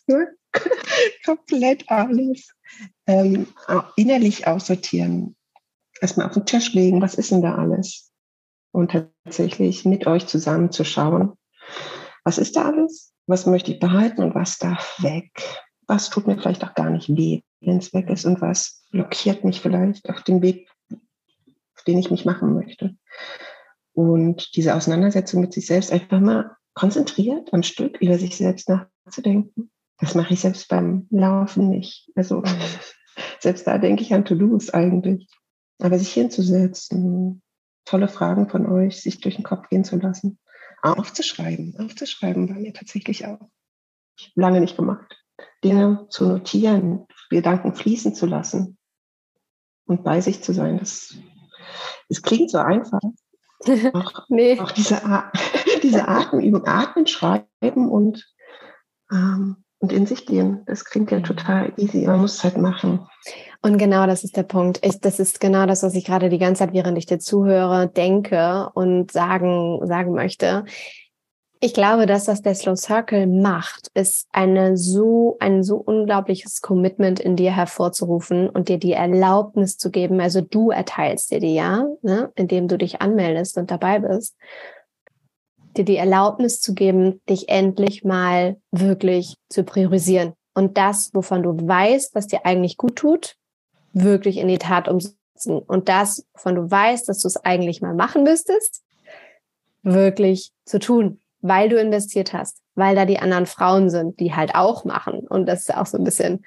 Komplett 1.25 1.91
alles. 1.91 2.55
Ähm, 3.07 3.49
innerlich 3.97 4.47
aussortieren. 4.47 5.37
Erstmal 6.01 6.27
auf 6.27 6.35
den 6.35 6.47
Tisch 6.47 6.73
legen, 6.75 7.03
was 7.03 7.15
ist 7.15 7.33
denn 7.33 7.43
da 7.43 7.57
alles? 7.57 8.13
Und 8.71 8.93
tatsächlich 9.25 9.85
mit 9.85 10.07
euch 10.07 10.27
zusammen 10.27 10.71
zu 10.71 10.85
schauen, 10.85 11.38
was 12.29 12.37
ist 12.37 12.57
da 12.57 12.67
alles? 12.67 13.15
Was 13.27 13.47
möchte 13.47 13.73
ich 13.73 13.81
behalten 13.81 14.23
und 14.23 14.35
was 14.35 14.59
darf 14.59 15.03
weg? 15.03 15.31
Was 15.87 16.11
tut 16.11 16.27
mir 16.27 16.37
vielleicht 16.37 16.63
auch 16.63 16.75
gar 16.75 16.91
nicht 16.91 17.09
weh, 17.09 17.41
wenn 17.63 17.79
es 17.79 17.95
weg 17.95 18.11
ist 18.11 18.27
und 18.27 18.43
was 18.43 18.85
blockiert 18.91 19.45
mich 19.45 19.63
vielleicht 19.63 20.11
auf 20.11 20.21
dem 20.25 20.43
Weg, 20.43 20.69
auf 20.93 21.85
den 21.87 21.97
ich 21.97 22.11
mich 22.11 22.27
machen 22.27 22.53
möchte? 22.53 22.95
Und 23.95 24.55
diese 24.57 24.75
Auseinandersetzung 24.75 25.41
mit 25.41 25.55
sich 25.55 25.65
selbst 25.65 25.91
einfach 25.91 26.21
mal 26.21 26.55
konzentriert 26.75 27.55
am 27.55 27.63
Stück 27.63 27.97
über 28.03 28.19
sich 28.19 28.37
selbst 28.37 28.69
nachzudenken. 28.69 29.71
Das 29.99 30.15
mache 30.15 30.35
ich 30.35 30.41
selbst 30.41 30.69
beim 30.69 31.07
Laufen 31.09 31.71
nicht. 31.71 32.13
Also 32.15 32.43
selbst 33.41 33.67
da 33.67 33.79
denke 33.79 34.03
ich 34.03 34.13
an 34.13 34.27
To-Dos 34.27 34.69
eigentlich. 34.75 35.31
Aber 35.81 35.99
sich 35.99 36.13
hinzusetzen, 36.13 37.41
tolle 37.87 38.09
Fragen 38.09 38.51
von 38.51 38.67
euch, 38.67 39.01
sich 39.01 39.19
durch 39.23 39.37
den 39.37 39.45
Kopf 39.45 39.71
gehen 39.71 39.85
zu 39.85 39.97
lassen, 39.97 40.39
aufzuschreiben, 40.83 41.77
aufzuschreiben, 41.79 42.49
war 42.49 42.57
mir 42.57 42.73
tatsächlich 42.73 43.27
auch 43.27 43.41
lange 44.35 44.61
nicht 44.61 44.77
gemacht. 44.77 45.25
Dinge 45.65 46.07
zu 46.11 46.27
notieren, 46.27 47.07
Gedanken 47.31 47.75
fließen 47.75 48.15
zu 48.15 48.27
lassen 48.27 48.79
und 49.87 50.05
bei 50.05 50.21
sich 50.21 50.43
zu 50.43 50.53
sein. 50.53 50.79
Das, 50.79 51.15
das 52.09 52.23
klingt 52.23 52.51
so 52.51 52.59
einfach, 52.59 53.01
auch, 53.93 54.27
nee. 54.29 54.59
auch 54.59 54.73
diese, 54.73 55.01
diese 55.83 56.09
Atemübung, 56.09 56.67
atmen, 56.67 57.07
schreiben 57.07 57.89
und, 57.89 58.27
ähm, 59.11 59.65
und 59.81 59.93
in 59.93 60.07
sich 60.07 60.27
gehen. 60.27 60.63
Das 60.67 60.85
klingt 60.85 61.11
ja 61.11 61.21
total 61.21 61.73
easy. 61.77 62.07
Man 62.07 62.21
muss 62.21 62.37
es 62.37 62.45
halt 62.45 62.57
machen. 62.57 63.07
Und 63.63 63.79
genau 63.79 64.07
das 64.07 64.25
ist 64.25 64.37
der 64.37 64.43
Punkt. 64.45 64.85
Ich, 64.85 65.01
das 65.01 65.21
ist 65.21 65.41
genau 65.41 65.67
das, 65.67 65.83
was 65.83 65.95
ich 65.95 66.05
gerade 66.05 66.29
die 66.29 66.39
ganze 66.39 66.61
Zeit, 66.61 66.73
während 66.73 66.99
ich 66.99 67.07
dir 67.07 67.19
zuhöre, 67.19 67.89
denke 67.89 68.71
und 68.75 69.11
sagen, 69.13 69.81
sagen 69.87 70.13
möchte. 70.13 70.65
Ich 71.61 71.75
glaube, 71.75 72.07
dass 72.07 72.29
was 72.29 72.41
der 72.41 72.55
Slow 72.55 72.77
Circle 72.77 73.27
macht, 73.27 73.89
ist 73.95 74.29
eine 74.31 74.77
so, 74.77 75.37
ein 75.41 75.65
so 75.65 75.77
unglaubliches 75.77 76.61
Commitment 76.61 77.19
in 77.19 77.35
dir 77.35 77.51
hervorzurufen 77.51 78.49
und 78.49 78.69
dir 78.69 78.79
die 78.79 78.93
Erlaubnis 78.93 79.77
zu 79.77 79.91
geben. 79.91 80.21
Also 80.21 80.41
du 80.41 80.71
erteilst 80.71 81.33
dir 81.33 81.41
die, 81.41 81.55
ja, 81.55 81.85
ne, 82.03 82.31
indem 82.37 82.69
du 82.69 82.79
dich 82.79 83.03
anmeldest 83.03 83.59
und 83.59 83.73
dabei 83.73 83.99
bist, 83.99 84.37
dir 85.79 85.85
die 85.85 85.97
Erlaubnis 85.97 86.61
zu 86.61 86.75
geben, 86.75 87.21
dich 87.29 87.49
endlich 87.49 88.05
mal 88.05 88.57
wirklich 88.71 89.35
zu 89.49 89.65
priorisieren 89.65 90.35
und 90.55 90.77
das, 90.77 91.11
wovon 91.15 91.43
du 91.43 91.57
weißt, 91.57 92.15
was 92.15 92.27
dir 92.27 92.45
eigentlich 92.45 92.77
gut 92.77 92.97
tut, 92.97 93.37
wirklich 93.93 94.37
in 94.37 94.49
die 94.49 94.59
Tat 94.59 94.89
umsetzen 94.89 95.59
und 95.67 95.89
das, 95.89 96.27
wovon 96.35 96.55
du 96.57 96.71
weißt, 96.71 97.09
dass 97.09 97.21
du 97.21 97.29
es 97.29 97.37
eigentlich 97.37 97.81
mal 97.81 97.95
machen 97.95 98.25
müsstest, 98.25 98.83
wirklich 99.83 100.53
zu 100.65 100.79
tun 100.79 101.21
weil 101.41 101.69
du 101.69 101.81
investiert 101.81 102.33
hast, 102.33 102.63
weil 102.75 102.95
da 102.95 103.05
die 103.05 103.19
anderen 103.19 103.47
Frauen 103.47 103.91
sind, 103.91 104.19
die 104.21 104.35
halt 104.35 104.55
auch 104.55 104.85
machen. 104.85 105.21
Und 105.21 105.47
das 105.47 105.61
ist 105.61 105.75
auch 105.75 105.87
so 105.87 105.99
ein 105.99 106.05
bisschen 106.05 106.45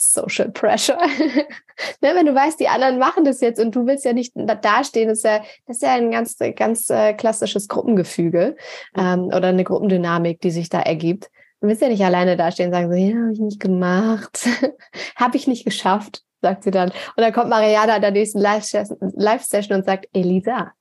Social 0.00 0.50
Pressure. 0.50 0.98
ne, 2.00 2.14
wenn 2.14 2.26
du 2.26 2.34
weißt, 2.34 2.58
die 2.58 2.68
anderen 2.68 2.98
machen 2.98 3.24
das 3.24 3.40
jetzt 3.40 3.60
und 3.60 3.74
du 3.74 3.86
willst 3.86 4.04
ja 4.04 4.12
nicht 4.12 4.32
dastehen, 4.34 5.08
das 5.08 5.18
ist 5.18 5.24
ja, 5.24 5.38
das 5.66 5.76
ist 5.76 5.82
ja 5.82 5.94
ein 5.94 6.10
ganz, 6.10 6.36
ganz 6.56 6.90
äh, 6.90 7.14
klassisches 7.14 7.68
Gruppengefüge 7.68 8.56
ähm, 8.96 9.26
oder 9.26 9.48
eine 9.48 9.64
Gruppendynamik, 9.64 10.40
die 10.40 10.50
sich 10.50 10.68
da 10.68 10.80
ergibt. 10.80 11.30
Du 11.60 11.68
willst 11.68 11.82
ja 11.82 11.88
nicht 11.88 12.04
alleine 12.04 12.36
dastehen 12.36 12.68
und 12.68 12.74
sagen 12.74 12.90
so, 12.90 12.96
ja, 12.96 13.16
habe 13.16 13.32
ich 13.32 13.40
nicht 13.40 13.60
gemacht, 13.60 14.48
habe 15.16 15.36
ich 15.36 15.46
nicht 15.46 15.64
geschafft, 15.64 16.22
sagt 16.40 16.64
sie 16.64 16.70
dann. 16.70 16.88
Und 16.88 17.18
dann 17.18 17.32
kommt 17.32 17.50
Mariana 17.50 17.96
in 17.96 18.02
der 18.02 18.10
nächsten 18.12 18.40
Live-Session 18.40 19.76
und 19.76 19.84
sagt, 19.84 20.08
Elisa, 20.14 20.72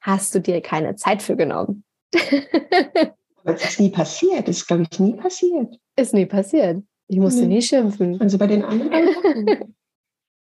hast 0.00 0.34
du 0.34 0.40
dir 0.40 0.60
keine 0.60 0.94
Zeit 0.94 1.22
für 1.22 1.36
genommen? 1.36 1.84
das 3.44 3.64
ist 3.64 3.80
nie 3.80 3.90
passiert. 3.90 4.48
Das 4.48 4.58
ist, 4.58 4.66
glaube 4.66 4.86
ich, 4.90 5.00
nie 5.00 5.14
passiert. 5.14 5.78
Ist 5.96 6.14
nie 6.14 6.26
passiert. 6.26 6.82
Ich 7.10 7.18
musste 7.18 7.42
nee. 7.42 7.56
nie 7.56 7.62
schimpfen. 7.62 8.20
Also 8.20 8.38
bei 8.38 8.46
den 8.46 8.64
anderen. 8.64 9.74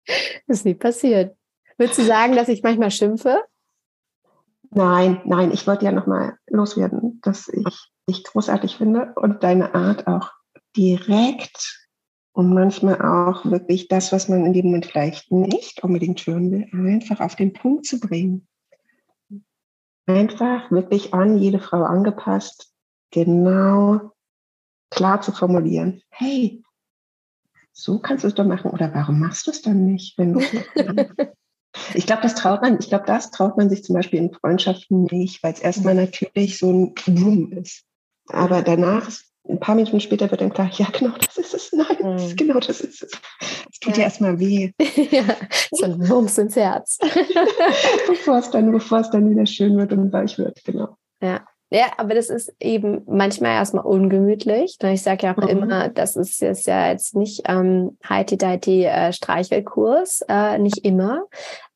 ist 0.46 0.64
nie 0.64 0.74
passiert. 0.74 1.36
Würdest 1.78 1.98
du 1.98 2.02
sagen, 2.02 2.34
dass 2.34 2.48
ich 2.48 2.62
manchmal 2.62 2.90
schimpfe? 2.90 3.40
Nein, 4.70 5.20
nein, 5.24 5.52
ich 5.52 5.66
wollte 5.66 5.84
ja 5.84 5.92
nochmal 5.92 6.36
loswerden, 6.48 7.20
dass 7.22 7.48
ich 7.48 7.90
dich 8.08 8.24
großartig 8.24 8.76
finde 8.76 9.12
und 9.16 9.42
deine 9.42 9.74
Art 9.74 10.06
auch 10.06 10.30
direkt 10.76 11.88
und 12.32 12.52
manchmal 12.52 13.00
auch 13.00 13.44
wirklich 13.44 13.88
das, 13.88 14.12
was 14.12 14.28
man 14.28 14.44
in 14.46 14.52
dem 14.52 14.66
Moment 14.66 14.86
vielleicht 14.86 15.30
nicht 15.32 15.82
unbedingt 15.82 16.20
hören 16.26 16.50
will, 16.50 16.66
einfach 16.72 17.20
auf 17.20 17.36
den 17.36 17.52
Punkt 17.52 17.86
zu 17.86 17.98
bringen 17.98 18.48
einfach 20.06 20.70
wirklich 20.70 21.14
an 21.14 21.38
jede 21.38 21.60
Frau 21.60 21.82
angepasst, 21.82 22.72
genau 23.10 24.12
klar 24.90 25.20
zu 25.20 25.32
formulieren. 25.32 26.02
Hey, 26.10 26.62
so 27.72 27.98
kannst 27.98 28.24
du 28.24 28.28
es 28.28 28.34
doch 28.34 28.44
machen 28.44 28.70
oder 28.70 28.92
warum 28.94 29.20
machst 29.20 29.46
du 29.46 29.50
es 29.50 29.62
dann 29.62 29.86
nicht? 29.86 30.18
Wenn 30.18 30.34
du 30.34 30.40
ich 31.94 32.06
glaube, 32.06 32.22
das 32.22 32.34
traut 32.34 32.62
man, 32.62 32.78
ich 32.78 32.88
glaube, 32.88 33.04
das 33.06 33.30
traut 33.30 33.56
man 33.56 33.70
sich 33.70 33.84
zum 33.84 33.94
Beispiel 33.94 34.18
in 34.18 34.32
Freundschaften 34.32 35.04
nicht, 35.04 35.42
weil 35.42 35.52
es 35.52 35.60
erstmal 35.60 35.94
natürlich 35.94 36.58
so 36.58 36.70
ein 36.70 36.94
Boom 37.06 37.52
ist. 37.52 37.84
Aber 38.28 38.62
danach 38.62 39.10
ein 39.48 39.58
paar 39.58 39.74
Minuten 39.74 40.00
später 40.00 40.30
wird 40.30 40.40
dann 40.40 40.52
klar, 40.52 40.70
ja, 40.74 40.86
genau 40.92 41.14
das 41.18 41.36
ist 41.36 41.54
es. 41.54 41.72
Nein, 41.72 41.96
mhm. 42.00 42.12
das 42.12 42.24
ist, 42.26 42.36
genau 42.36 42.60
das 42.60 42.80
ist 42.80 43.02
es. 43.02 43.12
Es 43.70 43.80
tut 43.80 43.94
ja, 43.94 43.98
ja 43.98 44.04
erstmal 44.04 44.38
weh. 44.38 44.72
ja, 45.10 45.24
so 45.72 45.84
ein 45.84 46.08
Wumms 46.08 46.38
ins 46.38 46.56
Herz. 46.56 46.98
bevor, 48.06 48.38
es 48.38 48.50
dann, 48.50 48.70
bevor 48.70 49.00
es 49.00 49.10
dann 49.10 49.30
wieder 49.30 49.46
schön 49.46 49.76
wird 49.76 49.92
und 49.92 50.12
weich 50.12 50.38
wird, 50.38 50.62
genau. 50.64 50.96
Ja. 51.22 51.44
Ja, 51.72 51.86
aber 51.98 52.14
das 52.14 52.30
ist 52.30 52.52
eben 52.58 53.02
manchmal 53.06 53.52
erstmal 53.52 53.84
ungemütlich. 53.84 54.76
Ich 54.82 55.02
sage 55.02 55.26
ja 55.26 55.32
auch 55.32 55.42
mhm. 55.42 55.48
immer, 55.48 55.88
das 55.88 56.16
ist, 56.16 56.42
ist 56.42 56.66
ja 56.66 56.88
jetzt 56.88 57.14
nicht 57.14 57.42
ähm, 57.46 57.96
heiti-deiti 58.08 58.84
äh, 58.84 59.12
Streichelkurs, 59.12 60.22
äh, 60.28 60.58
nicht 60.58 60.78
immer. 60.78 61.26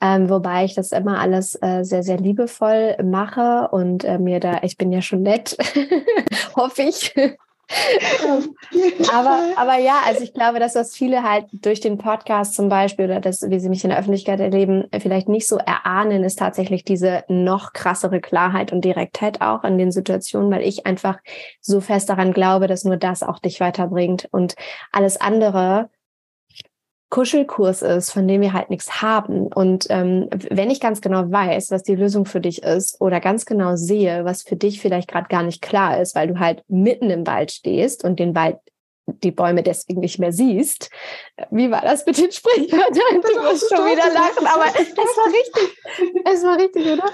Ähm, 0.01 0.29
wobei 0.29 0.65
ich 0.65 0.75
das 0.75 0.91
immer 0.91 1.21
alles 1.21 1.57
äh, 1.63 1.85
sehr, 1.85 2.03
sehr 2.03 2.17
liebevoll 2.17 2.97
mache 3.05 3.69
und 3.71 4.03
äh, 4.03 4.19
mir 4.19 4.41
da, 4.41 4.59
ich 4.63 4.77
bin 4.77 4.91
ja 4.91 5.01
schon 5.01 5.23
nett, 5.23 5.57
hoffe 6.57 6.83
ich, 6.83 7.15
aber, 9.13 9.39
aber 9.57 9.79
ja, 9.79 10.01
also 10.05 10.23
ich 10.23 10.35
glaube, 10.35 10.59
dass 10.59 10.75
was 10.75 10.95
viele 10.95 11.23
halt 11.23 11.47
durch 11.53 11.81
den 11.81 11.99
Podcast 11.99 12.55
zum 12.55 12.69
Beispiel 12.69 13.07
oder 13.07 13.21
das, 13.21 13.43
wie 13.49 13.59
sie 13.59 13.69
mich 13.69 13.85
in 13.85 13.91
der 13.91 13.99
Öffentlichkeit 13.99 14.41
erleben, 14.41 14.85
vielleicht 15.01 15.29
nicht 15.29 15.49
so 15.49 15.57
erahnen, 15.57 16.25
ist 16.25 16.39
tatsächlich 16.39 16.85
diese 16.85 17.25
noch 17.29 17.73
krassere 17.73 18.21
Klarheit 18.21 18.73
und 18.73 18.85
Direktheit 18.85 19.41
auch 19.41 19.65
in 19.65 19.79
den 19.79 19.93
Situationen, 19.93 20.51
weil 20.51 20.63
ich 20.63 20.87
einfach 20.87 21.19
so 21.61 21.81
fest 21.81 22.09
daran 22.09 22.33
glaube, 22.33 22.67
dass 22.67 22.85
nur 22.85 22.97
das 22.97 23.23
auch 23.23 23.39
dich 23.39 23.61
weiterbringt. 23.61 24.29
Und 24.31 24.55
alles 24.93 25.21
andere 25.21 25.89
Kuschelkurs 27.11 27.83
ist, 27.83 28.11
von 28.11 28.27
dem 28.27 28.41
wir 28.41 28.53
halt 28.53 28.71
nichts 28.71 29.01
haben. 29.03 29.47
Und 29.47 29.87
ähm, 29.91 30.29
wenn 30.51 30.71
ich 30.71 30.81
ganz 30.81 31.01
genau 31.01 31.31
weiß, 31.31 31.71
was 31.71 31.83
die 31.83 31.95
Lösung 31.95 32.25
für 32.25 32.41
dich 32.41 32.63
ist 32.63 33.01
oder 33.01 33.21
ganz 33.21 33.47
genau 33.47 33.77
sehe, 33.77 34.25
was 34.25 34.43
für 34.43 34.57
dich 34.57 34.81
vielleicht 34.81 35.09
gerade 35.09 35.29
gar 35.29 35.43
nicht 35.43 35.63
klar 35.63 36.01
ist, 36.01 36.15
weil 36.15 36.29
du 36.29 36.39
halt 36.41 36.65
mitten 36.69 37.11
im 37.11 37.27
Wald 37.27 37.53
stehst 37.53 38.03
und 38.05 38.19
den 38.19 38.35
Wald 38.35 38.57
die 39.07 39.31
Bäume 39.31 39.63
deswegen 39.63 40.01
nicht 40.01 40.19
mehr 40.19 40.33
siehst. 40.33 40.91
Wie 41.51 41.71
war 41.71 41.83
das 41.83 42.07
mit 42.07 42.17
den 42.17 42.33
Sprichwörtern? 42.33 43.21
Du 43.23 43.43
musst 43.43 43.69
schon 43.69 43.85
wieder 43.85 44.13
lachen, 44.13 44.47
aber 44.47 44.67
es 44.75 44.97
war 44.97 45.27
richtig. 45.27 45.79
Es 46.25 46.43
war 46.43 46.59
richtig, 46.59 46.87
oder? 46.93 47.11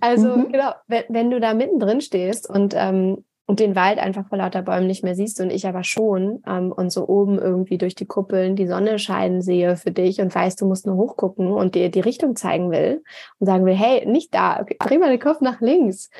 Also, 0.00 0.36
mhm. 0.36 0.52
genau, 0.52 0.72
wenn, 0.88 1.04
wenn, 1.08 1.30
du 1.30 1.40
da 1.40 1.54
mittendrin 1.54 2.00
stehst 2.00 2.50
und 2.50 2.74
ähm, 2.76 3.24
und 3.50 3.58
den 3.58 3.74
Wald 3.74 3.98
einfach 3.98 4.28
vor 4.28 4.38
lauter 4.38 4.62
Bäumen 4.62 4.86
nicht 4.86 5.02
mehr 5.02 5.16
siehst 5.16 5.40
und 5.40 5.50
ich 5.50 5.66
aber 5.66 5.82
schon 5.82 6.40
ähm, 6.46 6.70
und 6.70 6.92
so 6.92 7.08
oben 7.08 7.36
irgendwie 7.36 7.78
durch 7.78 7.96
die 7.96 8.06
Kuppeln 8.06 8.54
die 8.54 8.68
Sonne 8.68 9.00
scheinen 9.00 9.42
sehe 9.42 9.76
für 9.76 9.90
dich 9.90 10.20
und 10.20 10.32
weißt, 10.32 10.60
du 10.60 10.66
musst 10.66 10.86
nur 10.86 10.94
hochgucken 10.94 11.50
und 11.50 11.74
dir 11.74 11.90
die 11.90 11.98
Richtung 11.98 12.36
zeigen 12.36 12.70
will 12.70 13.02
und 13.40 13.48
sagen 13.48 13.66
will, 13.66 13.74
hey, 13.74 14.06
nicht 14.06 14.32
da, 14.36 14.64
dreh 14.78 14.98
mal 14.98 15.10
den 15.10 15.18
Kopf 15.18 15.40
nach 15.40 15.60
links. 15.60 16.10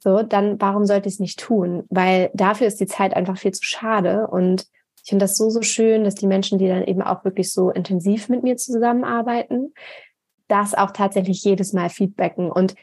So, 0.00 0.24
dann 0.24 0.60
warum 0.60 0.84
sollte 0.84 1.08
ich 1.08 1.14
es 1.14 1.20
nicht 1.20 1.38
tun? 1.38 1.84
Weil 1.88 2.32
dafür 2.34 2.66
ist 2.66 2.80
die 2.80 2.86
Zeit 2.86 3.14
einfach 3.14 3.38
viel 3.38 3.52
zu 3.52 3.62
schade 3.64 4.26
und 4.26 4.66
ich 5.04 5.10
finde 5.10 5.22
das 5.22 5.36
so, 5.36 5.50
so 5.50 5.62
schön, 5.62 6.02
dass 6.02 6.16
die 6.16 6.26
Menschen, 6.26 6.58
die 6.58 6.66
dann 6.66 6.82
eben 6.82 7.02
auch 7.02 7.24
wirklich 7.24 7.52
so 7.52 7.70
intensiv 7.70 8.28
mit 8.28 8.42
mir 8.42 8.56
zusammenarbeiten, 8.56 9.72
das 10.48 10.74
auch 10.74 10.90
tatsächlich 10.90 11.44
jedes 11.44 11.72
Mal 11.74 11.90
feedbacken. 11.90 12.50
Und 12.50 12.74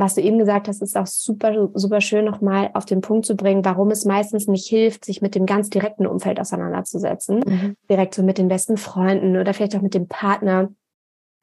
was 0.00 0.14
du 0.14 0.20
eben 0.20 0.38
gesagt 0.38 0.68
hast, 0.68 0.82
ist 0.82 0.96
auch 0.96 1.06
super, 1.06 1.70
super 1.74 2.00
schön 2.00 2.24
nochmal 2.24 2.70
auf 2.74 2.84
den 2.84 3.00
Punkt 3.00 3.26
zu 3.26 3.36
bringen, 3.36 3.64
warum 3.64 3.90
es 3.90 4.04
meistens 4.04 4.46
nicht 4.46 4.68
hilft, 4.68 5.04
sich 5.04 5.22
mit 5.22 5.34
dem 5.34 5.46
ganz 5.46 5.70
direkten 5.70 6.06
Umfeld 6.06 6.40
auseinanderzusetzen. 6.40 7.40
Mhm. 7.46 7.76
Direkt 7.88 8.14
so 8.14 8.22
mit 8.22 8.38
den 8.38 8.48
besten 8.48 8.76
Freunden 8.76 9.36
oder 9.36 9.54
vielleicht 9.54 9.76
auch 9.76 9.82
mit 9.82 9.94
dem 9.94 10.08
Partner. 10.08 10.70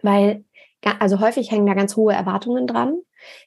Weil, 0.02 0.44
also 1.00 1.20
häufig 1.20 1.52
hängen 1.52 1.66
da 1.66 1.74
ganz 1.74 1.96
hohe 1.96 2.14
Erwartungen 2.14 2.68
dran. 2.68 2.98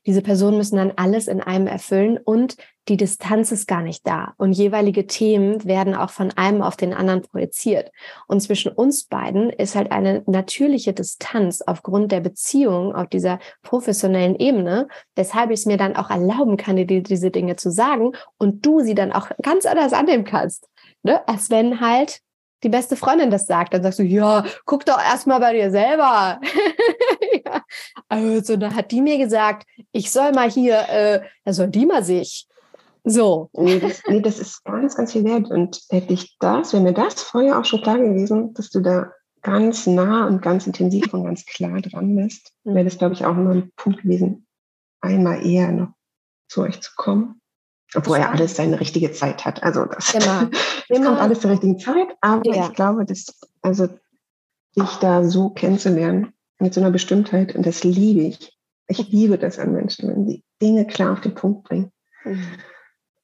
Diese 0.07 0.22
Personen 0.22 0.57
müssen 0.57 0.76
dann 0.76 0.93
alles 0.97 1.29
in 1.29 1.41
einem 1.41 1.66
erfüllen 1.66 2.18
und 2.18 2.57
die 2.89 2.97
Distanz 2.97 3.53
ist 3.53 3.68
gar 3.68 3.83
nicht 3.83 4.07
da. 4.07 4.35
Und 4.39 4.53
jeweilige 4.53 5.07
Themen 5.07 5.64
werden 5.64 5.95
auch 5.95 6.11
von 6.11 6.31
einem 6.37 6.62
auf 6.62 6.76
den 6.76 6.95
anderen 6.95 7.22
projiziert. 7.22 7.93
Und 8.26 8.41
zwischen 8.41 8.72
uns 8.72 9.05
beiden 9.05 9.51
ist 9.51 9.74
halt 9.74 9.93
eine 9.93 10.22
natürliche 10.26 10.95
Distanz 10.95 11.61
aufgrund 11.61 12.12
der 12.12 12.20
Beziehung 12.20 12.95
auf 12.95 13.09
dieser 13.09 13.41
professionellen 13.62 14.37
Ebene, 14.37 14.89
weshalb 15.14 15.51
ich 15.51 15.61
es 15.61 15.66
mir 15.66 15.76
dann 15.76 15.97
auch 15.97 16.09
erlauben 16.09 16.57
kann, 16.57 16.76
dir 16.76 17.03
diese 17.03 17.31
Dinge 17.31 17.57
zu 17.57 17.70
sagen 17.70 18.12
und 18.39 18.64
du 18.64 18.81
sie 18.81 18.95
dann 18.95 19.12
auch 19.12 19.31
ganz 19.43 19.66
anders 19.66 19.93
annehmen 19.93 20.24
kannst. 20.24 20.68
Ne? 21.03 21.26
Als 21.29 21.51
wenn 21.51 21.81
halt 21.81 22.20
die 22.63 22.69
beste 22.69 22.97
Freundin 22.97 23.31
das 23.31 23.47
sagt, 23.47 23.75
dann 23.75 23.83
sagst 23.83 23.99
du, 23.99 24.03
ja, 24.03 24.45
guck 24.65 24.85
doch 24.85 24.99
erstmal 24.99 25.41
bei 25.41 25.53
dir 25.53 25.71
selber. 25.71 26.41
ja. 27.45 27.63
Also, 28.09 28.57
da 28.57 28.75
hat 28.75 28.91
die 28.91 29.03
mir 29.03 29.19
gesagt, 29.19 29.67
ich 29.93 30.11
soll 30.11 30.33
mal 30.33 30.51
hier, 30.51 30.89
äh, 30.89 31.21
da 31.45 31.53
soll 31.53 31.69
die 31.69 31.87
mal 31.87 32.03
sich. 32.03 32.49
So. 33.05 33.49
Nee 33.53 33.79
das, 33.79 34.03
nee, 34.07 34.21
das 34.21 34.39
ist 34.39 34.65
ganz, 34.65 34.97
ganz 34.97 35.13
viel 35.13 35.25
wert. 35.25 35.51
Und 35.51 35.81
hätte 35.89 36.13
ich 36.13 36.37
das, 36.39 36.73
wäre 36.73 36.83
mir 36.83 36.93
das 36.93 37.23
vorher 37.23 37.59
auch 37.59 37.65
schon 37.65 37.81
klar 37.81 37.99
gewesen, 37.99 38.53
dass 38.55 38.71
du 38.71 38.81
da 38.81 39.11
ganz 39.43 39.87
nah 39.87 40.27
und 40.27 40.43
ganz 40.43 40.67
intensiv 40.67 41.13
und 41.15 41.25
ganz 41.25 41.45
klar 41.47 41.81
dran 41.81 42.17
bist, 42.17 42.53
wäre 42.65 42.85
das, 42.85 42.99
glaube 42.99 43.15
ich, 43.15 43.25
auch 43.25 43.35
nur 43.35 43.53
ein 43.53 43.73
Punkt 43.77 44.03
gewesen, 44.03 44.47
einmal 45.01 45.47
eher 45.47 45.73
noch 45.73 45.89
zu 46.49 46.63
euch 46.63 46.81
zu 46.81 46.91
kommen. 46.97 47.41
Obwohl 47.95 48.18
ja 48.18 48.30
alles 48.30 48.57
seine 48.57 48.80
richtige 48.80 49.12
Zeit 49.12 49.45
hat. 49.45 49.62
Also 49.62 49.86
das, 49.86 50.12
genau. 50.12 50.43
das 50.89 51.01
kommt 51.01 51.18
alles 51.18 51.41
zur 51.41 51.51
richtigen 51.51 51.78
Zeit. 51.78 52.09
Aber 52.20 52.55
ja. 52.55 52.66
ich 52.66 52.74
glaube, 52.74 53.05
dass, 53.05 53.26
also 53.62 53.89
dich 54.76 54.91
da 55.01 55.24
so 55.24 55.51
kennenzulernen, 55.51 56.32
mit 56.59 56.74
so 56.74 56.80
einer 56.80 56.91
Bestimmtheit, 56.91 57.55
und 57.55 57.66
das 57.66 57.84
liebe 57.84 58.22
ich. 58.22 58.53
Ich 58.89 59.09
liebe 59.11 59.39
das 59.39 59.59
an 59.59 59.72
Menschen, 59.72 60.09
wenn 60.09 60.26
sie 60.26 60.43
Dinge 60.61 60.86
klar 60.86 61.12
auf 61.12 61.20
den 61.20 61.34
Punkt 61.34 61.64
bringen. 61.64 61.93
Mhm. 62.24 62.59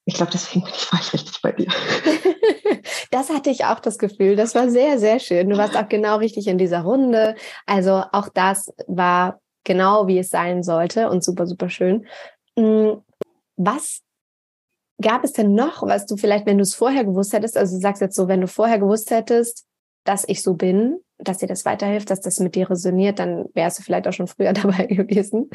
Ich 0.05 0.13
glaube, 0.13 0.31
deswegen 0.31 0.65
war 0.65 0.99
ich 0.99 1.13
richtig 1.13 1.41
bei 1.41 1.51
dir. 1.51 1.67
das 3.11 3.29
hatte 3.29 3.49
ich 3.49 3.65
auch 3.65 3.79
das 3.79 3.97
Gefühl. 3.97 4.35
Das 4.35 4.55
war 4.55 4.69
sehr, 4.69 4.99
sehr 4.99 5.19
schön. 5.19 5.49
Du 5.49 5.57
warst 5.57 5.75
auch 5.75 5.89
genau 5.89 6.17
richtig 6.17 6.47
in 6.47 6.57
dieser 6.57 6.81
Runde. 6.81 7.35
Also 7.65 8.03
auch 8.11 8.29
das 8.29 8.71
war 8.87 9.39
genau, 9.63 10.07
wie 10.07 10.19
es 10.19 10.29
sein 10.29 10.63
sollte 10.63 11.09
und 11.09 11.23
super, 11.23 11.47
super 11.47 11.69
schön. 11.69 12.05
Mm, 12.55 12.93
was 13.57 14.01
gab 15.01 15.23
es 15.23 15.33
denn 15.33 15.53
noch, 15.53 15.83
was 15.83 16.05
du 16.05 16.17
vielleicht, 16.17 16.45
wenn 16.45 16.57
du 16.57 16.63
es 16.63 16.75
vorher 16.75 17.03
gewusst 17.03 17.33
hättest, 17.33 17.57
also 17.57 17.75
du 17.75 17.81
sagst 17.81 18.01
jetzt 18.01 18.15
so, 18.15 18.27
wenn 18.27 18.41
du 18.41 18.47
vorher 18.47 18.79
gewusst 18.79 19.11
hättest, 19.11 19.65
dass 20.05 20.27
ich 20.27 20.41
so 20.41 20.53
bin, 20.53 20.99
dass 21.17 21.39
dir 21.39 21.47
das 21.47 21.65
weiterhilft, 21.65 22.09
dass 22.09 22.21
das 22.21 22.39
mit 22.39 22.55
dir 22.55 22.69
resoniert, 22.69 23.19
dann 23.19 23.45
wärst 23.53 23.79
du 23.79 23.83
vielleicht 23.83 24.07
auch 24.07 24.13
schon 24.13 24.27
früher 24.27 24.53
dabei 24.53 24.85
gewesen. 24.85 25.49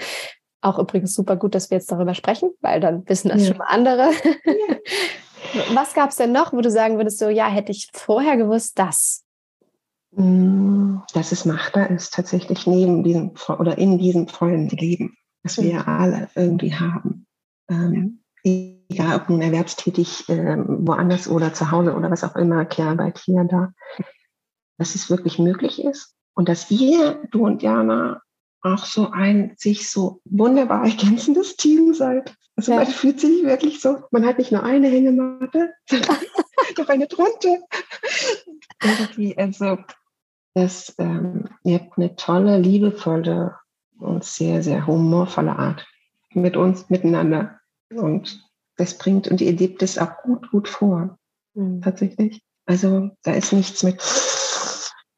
Auch 0.62 0.78
übrigens 0.78 1.14
super 1.14 1.36
gut, 1.36 1.54
dass 1.54 1.70
wir 1.70 1.78
jetzt 1.78 1.90
darüber 1.90 2.14
sprechen, 2.14 2.50
weil 2.60 2.80
dann 2.80 3.08
wissen 3.08 3.28
das 3.28 3.42
ja. 3.42 3.48
schon 3.48 3.58
mal 3.58 3.66
andere. 3.66 4.10
Ja. 4.44 4.76
Was 5.74 5.94
gab 5.94 6.10
es 6.10 6.16
denn 6.16 6.32
noch, 6.32 6.52
wo 6.52 6.60
du 6.60 6.70
sagen 6.70 6.96
würdest, 6.96 7.18
so, 7.18 7.28
ja, 7.28 7.48
hätte 7.48 7.72
ich 7.72 7.88
vorher 7.92 8.36
gewusst, 8.36 8.78
dass? 8.78 9.24
Mm, 10.12 10.98
dass 11.14 11.32
es 11.32 11.44
machbar 11.44 11.90
ist, 11.90 12.12
tatsächlich 12.12 12.66
neben 12.66 13.02
diesem 13.02 13.32
oder 13.58 13.78
in 13.78 13.98
diesem 13.98 14.28
vollen 14.28 14.68
Leben, 14.68 15.16
das 15.42 15.60
wir 15.60 15.88
alle 15.88 16.28
irgendwie 16.34 16.74
haben. 16.74 17.26
Ähm, 17.68 18.22
egal 18.90 19.16
ob 19.16 19.28
nun 19.30 19.40
erwerbstätig 19.40 20.28
äh, 20.28 20.56
woanders 20.66 21.28
oder 21.28 21.54
zu 21.54 21.70
Hause 21.70 21.94
oder 21.94 22.10
was 22.10 22.24
auch 22.24 22.36
immer, 22.36 22.64
Care-Arbeit 22.64 23.18
hier, 23.18 23.44
da, 23.44 23.72
dass 24.78 24.94
es 24.94 25.08
wirklich 25.08 25.38
möglich 25.38 25.82
ist 25.82 26.14
und 26.34 26.48
dass 26.48 26.70
ihr, 26.70 27.22
du 27.30 27.44
und 27.46 27.62
Jana, 27.62 28.22
auch 28.62 28.84
so 28.84 29.10
ein 29.10 29.54
sich 29.56 29.90
so 29.90 30.20
wunderbar 30.24 30.84
ergänzendes 30.84 31.56
Team 31.56 31.94
seid. 31.94 32.34
Also 32.56 32.72
ja. 32.72 32.78
man 32.78 32.86
fühlt 32.88 33.20
sich 33.20 33.44
wirklich 33.44 33.80
so, 33.80 33.98
man 34.10 34.26
hat 34.26 34.38
nicht 34.38 34.52
nur 34.52 34.64
eine 34.64 34.88
Hängematte, 34.88 35.72
sondern 35.88 36.16
noch 36.78 36.88
eine 36.88 37.06
drunter. 37.06 37.58
Irgendwie, 38.82 39.38
also 39.38 39.78
das, 40.54 40.94
ähm, 40.98 41.48
ihr 41.62 41.78
habt 41.78 41.96
eine 41.96 42.16
tolle, 42.16 42.58
liebevolle 42.58 43.56
und 43.98 44.24
sehr, 44.24 44.62
sehr 44.62 44.86
humorvolle 44.86 45.56
Art 45.56 45.86
mit 46.32 46.56
uns 46.56 46.90
miteinander. 46.90 47.60
Und 47.94 48.49
das 48.80 48.98
bringt 48.98 49.28
und 49.28 49.40
ihr 49.40 49.52
lebt 49.52 49.82
es 49.82 49.98
auch 49.98 50.16
gut, 50.22 50.50
gut 50.50 50.68
vor. 50.68 51.18
Mhm. 51.54 51.82
Tatsächlich. 51.82 52.42
Also 52.66 53.10
da 53.22 53.32
ist 53.32 53.52
nichts 53.52 53.82
mit 53.82 54.02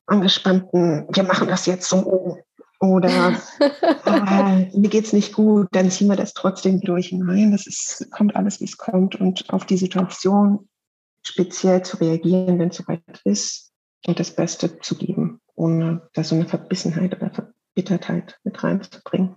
angespannten, 0.07 1.07
wir 1.13 1.23
machen 1.23 1.49
das 1.49 1.67
jetzt 1.67 1.89
so 1.89 2.39
oder 2.81 3.37
äh, 4.07 4.77
mir 4.77 4.89
geht's 4.89 5.13
nicht 5.13 5.35
gut, 5.35 5.69
dann 5.71 5.91
ziehen 5.91 6.09
wir 6.09 6.17
das 6.17 6.35
trotzdem 6.35 6.81
durch. 6.81 7.13
Nein, 7.13 7.53
das 7.53 7.67
ist, 7.67 8.11
kommt 8.11 8.35
alles, 8.35 8.61
wie 8.61 8.65
es 8.65 8.77
kommt 8.77 9.15
und 9.15 9.49
auf 9.51 9.65
die 9.65 9.77
Situation 9.77 10.69
speziell 11.25 11.83
zu 11.83 11.99
reagieren, 11.99 12.59
wenn 12.59 12.71
es 12.71 12.79
soweit 12.79 13.23
ist 13.25 13.71
und 14.07 14.19
das 14.19 14.35
Beste 14.35 14.81
zu 14.81 14.97
geben, 14.97 15.41
ohne 15.55 16.09
da 16.15 16.25
so 16.25 16.35
eine 16.35 16.47
Verbissenheit 16.47 17.15
oder 17.15 17.31
Verbittertheit 17.31 18.41
mit 18.43 18.63
reinzubringen. 18.65 19.37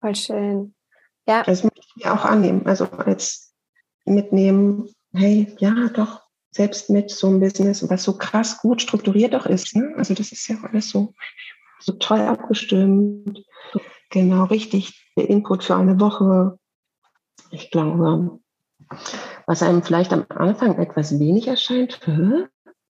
Voll 0.00 0.14
schön. 0.14 0.74
Ja. 1.26 1.42
Das 1.44 1.62
möchte 1.62 1.80
ich 1.80 2.04
mir 2.04 2.12
auch 2.12 2.24
annehmen. 2.24 2.66
Also 2.66 2.86
als 2.86 3.54
mitnehmen, 4.04 4.88
hey, 5.12 5.54
ja, 5.58 5.88
doch, 5.94 6.22
selbst 6.50 6.90
mit 6.90 7.10
so 7.10 7.28
einem 7.28 7.40
Business, 7.40 7.88
was 7.88 8.02
so 8.02 8.16
krass 8.16 8.58
gut 8.58 8.82
strukturiert 8.82 9.34
auch 9.34 9.46
ist. 9.46 9.74
Ne? 9.76 9.94
Also 9.96 10.14
das 10.14 10.32
ist 10.32 10.46
ja 10.48 10.56
alles 10.62 10.90
so, 10.90 11.14
so 11.80 11.92
toll 11.92 12.20
abgestimmt. 12.20 13.44
Genau, 14.10 14.44
richtig. 14.44 15.10
Der 15.16 15.28
Input 15.28 15.64
für 15.64 15.76
eine 15.76 15.98
Woche. 16.00 16.58
Ich 17.50 17.70
glaube, 17.70 18.38
was 19.46 19.62
einem 19.62 19.82
vielleicht 19.82 20.12
am 20.12 20.26
Anfang 20.28 20.78
etwas 20.78 21.18
wenig 21.18 21.46
erscheint, 21.46 22.00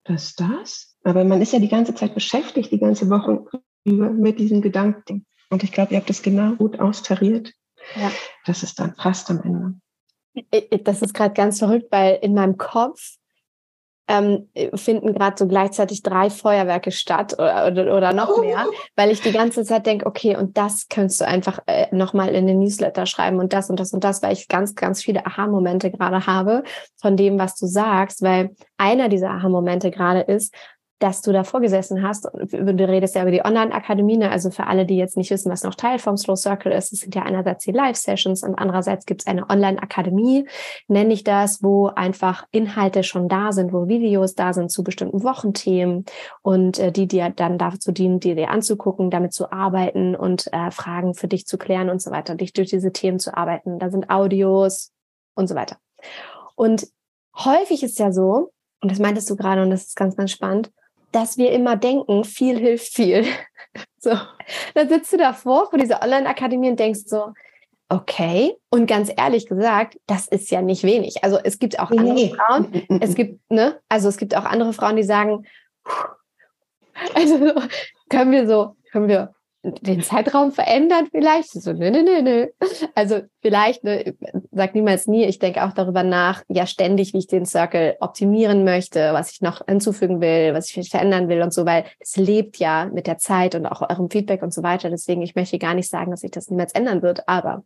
was 0.05 0.35
das? 0.35 0.97
Aber 1.05 1.25
man 1.25 1.41
ist 1.41 1.53
ja 1.53 1.59
die 1.59 1.69
ganze 1.69 1.95
Zeit 1.95 2.15
beschäftigt, 2.15 2.73
die 2.73 2.79
ganze 2.79 3.09
Woche 3.11 3.45
über 3.85 4.11
mit 4.11 4.39
diesem 4.39 4.63
Gedanken. 4.63 5.27
Und 5.51 5.63
ich 5.63 5.73
glaube, 5.73 5.93
ihr 5.93 5.99
habt 5.99 6.11
das 6.11 6.23
genau 6.23 6.53
gut 6.57 6.81
austariert 6.81 7.53
ja. 7.97 8.11
dass 8.47 8.63
es 8.63 8.75
dann 8.75 8.95
passt 8.95 9.31
am 9.31 9.43
Ende. 9.43 9.75
Das 10.83 11.01
ist 11.01 11.15
gerade 11.15 11.35
ganz 11.35 11.61
verrückt, 11.61 11.87
weil 11.91 12.19
in 12.21 12.35
meinem 12.35 12.57
Kopf 12.57 13.17
ähm, 14.07 14.49
finden 14.75 15.15
gerade 15.15 15.37
so 15.39 15.49
gleichzeitig 15.49 16.03
drei 16.03 16.29
Feuerwerke 16.29 16.91
statt 16.91 17.35
oder, 17.35 17.67
oder, 17.69 17.97
oder 17.97 18.13
noch 18.13 18.39
mehr, 18.39 18.67
weil 18.97 19.11
ich 19.11 19.23
die 19.23 19.33
ganze 19.33 19.65
Zeit 19.65 19.87
denke, 19.87 20.05
okay, 20.05 20.37
und 20.37 20.59
das 20.59 20.89
könntest 20.89 21.23
du 21.23 21.27
einfach 21.27 21.61
äh, 21.67 21.87
nochmal 21.95 22.35
in 22.35 22.47
den 22.47 22.59
Newsletter 22.59 23.07
schreiben 23.07 23.39
und 23.39 23.53
das 23.53 23.71
und 23.71 23.81
das 23.81 23.93
und 23.93 24.05
das, 24.05 24.23
weil 24.23 24.35
ich 24.35 24.49
ganz, 24.49 24.75
ganz 24.75 25.03
viele 25.03 25.25
Aha-Momente 25.25 25.91
gerade 25.91 26.27
habe 26.27 26.65
von 27.01 27.17
dem, 27.17 27.39
was 27.39 27.57
du 27.57 27.67
sagst, 27.67 28.21
weil 28.23 28.55
einer 28.77 29.09
dieser 29.09 29.31
Aha-Momente 29.31 29.91
gerade 29.91 30.21
ist, 30.21 30.55
dass 31.01 31.23
du 31.23 31.33
davor 31.33 31.61
gesessen 31.61 32.07
hast. 32.07 32.25
Du 32.25 32.89
redest 32.89 33.15
ja 33.15 33.23
über 33.23 33.31
die 33.31 33.45
Online-Akademie, 33.45 34.17
ne? 34.17 34.31
also 34.31 34.51
für 34.51 34.67
alle, 34.67 34.87
die 34.87 34.97
jetzt 34.97 35.17
nicht 35.17 35.31
wissen, 35.31 35.51
was 35.51 35.65
noch 35.65 35.75
Teil 35.75 35.99
vom 35.99 36.17
Slow 36.17 36.37
Circle 36.37 36.73
ist. 36.73 36.93
Es 36.93 37.01
sind 37.01 37.15
ja 37.15 37.23
einerseits 37.23 37.65
die 37.65 37.73
Live-Sessions 37.73 38.43
und 38.43 38.55
andererseits 38.55 39.05
gibt 39.05 39.23
es 39.23 39.27
eine 39.27 39.49
Online-Akademie, 39.51 40.49
nenne 40.87 41.13
ich 41.13 41.25
das, 41.25 41.63
wo 41.63 41.89
einfach 41.89 42.47
Inhalte 42.53 43.03
schon 43.03 43.29
da 43.29 43.53
sind, 43.53 43.73
wo 43.73 43.89
Videos 43.89 44.35
da 44.35 44.53
sind 44.53 44.71
zu 44.71 44.85
bestimmten 44.85 45.25
Wochenthemen 45.25 46.05
und 46.43 46.79
äh, 46.79 46.93
die 46.93 47.09
dir 47.09 47.31
dann 47.31 47.59
dazu 47.59 47.93
dienen, 47.93 48.21
die 48.21 48.35
dir 48.35 48.51
anzugucken, 48.51 49.11
damit 49.11 49.33
zu 49.33 49.51
arbeiten 49.51 50.15
und 50.15 50.53
äh, 50.53 50.71
Fragen 50.71 51.15
für 51.15 51.29
dich 51.29 51.47
zu 51.47 51.59
klären 51.59 51.91
und 51.91 52.01
so 52.01 52.13
weiter, 52.13 52.37
dich 52.37 52.53
durch 52.53 52.71
diese 52.71 52.93
Themen 52.93 53.19
zu 53.19 53.37
arbeiten. 53.37 53.79
Da 53.79 53.91
sind 53.91 54.11
Audios 54.11 54.93
und 55.35 55.49
so 55.49 55.55
weiter. 55.55 55.77
Und 56.55 56.87
häufig 57.37 57.83
ist 57.83 57.99
ja 57.99 58.13
so, 58.13 58.53
und 58.81 58.91
das 58.91 59.01
meintest 59.01 59.29
du 59.29 59.37
gerade 59.37 59.63
und 59.63 59.71
das 59.71 59.85
ist 59.85 59.97
ganz, 59.97 60.17
ganz 60.17 60.31
spannend, 60.31 60.71
dass 61.15 61.39
wir 61.39 61.53
immer 61.53 61.77
denken, 61.77 62.25
viel 62.25 62.59
hilft 62.59 62.93
viel. 62.93 63.25
So, 63.99 64.13
dann 64.75 64.89
sitzt 64.89 65.13
du 65.13 65.17
davor 65.17 65.69
vor 65.69 65.79
dieser 65.81 66.01
Online-Akademie 66.01 66.69
und 66.69 66.79
denkst 66.79 67.05
so, 67.07 67.33
okay. 67.89 68.55
Und 68.71 68.87
ganz 68.87 69.11
ehrlich 69.17 69.47
gesagt, 69.47 69.99
das 70.07 70.29
ist 70.29 70.51
ja 70.51 70.63
nicht 70.63 70.85
wenig. 70.85 71.25
Also 71.25 71.39
es 71.43 71.59
gibt 71.59 71.81
auch 71.81 71.91
andere 71.91 72.15
nee. 72.15 72.35
Frauen, 72.35 73.01
es 73.01 73.15
gibt, 73.17 73.41
ne, 73.51 73.81
also 73.89 74.09
es 74.09 74.17
gibt 74.17 74.37
auch 74.37 74.45
andere 74.45 74.73
Frauen, 74.73 74.95
die 74.95 75.03
sagen, 75.03 75.45
also 77.15 77.55
können 78.09 78.31
wir 78.31 78.47
so, 78.47 78.77
können 78.93 79.09
wir 79.09 79.34
den 79.65 80.03
Zeitraum 80.03 80.53
verändern 80.53 81.09
vielleicht? 81.11 81.51
So, 81.51 81.73
nö, 81.73 81.91
nö, 81.91 82.03
nö, 82.03 82.23
nö. 82.23 82.47
Also 82.95 83.23
vielleicht, 83.41 83.83
ne, 83.83 84.15
sag 84.53 84.75
niemals 84.75 85.07
nie, 85.07 85.25
ich 85.25 85.39
denke 85.39 85.65
auch 85.65 85.73
darüber 85.73 86.03
nach, 86.03 86.43
ja 86.49 86.67
ständig, 86.67 87.15
wie 87.15 87.19
ich 87.19 87.27
den 87.27 87.47
Circle 87.47 87.97
optimieren 88.01 88.65
möchte, 88.65 89.13
was 89.13 89.33
ich 89.33 89.41
noch 89.41 89.63
hinzufügen 89.67 90.21
will, 90.21 90.55
was 90.55 90.75
ich 90.75 90.91
verändern 90.91 91.29
will 91.29 91.43
und 91.43 91.53
so, 91.53 91.65
weil 91.65 91.85
es 91.99 92.17
lebt 92.17 92.59
ja 92.59 92.87
mit 92.87 93.07
der 93.07 93.19
Zeit 93.19 93.55
und 93.55 93.67
auch 93.67 93.83
eurem 93.89 94.11
Feedback 94.11 94.43
und 94.43 94.53
so 94.53 94.63
weiter. 94.63 94.91
Deswegen, 94.91 95.23
ich 95.23 95.35
möchte 95.35 95.59
gar 95.59 95.75
nicht 95.75 95.89
sagen, 95.89 96.11
dass 96.11 96.21
sich 96.21 96.31
das 96.31 96.51
niemals 96.51 96.73
ändern 96.73 97.03
wird, 97.03 97.27
aber 97.27 97.65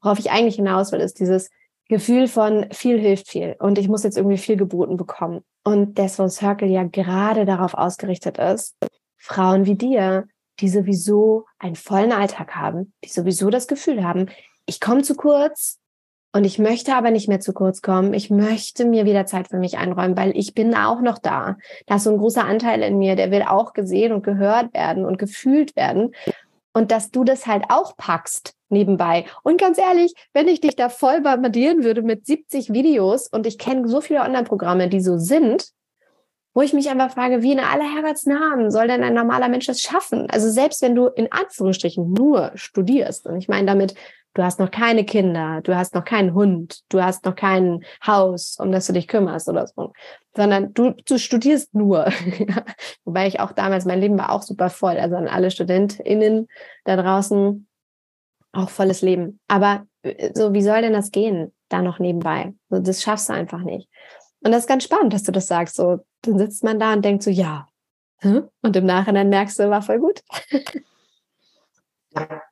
worauf 0.00 0.18
ich 0.18 0.30
eigentlich 0.30 0.56
hinaus 0.56 0.92
will, 0.92 1.00
ist 1.00 1.20
dieses 1.20 1.50
Gefühl 1.88 2.28
von 2.28 2.66
viel 2.72 2.98
hilft 2.98 3.28
viel 3.28 3.56
und 3.58 3.78
ich 3.78 3.88
muss 3.88 4.04
jetzt 4.04 4.16
irgendwie 4.16 4.38
viel 4.38 4.56
geboten 4.56 4.96
bekommen. 4.96 5.42
Und 5.64 5.98
der 5.98 6.08
Soul 6.08 6.30
Circle 6.30 6.68
ja 6.68 6.84
gerade 6.84 7.44
darauf 7.44 7.74
ausgerichtet 7.74 8.38
ist, 8.38 8.76
Frauen 9.18 9.66
wie 9.66 9.74
dir, 9.74 10.26
die 10.60 10.68
sowieso 10.68 11.46
einen 11.58 11.76
vollen 11.76 12.12
Alltag 12.12 12.54
haben, 12.54 12.92
die 13.04 13.08
sowieso 13.08 13.50
das 13.50 13.66
Gefühl 13.66 14.04
haben, 14.04 14.26
ich 14.66 14.80
komme 14.80 15.02
zu 15.02 15.14
kurz 15.14 15.78
und 16.34 16.44
ich 16.44 16.58
möchte 16.58 16.94
aber 16.94 17.12
nicht 17.12 17.28
mehr 17.28 17.38
zu 17.38 17.52
kurz 17.52 17.80
kommen. 17.80 18.12
Ich 18.12 18.28
möchte 18.28 18.84
mir 18.84 19.04
wieder 19.04 19.24
Zeit 19.24 19.48
für 19.48 19.58
mich 19.58 19.78
einräumen, 19.78 20.16
weil 20.16 20.36
ich 20.36 20.52
bin 20.52 20.74
auch 20.74 21.00
noch 21.00 21.18
da. 21.18 21.56
Da 21.86 21.96
ist 21.96 22.04
so 22.04 22.10
ein 22.10 22.18
großer 22.18 22.44
Anteil 22.44 22.82
in 22.82 22.98
mir, 22.98 23.14
der 23.14 23.30
will 23.30 23.42
auch 23.42 23.72
gesehen 23.72 24.12
und 24.12 24.24
gehört 24.24 24.74
werden 24.74 25.04
und 25.04 25.18
gefühlt 25.18 25.76
werden. 25.76 26.12
Und 26.72 26.90
dass 26.90 27.12
du 27.12 27.22
das 27.22 27.46
halt 27.46 27.66
auch 27.68 27.96
packst 27.96 28.54
nebenbei. 28.68 29.26
Und 29.44 29.60
ganz 29.60 29.78
ehrlich, 29.78 30.12
wenn 30.32 30.48
ich 30.48 30.60
dich 30.60 30.74
da 30.74 30.88
voll 30.88 31.20
bombardieren 31.20 31.84
würde 31.84 32.02
mit 32.02 32.26
70 32.26 32.72
Videos 32.72 33.28
und 33.28 33.46
ich 33.46 33.56
kenne 33.56 33.86
so 33.86 34.00
viele 34.00 34.22
Online-Programme, 34.22 34.88
die 34.88 35.00
so 35.00 35.18
sind, 35.18 35.68
wo 36.54 36.62
ich 36.62 36.72
mich 36.72 36.88
einfach 36.88 37.10
frage, 37.10 37.42
wie 37.42 37.52
in 37.52 37.60
aller 37.60 37.92
Herrgottsnamen 37.92 38.70
soll 38.70 38.86
denn 38.86 39.02
ein 39.02 39.14
normaler 39.14 39.48
Mensch 39.48 39.66
das 39.66 39.80
schaffen? 39.80 40.30
Also 40.30 40.48
selbst 40.48 40.80
wenn 40.82 40.94
du 40.94 41.08
in 41.08 41.30
Anführungsstrichen 41.30 42.12
nur 42.12 42.52
studierst, 42.54 43.26
und 43.26 43.36
ich 43.36 43.48
meine 43.48 43.66
damit, 43.66 43.94
du 44.34 44.42
hast 44.42 44.60
noch 44.60 44.70
keine 44.70 45.04
Kinder, 45.04 45.60
du 45.62 45.76
hast 45.76 45.94
noch 45.94 46.04
keinen 46.04 46.32
Hund, 46.32 46.82
du 46.88 47.02
hast 47.02 47.24
noch 47.24 47.34
kein 47.34 47.84
Haus, 48.06 48.56
um 48.60 48.70
das 48.70 48.86
du 48.86 48.92
dich 48.92 49.08
kümmerst 49.08 49.48
oder 49.48 49.66
so, 49.66 49.92
sondern 50.36 50.72
du, 50.74 50.92
du 51.06 51.18
studierst 51.18 51.74
nur. 51.74 52.06
Wobei 53.04 53.26
ich 53.26 53.40
auch 53.40 53.52
damals, 53.52 53.84
mein 53.84 54.00
Leben 54.00 54.18
war 54.18 54.30
auch 54.30 54.42
super 54.42 54.70
voll, 54.70 54.96
also 54.98 55.16
an 55.16 55.28
alle 55.28 55.50
StudentInnen 55.50 56.48
da 56.84 56.96
draußen 56.96 57.66
auch 58.52 58.70
volles 58.70 59.02
Leben. 59.02 59.40
Aber 59.48 59.86
äh, 60.02 60.30
so, 60.34 60.52
wie 60.52 60.62
soll 60.62 60.82
denn 60.82 60.92
das 60.92 61.10
gehen, 61.10 61.52
da 61.68 61.82
noch 61.82 61.98
nebenbei? 61.98 62.54
So, 62.70 62.78
das 62.78 63.02
schaffst 63.02 63.28
du 63.28 63.32
einfach 63.32 63.62
nicht. 63.62 63.88
Und 64.44 64.52
das 64.52 64.62
ist 64.64 64.68
ganz 64.68 64.84
spannend, 64.84 65.12
dass 65.12 65.22
du 65.22 65.32
das 65.32 65.46
sagst. 65.46 65.76
So, 65.76 66.04
dann 66.22 66.38
sitzt 66.38 66.62
man 66.64 66.78
da 66.78 66.92
und 66.92 67.04
denkt 67.04 67.22
so, 67.22 67.30
ja. 67.30 67.68
Und 68.22 68.76
im 68.76 68.86
Nachhinein 68.86 69.28
merkst 69.28 69.58
du, 69.58 69.68
war 69.70 69.82
voll 69.82 69.98
gut. 69.98 70.22
Ja. 72.14 72.42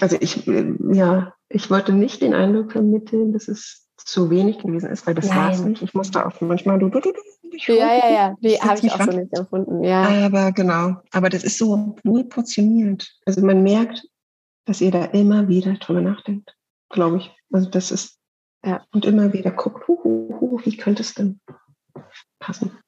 Also 0.00 0.16
ich, 0.20 0.46
äh, 0.46 0.74
ja, 0.92 1.34
ich 1.48 1.70
wollte 1.70 1.92
nicht 1.92 2.22
den 2.22 2.34
Eindruck 2.34 2.72
vermitteln, 2.72 3.32
dass 3.32 3.48
es 3.48 3.88
zu 3.96 4.30
wenig 4.30 4.58
gewesen 4.58 4.90
ist, 4.90 5.06
weil 5.06 5.14
das 5.14 5.28
war 5.28 5.50
es 5.50 5.60
nicht. 5.60 5.82
Ich 5.82 5.92
musste 5.92 6.24
auch 6.24 6.40
manchmal 6.40 6.78
du, 6.78 6.88
du, 6.88 7.00
du, 7.00 7.12
du 7.12 7.56
Ja, 7.72 7.94
ja, 7.94 8.10
ja, 8.10 8.36
die 8.40 8.60
habe 8.60 8.78
ich 8.80 8.92
auch 8.92 9.00
ran. 9.00 9.10
so 9.10 9.18
nicht 9.18 9.36
empfunden. 9.36 9.82
Ja. 9.82 10.26
Aber 10.26 10.52
genau, 10.52 10.96
aber 11.10 11.28
das 11.28 11.42
ist 11.42 11.58
so 11.58 11.96
wohl 12.04 12.24
portioniert. 12.24 13.12
Also 13.26 13.44
man 13.44 13.62
merkt, 13.62 14.06
dass 14.66 14.80
ihr 14.80 14.92
da 14.92 15.06
immer 15.06 15.48
wieder 15.48 15.74
drüber 15.74 16.00
nachdenkt, 16.00 16.56
glaube 16.90 17.16
ich. 17.18 17.30
Also 17.52 17.68
das 17.68 17.90
ist 17.90 18.17
ja. 18.64 18.84
Und 18.92 19.04
immer 19.04 19.32
wieder 19.32 19.50
guckt, 19.50 19.86
hu, 19.88 19.98
hu, 20.02 20.40
hu, 20.40 20.60
wie 20.64 20.76
könnte 20.76 21.02
es 21.02 21.14
denn 21.14 21.40
passen? 22.38 22.78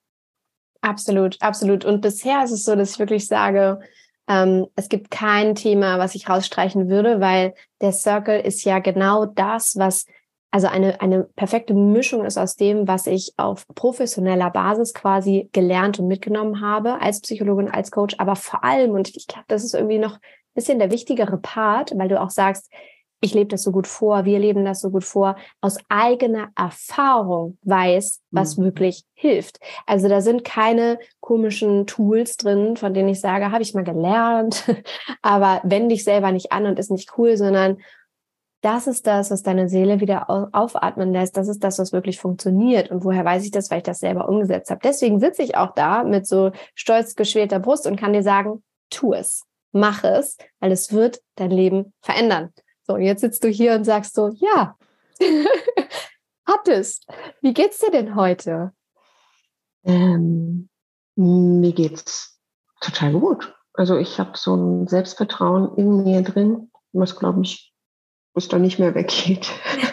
Absolut, 0.80 1.36
absolut. 1.40 1.84
Und 1.84 2.00
bisher 2.00 2.42
ist 2.44 2.52
es 2.52 2.64
so, 2.64 2.74
dass 2.74 2.92
ich 2.92 2.98
wirklich 2.98 3.26
sage, 3.26 3.80
ähm, 4.28 4.66
es 4.76 4.88
gibt 4.88 5.10
kein 5.10 5.54
Thema, 5.54 5.98
was 5.98 6.14
ich 6.14 6.28
rausstreichen 6.28 6.88
würde, 6.88 7.20
weil 7.20 7.54
der 7.80 7.92
Circle 7.92 8.40
ist 8.40 8.64
ja 8.64 8.78
genau 8.78 9.26
das, 9.26 9.76
was 9.76 10.06
also 10.52 10.66
eine, 10.66 11.00
eine 11.00 11.24
perfekte 11.24 11.74
Mischung 11.74 12.24
ist 12.24 12.36
aus 12.36 12.56
dem, 12.56 12.88
was 12.88 13.06
ich 13.06 13.34
auf 13.36 13.66
professioneller 13.68 14.50
Basis 14.50 14.94
quasi 14.94 15.48
gelernt 15.52 16.00
und 16.00 16.08
mitgenommen 16.08 16.60
habe 16.60 17.00
als 17.00 17.20
Psychologin, 17.20 17.70
als 17.70 17.90
Coach, 17.90 18.16
aber 18.18 18.34
vor 18.36 18.64
allem, 18.64 18.90
und 18.92 19.14
ich 19.16 19.26
glaube, 19.26 19.44
das 19.48 19.62
ist 19.62 19.74
irgendwie 19.74 19.98
noch 19.98 20.14
ein 20.14 20.54
bisschen 20.54 20.80
der 20.80 20.90
wichtigere 20.90 21.38
Part, 21.38 21.92
weil 21.96 22.08
du 22.08 22.20
auch 22.20 22.30
sagst, 22.30 22.72
ich 23.20 23.34
lebe 23.34 23.48
das 23.48 23.62
so 23.62 23.70
gut 23.70 23.86
vor, 23.86 24.24
wir 24.24 24.38
leben 24.38 24.64
das 24.64 24.80
so 24.80 24.90
gut 24.90 25.04
vor, 25.04 25.36
aus 25.60 25.76
eigener 25.88 26.48
Erfahrung 26.56 27.58
weiß, 27.62 28.20
was 28.30 28.56
mhm. 28.56 28.64
wirklich 28.64 29.04
hilft. 29.12 29.60
Also 29.86 30.08
da 30.08 30.22
sind 30.22 30.44
keine 30.44 30.98
komischen 31.20 31.86
Tools 31.86 32.36
drin, 32.38 32.76
von 32.76 32.94
denen 32.94 33.10
ich 33.10 33.20
sage, 33.20 33.52
habe 33.52 33.62
ich 33.62 33.74
mal 33.74 33.84
gelernt, 33.84 34.64
aber 35.22 35.60
wende 35.64 35.94
dich 35.94 36.04
selber 36.04 36.32
nicht 36.32 36.52
an 36.52 36.66
und 36.66 36.78
ist 36.78 36.90
nicht 36.90 37.18
cool, 37.18 37.36
sondern 37.36 37.78
das 38.62 38.86
ist 38.86 39.06
das, 39.06 39.30
was 39.30 39.42
deine 39.42 39.68
Seele 39.68 40.00
wieder 40.00 40.28
aufatmen 40.52 41.12
lässt. 41.12 41.36
Das 41.36 41.48
ist 41.48 41.64
das, 41.64 41.78
was 41.78 41.92
wirklich 41.92 42.18
funktioniert. 42.18 42.90
Und 42.90 43.04
woher 43.04 43.24
weiß 43.24 43.44
ich 43.44 43.50
das? 43.50 43.70
Weil 43.70 43.78
ich 43.78 43.84
das 43.84 44.00
selber 44.00 44.28
umgesetzt 44.28 44.70
habe. 44.70 44.80
Deswegen 44.84 45.18
sitze 45.18 45.42
ich 45.42 45.56
auch 45.56 45.74
da 45.74 46.04
mit 46.04 46.26
so 46.26 46.52
stolz 46.74 47.16
geschwelter 47.16 47.58
Brust 47.58 47.86
und 47.86 47.96
kann 47.96 48.12
dir 48.12 48.22
sagen, 48.22 48.62
tu 48.90 49.14
es, 49.14 49.44
mach 49.72 50.04
es, 50.04 50.36
weil 50.58 50.72
es 50.72 50.92
wird 50.92 51.22
dein 51.36 51.50
Leben 51.50 51.94
verändern. 52.02 52.52
So, 52.90 52.96
und 52.96 53.02
jetzt 53.02 53.20
sitzt 53.20 53.44
du 53.44 53.48
hier 53.48 53.74
und 53.74 53.84
sagst 53.84 54.16
so, 54.16 54.32
ja, 54.34 54.76
hat 56.44 56.66
es. 56.66 57.02
Wie 57.40 57.54
geht's 57.54 57.78
dir 57.78 57.92
denn 57.92 58.16
heute? 58.16 58.72
Ähm, 59.84 60.68
mir 61.14 61.72
geht's 61.72 62.40
total 62.80 63.12
gut. 63.12 63.54
Also 63.74 63.96
ich 63.96 64.18
habe 64.18 64.32
so 64.34 64.56
ein 64.56 64.88
Selbstvertrauen 64.88 65.76
in 65.76 66.02
mir 66.02 66.22
drin, 66.22 66.72
was 66.92 67.16
glaube 67.16 67.42
ich 67.42 67.72
bis 68.34 68.48
da 68.48 68.58
nicht 68.58 68.80
mehr 68.80 68.96
weggeht. 68.96 69.48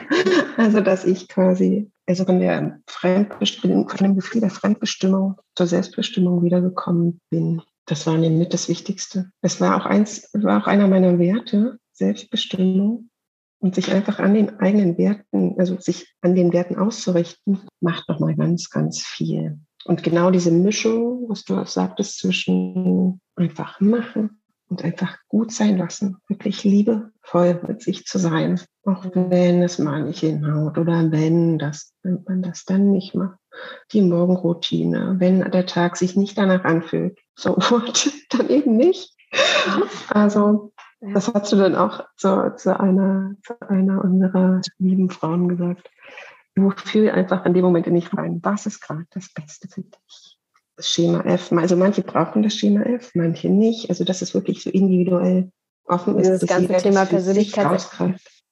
also 0.57 0.81
dass 0.81 1.05
ich 1.05 1.27
quasi 1.27 1.91
also 2.07 2.25
von 2.25 2.39
der 2.39 2.79
Fremdbestimmung, 2.87 3.89
von 3.89 3.97
dem 3.99 4.15
Gefühl 4.15 4.41
der 4.41 4.49
Fremdbestimmung 4.49 5.39
zur 5.55 5.67
Selbstbestimmung 5.67 6.41
wiedergekommen 6.41 7.21
bin. 7.29 7.61
Das 7.85 8.07
war 8.07 8.17
mit 8.17 8.55
das 8.55 8.67
Wichtigste. 8.69 9.29
Es 9.43 9.61
war 9.61 9.77
auch 9.77 9.85
eins, 9.85 10.31
war 10.33 10.63
auch 10.63 10.67
einer 10.67 10.87
meiner 10.87 11.19
Werte, 11.19 11.77
Selbstbestimmung 11.97 13.09
und 13.59 13.75
sich 13.75 13.91
einfach 13.91 14.19
an 14.19 14.33
den 14.33 14.59
eigenen 14.59 14.97
Werten, 14.97 15.55
also 15.57 15.79
sich 15.79 16.13
an 16.21 16.35
den 16.35 16.53
Werten 16.53 16.77
auszurichten, 16.77 17.59
macht 17.79 18.07
nochmal 18.07 18.35
ganz, 18.35 18.69
ganz 18.69 19.01
viel. 19.01 19.59
Und 19.85 20.03
genau 20.03 20.31
diese 20.31 20.51
Mischung, 20.51 21.25
was 21.29 21.43
du 21.43 21.55
auch 21.57 21.67
sagtest, 21.67 22.19
zwischen 22.19 23.21
einfach 23.35 23.79
machen 23.79 24.41
und 24.69 24.83
einfach 24.83 25.17
gut 25.29 25.51
sein 25.51 25.77
lassen, 25.77 26.17
wirklich 26.27 26.63
liebevoll 26.63 27.61
mit 27.67 27.81
sich 27.81 28.05
zu 28.05 28.19
sein, 28.19 28.59
auch 28.83 29.05
wenn 29.13 29.63
es 29.63 29.79
mal 29.79 30.03
nicht 30.03 30.19
hinhaut 30.19 30.77
oder 30.77 31.09
wenn, 31.11 31.57
das, 31.57 31.93
wenn 32.03 32.23
man 32.27 32.41
das 32.41 32.65
dann 32.65 32.91
nicht 32.91 33.15
macht. 33.15 33.39
Die 33.91 34.01
Morgenroutine, 34.01 35.15
wenn 35.19 35.39
der 35.51 35.65
Tag 35.65 35.97
sich 35.97 36.15
nicht 36.15 36.37
danach 36.37 36.63
anfühlt, 36.63 37.17
so 37.35 37.57
dann 38.29 38.49
eben 38.49 38.75
nicht. 38.75 39.15
Also 40.09 40.73
das 40.99 41.31
hast 41.33 41.51
du 41.51 41.57
dann 41.57 41.75
auch 41.75 42.03
zu, 42.15 42.53
zu, 42.55 42.79
einer, 42.79 43.35
zu 43.45 43.59
einer 43.69 44.03
unserer 44.03 44.61
lieben 44.79 45.09
Frauen 45.09 45.47
gesagt. 45.47 45.89
Du 46.55 46.71
fühl 46.71 47.09
einfach 47.09 47.45
in 47.45 47.53
dem 47.53 47.63
Moment 47.63 47.85
in 47.85 47.95
dich 47.95 48.11
rein, 48.17 48.39
was 48.41 48.65
ist 48.65 48.81
gerade 48.81 49.05
das 49.11 49.31
Beste 49.31 49.67
für 49.67 49.81
dich? 49.81 50.39
Das 50.75 50.89
Schema 50.89 51.21
F, 51.21 51.51
also 51.51 51.75
manche 51.75 52.01
brauchen 52.01 52.43
das 52.43 52.55
Schema 52.55 52.81
F, 52.81 53.11
manche 53.13 53.49
nicht. 53.49 53.89
Also 53.89 54.03
das 54.03 54.21
ist 54.21 54.33
wirklich 54.33 54.63
so 54.63 54.69
individuell 54.69 55.51
offen 55.85 56.19
ist. 56.19 56.29
Das 56.29 56.49
ganze 56.49 56.77
Thema 56.77 57.05
Persönlichkeit. 57.05 57.87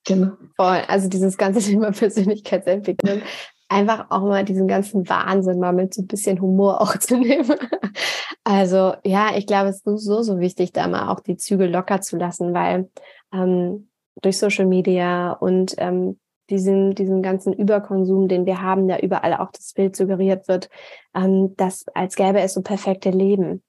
Genau. 0.05 0.33
Voll. 0.55 0.83
Also 0.87 1.09
dieses 1.09 1.37
ganze 1.37 1.59
Thema 1.71 1.91
Persönlichkeitsentwicklung 1.91 3.21
einfach 3.67 4.07
auch 4.09 4.21
mal 4.21 4.45
diesen 4.45 4.67
ganzen 4.67 5.07
Wahnsinn 5.09 5.59
mal 5.59 5.73
mit 5.73 5.93
so 5.93 6.01
ein 6.01 6.07
bisschen 6.07 6.41
Humor 6.41 6.81
auch 6.81 6.97
zu 6.97 7.17
nehmen. 7.17 7.57
Also 8.43 8.93
ja, 9.03 9.35
ich 9.35 9.47
glaube, 9.47 9.69
es 9.69 9.77
ist 9.77 10.05
so, 10.05 10.21
so 10.21 10.39
wichtig, 10.39 10.71
da 10.71 10.87
mal 10.87 11.09
auch 11.09 11.19
die 11.19 11.37
Zügel 11.37 11.69
locker 11.69 12.01
zu 12.01 12.17
lassen, 12.17 12.53
weil 12.53 12.89
ähm, 13.33 13.89
durch 14.21 14.37
Social 14.37 14.65
Media 14.65 15.31
und 15.31 15.75
ähm, 15.77 16.19
diesen, 16.49 16.93
diesen 16.93 17.23
ganzen 17.23 17.53
Überkonsum, 17.53 18.27
den 18.27 18.45
wir 18.45 18.61
haben, 18.61 18.87
da 18.87 18.99
überall 18.99 19.33
auch 19.35 19.51
das 19.51 19.73
Bild 19.73 19.95
suggeriert 19.95 20.47
wird, 20.47 20.69
ähm, 21.15 21.55
dass 21.57 21.85
als 21.93 22.15
gäbe 22.15 22.39
es 22.39 22.53
so 22.53 22.61
perfekte 22.61 23.09
Leben. 23.09 23.63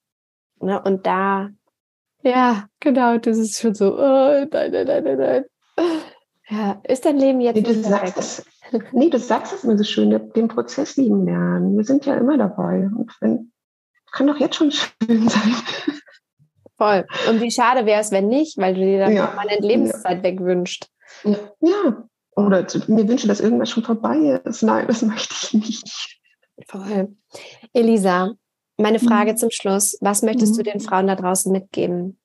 Ne? 0.61 0.81
Und 0.83 1.07
da, 1.07 1.51
ja, 2.23 2.69
genau, 2.81 3.17
das 3.19 3.39
ist 3.39 3.59
schon 3.59 3.75
so, 3.75 3.97
oh, 3.97 4.47
nein, 4.51 4.73
nein, 4.73 4.87
nein, 4.87 5.05
nein, 5.05 5.19
nein. 5.19 5.45
Ja, 6.49 6.81
ist 6.85 7.05
dein 7.05 7.19
Leben 7.19 7.41
jetzt 7.41 7.57
nee, 7.57 7.63
du 7.63 7.75
sagst 7.83 8.19
es, 8.19 8.47
Nee, 8.93 9.11
du 9.11 9.19
sagst 9.19 9.53
es 9.53 9.65
mir 9.65 9.77
so 9.77 9.85
schön, 9.85 10.11
den 10.35 10.49
Prozess 10.49 10.97
lieben 10.97 11.25
lernen. 11.25 11.77
Wir 11.77 11.85
sind 11.85 12.07
ja 12.07 12.15
immer 12.17 12.39
dabei. 12.39 12.89
Und 12.95 13.13
wenn, 13.21 13.53
kann 14.13 14.27
doch 14.27 14.39
jetzt 14.39 14.57
schon 14.57 14.71
schön 14.73 15.29
sein. 15.29 15.55
Voll. 16.77 17.07
Und 17.29 17.41
wie 17.41 17.51
schade 17.51 17.87
wäre 17.87 18.01
es, 18.01 18.11
wenn 18.11 18.29
nicht, 18.29 18.59
weil 18.59 18.75
du 18.75 18.81
dir 18.81 18.99
dann 18.99 19.15
ja. 19.15 19.33
mal 19.35 19.49
eine 19.49 19.67
Lebenszeit 19.67 20.19
ja. 20.19 20.23
wegwünscht. 20.23 20.87
Ja. 21.25 21.39
ja. 21.61 22.09
Oder 22.37 22.67
mir 22.89 23.09
wünsche, 23.09 23.29
dass 23.29 23.41
irgendwas 23.41 23.71
schon 23.71 23.85
vorbei 23.85 24.41
ist. 24.45 24.63
Nein, 24.63 24.87
das 24.87 25.03
möchte 25.03 25.35
ich 25.35 25.55
nicht. 25.55 26.21
Voll. 26.69 27.17
Elisa, 27.73 28.35
meine 28.77 28.99
Frage 28.99 29.33
mhm. 29.33 29.37
zum 29.39 29.51
Schluss. 29.51 29.97
Was 30.01 30.23
möchtest 30.23 30.53
mhm. 30.53 30.57
du 30.57 30.63
den 30.65 30.81
Frauen 30.81 31.07
da 31.07 31.17
draußen 31.17 31.51
mitgeben? 31.51 32.19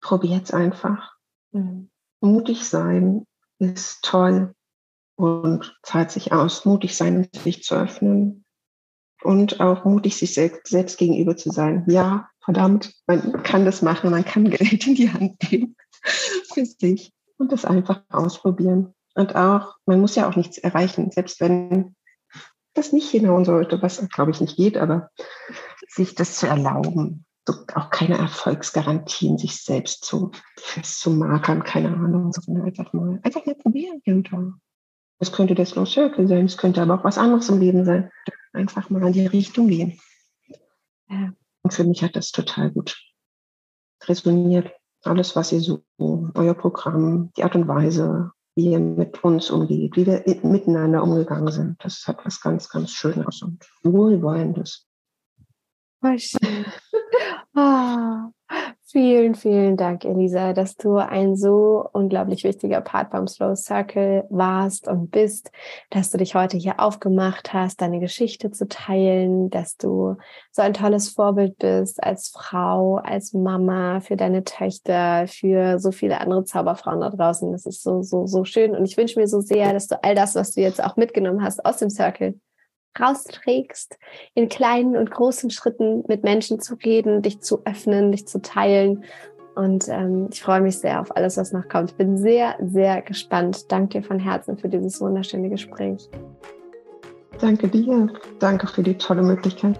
Probiert's 0.00 0.52
einfach. 0.52 1.12
Mhm. 1.52 1.90
Mutig 2.20 2.64
sein 2.64 3.24
ist 3.60 4.02
toll 4.02 4.54
und 5.18 5.76
zahlt 5.82 6.12
sich 6.12 6.32
aus, 6.32 6.64
mutig 6.64 6.96
sein 6.96 7.16
und 7.16 7.34
sich 7.34 7.64
zu 7.64 7.74
öffnen 7.74 8.44
und 9.22 9.58
auch 9.58 9.84
mutig 9.84 10.16
sich 10.16 10.32
selbst, 10.32 10.96
gegenüber 10.96 11.36
zu 11.36 11.50
sein. 11.50 11.84
Ja, 11.88 12.28
verdammt, 12.44 12.94
man 13.08 13.42
kann 13.42 13.64
das 13.64 13.82
machen, 13.82 14.10
man 14.10 14.24
kann 14.24 14.48
Geld 14.48 14.86
in 14.86 14.94
die 14.94 15.12
Hand 15.12 15.50
nehmen 15.50 15.76
für 16.54 16.64
sich. 16.64 17.12
Und 17.36 17.52
das 17.52 17.64
einfach 17.64 18.02
ausprobieren. 18.10 18.94
Und 19.14 19.34
auch, 19.34 19.76
man 19.86 20.00
muss 20.00 20.14
ja 20.14 20.28
auch 20.28 20.36
nichts 20.36 20.58
erreichen, 20.58 21.10
selbst 21.10 21.40
wenn 21.40 21.96
das 22.74 22.92
nicht 22.92 23.10
hinhauen 23.10 23.44
sollte, 23.44 23.82
was 23.82 24.08
glaube 24.10 24.30
ich 24.30 24.40
nicht 24.40 24.56
geht, 24.56 24.76
aber 24.76 25.10
sich 25.88 26.14
das 26.14 26.36
zu 26.36 26.46
erlauben, 26.46 27.26
so 27.46 27.54
auch 27.74 27.90
keine 27.90 28.18
Erfolgsgarantien 28.18 29.38
sich 29.38 29.62
selbst 29.62 30.04
zu 30.04 30.30
festzumarkern, 30.56 31.64
keine 31.64 31.88
Ahnung, 31.88 32.32
sondern 32.32 32.66
einfach 32.66 32.92
mal, 32.92 33.18
einfach 33.24 33.44
mal 33.46 33.56
probieren 33.56 34.00
hier 34.04 34.14
und. 34.14 34.60
Das 35.18 35.32
könnte 35.32 35.54
der 35.54 35.66
Slow 35.66 35.86
Circle 35.86 36.28
sein, 36.28 36.46
es 36.46 36.56
könnte 36.56 36.80
aber 36.80 36.94
auch 36.94 37.04
was 37.04 37.18
anderes 37.18 37.48
im 37.48 37.60
Leben 37.60 37.84
sein. 37.84 38.10
Einfach 38.52 38.88
mal 38.90 39.06
in 39.06 39.12
die 39.12 39.26
Richtung 39.26 39.68
gehen. 39.68 39.98
Ja. 41.08 41.32
Und 41.62 41.74
für 41.74 41.84
mich 41.84 42.02
hat 42.02 42.16
das 42.16 42.30
total 42.30 42.70
gut 42.70 42.96
resoniert. 44.04 44.72
Alles, 45.02 45.36
was 45.36 45.52
ihr 45.52 45.60
so, 45.60 45.82
euer 45.98 46.54
Programm, 46.54 47.30
die 47.36 47.44
Art 47.44 47.54
und 47.54 47.68
Weise, 47.68 48.32
wie 48.56 48.72
ihr 48.72 48.80
mit 48.80 49.22
uns 49.22 49.50
umgeht, 49.50 49.96
wie 49.96 50.06
wir 50.06 50.24
miteinander 50.42 51.02
umgegangen 51.02 51.52
sind, 51.52 51.76
das 51.84 52.06
hat 52.06 52.24
was 52.24 52.40
ganz, 52.40 52.68
ganz 52.68 52.90
Schönes 52.90 53.42
und 53.42 53.64
Wohlwollendes. 53.82 54.88
Voll 56.00 56.18
schön. 56.18 56.64
oh, 57.54 58.30
Vielen, 58.90 59.34
vielen 59.34 59.76
Dank, 59.76 60.06
Elisa, 60.06 60.54
dass 60.54 60.74
du 60.74 60.96
ein 60.96 61.36
so 61.36 61.86
unglaublich 61.92 62.42
wichtiger 62.42 62.80
Part 62.80 63.10
beim 63.10 63.26
Slow 63.26 63.54
Circle 63.54 64.24
warst 64.30 64.88
und 64.88 65.10
bist, 65.10 65.50
dass 65.90 66.08
du 66.08 66.16
dich 66.16 66.34
heute 66.34 66.56
hier 66.56 66.80
aufgemacht 66.80 67.52
hast, 67.52 67.82
deine 67.82 68.00
Geschichte 68.00 68.50
zu 68.50 68.66
teilen, 68.66 69.50
dass 69.50 69.76
du 69.76 70.16
so 70.52 70.62
ein 70.62 70.72
tolles 70.72 71.10
Vorbild 71.10 71.58
bist 71.58 72.02
als 72.02 72.30
Frau, 72.30 72.96
als 72.96 73.34
Mama 73.34 74.00
für 74.00 74.16
deine 74.16 74.42
Töchter, 74.44 75.26
für 75.26 75.78
so 75.78 75.92
viele 75.92 76.18
andere 76.22 76.44
Zauberfrauen 76.44 77.00
da 77.00 77.10
draußen. 77.10 77.52
Das 77.52 77.66
ist 77.66 77.82
so, 77.82 78.00
so, 78.00 78.24
so 78.26 78.46
schön. 78.46 78.74
Und 78.74 78.86
ich 78.86 78.96
wünsche 78.96 79.20
mir 79.20 79.28
so 79.28 79.42
sehr, 79.42 79.74
dass 79.74 79.88
du 79.88 80.02
all 80.02 80.14
das, 80.14 80.34
was 80.34 80.52
du 80.52 80.62
jetzt 80.62 80.82
auch 80.82 80.96
mitgenommen 80.96 81.42
hast 81.42 81.62
aus 81.62 81.76
dem 81.76 81.90
Circle, 81.90 82.40
rausträgst, 82.98 83.98
in 84.34 84.48
kleinen 84.48 84.96
und 84.96 85.10
großen 85.10 85.50
Schritten 85.50 86.04
mit 86.08 86.24
Menschen 86.24 86.60
zu 86.60 86.74
reden, 86.74 87.22
dich 87.22 87.40
zu 87.40 87.64
öffnen, 87.64 88.12
dich 88.12 88.26
zu 88.26 88.40
teilen. 88.40 89.04
Und 89.54 89.88
ähm, 89.88 90.28
ich 90.32 90.42
freue 90.42 90.60
mich 90.60 90.78
sehr 90.78 91.00
auf 91.00 91.16
alles, 91.16 91.36
was 91.36 91.52
noch 91.52 91.68
kommt. 91.68 91.96
Bin 91.96 92.16
sehr, 92.16 92.56
sehr 92.60 93.02
gespannt. 93.02 93.70
Danke 93.72 94.00
dir 94.00 94.06
von 94.06 94.18
Herzen 94.18 94.56
für 94.56 94.68
dieses 94.68 95.00
wunderschöne 95.00 95.48
Gespräch. 95.48 96.08
Danke 97.40 97.68
dir. 97.68 98.08
Danke 98.38 98.66
für 98.66 98.82
die 98.82 98.96
tolle 98.96 99.22
Möglichkeit. 99.22 99.78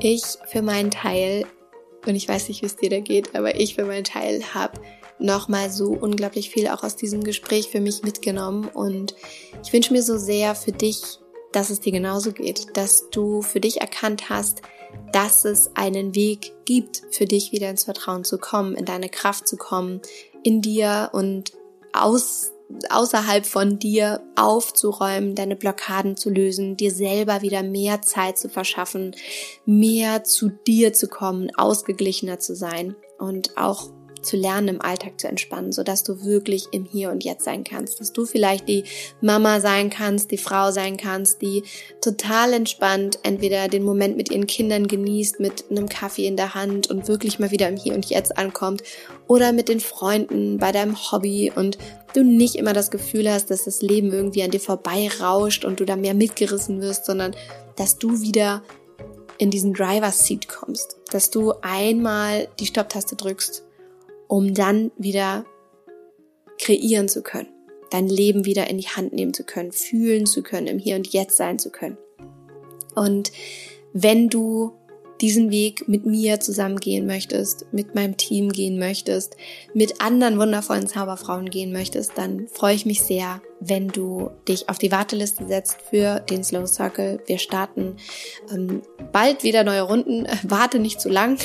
Ich 0.00 0.22
für 0.46 0.62
meinen 0.62 0.92
Teil 0.92 1.44
und 2.08 2.14
ich 2.14 2.28
weiß 2.28 2.48
nicht, 2.48 2.62
wie 2.62 2.66
es 2.66 2.76
dir 2.76 2.90
da 2.90 3.00
geht, 3.00 3.34
aber 3.34 3.60
ich 3.60 3.74
für 3.74 3.84
meinen 3.84 4.04
Teil 4.04 4.42
habe 4.54 4.80
nochmal 5.18 5.70
so 5.70 5.90
unglaublich 5.90 6.50
viel 6.50 6.68
auch 6.68 6.82
aus 6.82 6.96
diesem 6.96 7.22
Gespräch 7.24 7.68
für 7.68 7.80
mich 7.80 8.02
mitgenommen. 8.02 8.68
Und 8.68 9.14
ich 9.64 9.72
wünsche 9.72 9.92
mir 9.92 10.02
so 10.02 10.16
sehr 10.16 10.54
für 10.54 10.72
dich, 10.72 11.00
dass 11.52 11.70
es 11.70 11.80
dir 11.80 11.92
genauso 11.92 12.32
geht, 12.32 12.76
dass 12.76 13.10
du 13.10 13.42
für 13.42 13.60
dich 13.60 13.80
erkannt 13.80 14.28
hast, 14.28 14.62
dass 15.12 15.44
es 15.44 15.70
einen 15.74 16.14
Weg 16.14 16.52
gibt, 16.64 17.02
für 17.10 17.26
dich 17.26 17.52
wieder 17.52 17.70
ins 17.70 17.84
Vertrauen 17.84 18.24
zu 18.24 18.38
kommen, 18.38 18.74
in 18.74 18.84
deine 18.84 19.08
Kraft 19.08 19.48
zu 19.48 19.56
kommen, 19.56 20.00
in 20.42 20.60
dir 20.60 21.10
und 21.12 21.52
aus 21.92 22.52
außerhalb 22.90 23.46
von 23.46 23.78
dir 23.78 24.20
aufzuräumen, 24.36 25.34
deine 25.34 25.56
Blockaden 25.56 26.16
zu 26.16 26.30
lösen, 26.30 26.76
dir 26.76 26.90
selber 26.92 27.42
wieder 27.42 27.62
mehr 27.62 28.02
Zeit 28.02 28.38
zu 28.38 28.48
verschaffen, 28.48 29.16
mehr 29.64 30.24
zu 30.24 30.50
dir 30.66 30.92
zu 30.92 31.08
kommen, 31.08 31.50
ausgeglichener 31.56 32.38
zu 32.38 32.54
sein 32.54 32.94
und 33.18 33.56
auch 33.56 33.90
zu 34.28 34.36
lernen, 34.36 34.68
im 34.68 34.82
Alltag 34.82 35.20
zu 35.20 35.26
entspannen, 35.26 35.72
so 35.72 35.82
dass 35.82 36.04
du 36.04 36.24
wirklich 36.24 36.68
im 36.72 36.84
Hier 36.84 37.10
und 37.10 37.24
Jetzt 37.24 37.44
sein 37.44 37.64
kannst, 37.64 37.98
dass 37.98 38.12
du 38.12 38.26
vielleicht 38.26 38.68
die 38.68 38.84
Mama 39.20 39.60
sein 39.60 39.90
kannst, 39.90 40.30
die 40.30 40.38
Frau 40.38 40.70
sein 40.70 40.96
kannst, 40.96 41.40
die 41.42 41.64
total 42.00 42.52
entspannt 42.52 43.18
entweder 43.22 43.68
den 43.68 43.82
Moment 43.82 44.16
mit 44.16 44.30
ihren 44.30 44.46
Kindern 44.46 44.86
genießt, 44.86 45.40
mit 45.40 45.70
einem 45.70 45.88
Kaffee 45.88 46.26
in 46.26 46.36
der 46.36 46.54
Hand 46.54 46.90
und 46.90 47.08
wirklich 47.08 47.38
mal 47.38 47.50
wieder 47.50 47.68
im 47.68 47.76
Hier 47.76 47.94
und 47.94 48.06
Jetzt 48.06 48.36
ankommt. 48.36 48.82
Oder 49.26 49.52
mit 49.52 49.68
den 49.68 49.80
Freunden 49.80 50.58
bei 50.58 50.72
deinem 50.72 50.96
Hobby 51.10 51.52
und 51.54 51.78
du 52.14 52.22
nicht 52.22 52.54
immer 52.54 52.72
das 52.72 52.90
Gefühl 52.90 53.30
hast, 53.30 53.50
dass 53.50 53.64
das 53.64 53.82
Leben 53.82 54.12
irgendwie 54.12 54.42
an 54.42 54.50
dir 54.50 54.60
vorbei 54.60 55.08
rauscht 55.20 55.64
und 55.64 55.80
du 55.80 55.84
da 55.84 55.96
mehr 55.96 56.14
mitgerissen 56.14 56.80
wirst, 56.80 57.06
sondern 57.06 57.34
dass 57.76 57.98
du 57.98 58.20
wieder 58.20 58.62
in 59.38 59.50
diesen 59.50 59.72
Driver's 59.72 60.26
Seat 60.26 60.48
kommst, 60.48 60.96
dass 61.12 61.30
du 61.30 61.52
einmal 61.62 62.48
die 62.58 62.66
Stopptaste 62.66 63.16
drückst 63.16 63.64
um 64.28 64.54
dann 64.54 64.92
wieder 64.96 65.44
kreieren 66.58 67.08
zu 67.08 67.22
können, 67.22 67.48
dein 67.90 68.08
Leben 68.08 68.44
wieder 68.44 68.68
in 68.68 68.78
die 68.78 68.88
Hand 68.88 69.12
nehmen 69.12 69.34
zu 69.34 69.44
können, 69.44 69.72
fühlen 69.72 70.26
zu 70.26 70.42
können, 70.42 70.66
im 70.66 70.78
Hier 70.78 70.96
und 70.96 71.08
Jetzt 71.08 71.36
sein 71.36 71.58
zu 71.58 71.70
können. 71.70 71.98
Und 72.94 73.32
wenn 73.92 74.28
du 74.28 74.72
diesen 75.20 75.50
Weg 75.50 75.88
mit 75.88 76.06
mir 76.06 76.40
zusammen 76.40 76.78
gehen 76.78 77.06
möchtest, 77.06 77.66
mit 77.72 77.94
meinem 77.94 78.16
Team 78.16 78.50
gehen 78.50 78.78
möchtest, 78.78 79.36
mit 79.74 80.00
anderen 80.00 80.38
wundervollen 80.38 80.86
Zauberfrauen 80.86 81.50
gehen 81.50 81.72
möchtest, 81.72 82.12
dann 82.16 82.48
freue 82.48 82.74
ich 82.74 82.86
mich 82.86 83.02
sehr, 83.02 83.40
wenn 83.60 83.88
du 83.88 84.30
dich 84.46 84.68
auf 84.68 84.78
die 84.78 84.92
Warteliste 84.92 85.46
setzt 85.46 85.78
für 85.90 86.20
den 86.20 86.44
Slow 86.44 86.66
Circle. 86.66 87.20
Wir 87.26 87.38
starten 87.38 87.96
ähm, 88.52 88.82
bald 89.12 89.42
wieder 89.42 89.64
neue 89.64 89.82
Runden. 89.82 90.26
Warte 90.44 90.78
nicht 90.78 91.00
zu 91.00 91.08
lang. 91.08 91.38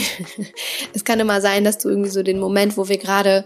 es 0.94 1.04
kann 1.04 1.20
immer 1.20 1.42
sein, 1.42 1.64
dass 1.64 1.80
du 1.80 1.90
irgendwie 1.90 2.12
so 2.12 2.24
den 2.24 2.40
Moment, 2.40 2.78
wo 2.78 2.88
wir 2.88 2.98
gerade 2.98 3.46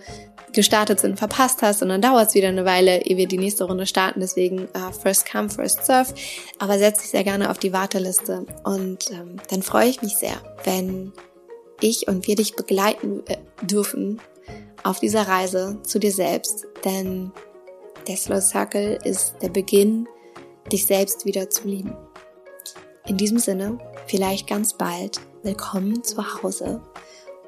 gestartet 0.54 1.00
sind, 1.00 1.18
verpasst 1.18 1.62
hast 1.62 1.82
und 1.82 1.90
dann 1.90 2.02
dauert 2.02 2.30
es 2.30 2.36
wieder 2.36 2.48
eine 2.48 2.66
Weile, 2.66 3.02
ehe 3.06 3.18
wir 3.18 3.28
die 3.28 3.38
nächste 3.38 3.66
Runde 3.66 3.86
starten. 3.86 4.20
Deswegen 4.20 4.68
uh, 4.76 4.92
first 4.92 5.30
come, 5.30 5.50
first 5.50 5.86
serve. 5.86 6.14
Aber 6.60 6.80
setz 6.80 7.02
dich 7.02 7.10
sehr 7.10 7.24
gerne 7.24 7.52
auf 7.52 7.58
die 7.58 7.74
Warteliste 7.74 8.46
und 8.64 9.12
ähm, 9.12 9.38
dann 9.50 9.62
freue 9.62 9.90
ich 9.90 10.02
mich 10.02 10.16
sehr, 10.16 10.36
wenn 10.64 11.14
ich 11.82 12.08
und 12.08 12.28
wir 12.28 12.36
dich 12.36 12.56
begleiten 12.56 13.24
äh, 13.28 13.38
dürfen 13.62 14.20
auf 14.84 15.00
dieser 15.00 15.28
Reise 15.28 15.80
zu 15.84 16.00
dir 16.00 16.12
selbst. 16.12 16.66
Denn 16.86 17.32
der 18.08 18.18
Slow 18.18 18.42
Circle 18.42 19.00
ist 19.04 19.36
der 19.42 19.50
Beginn, 19.50 20.08
dich 20.72 20.86
selbst 20.86 21.26
wieder 21.26 21.50
zu 21.50 21.68
lieben. 21.68 21.96
In 23.06 23.18
diesem 23.18 23.38
Sinne, 23.38 23.78
vielleicht 24.06 24.48
ganz 24.48 24.74
bald, 24.74 25.20
willkommen 25.44 26.04
zu 26.04 26.42
Hause 26.42 26.82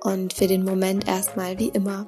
und 0.02 0.34
für 0.34 0.48
den 0.48 0.64
Moment 0.64 1.08
erstmal 1.08 1.60
wie 1.60 1.70
immer 1.70 2.08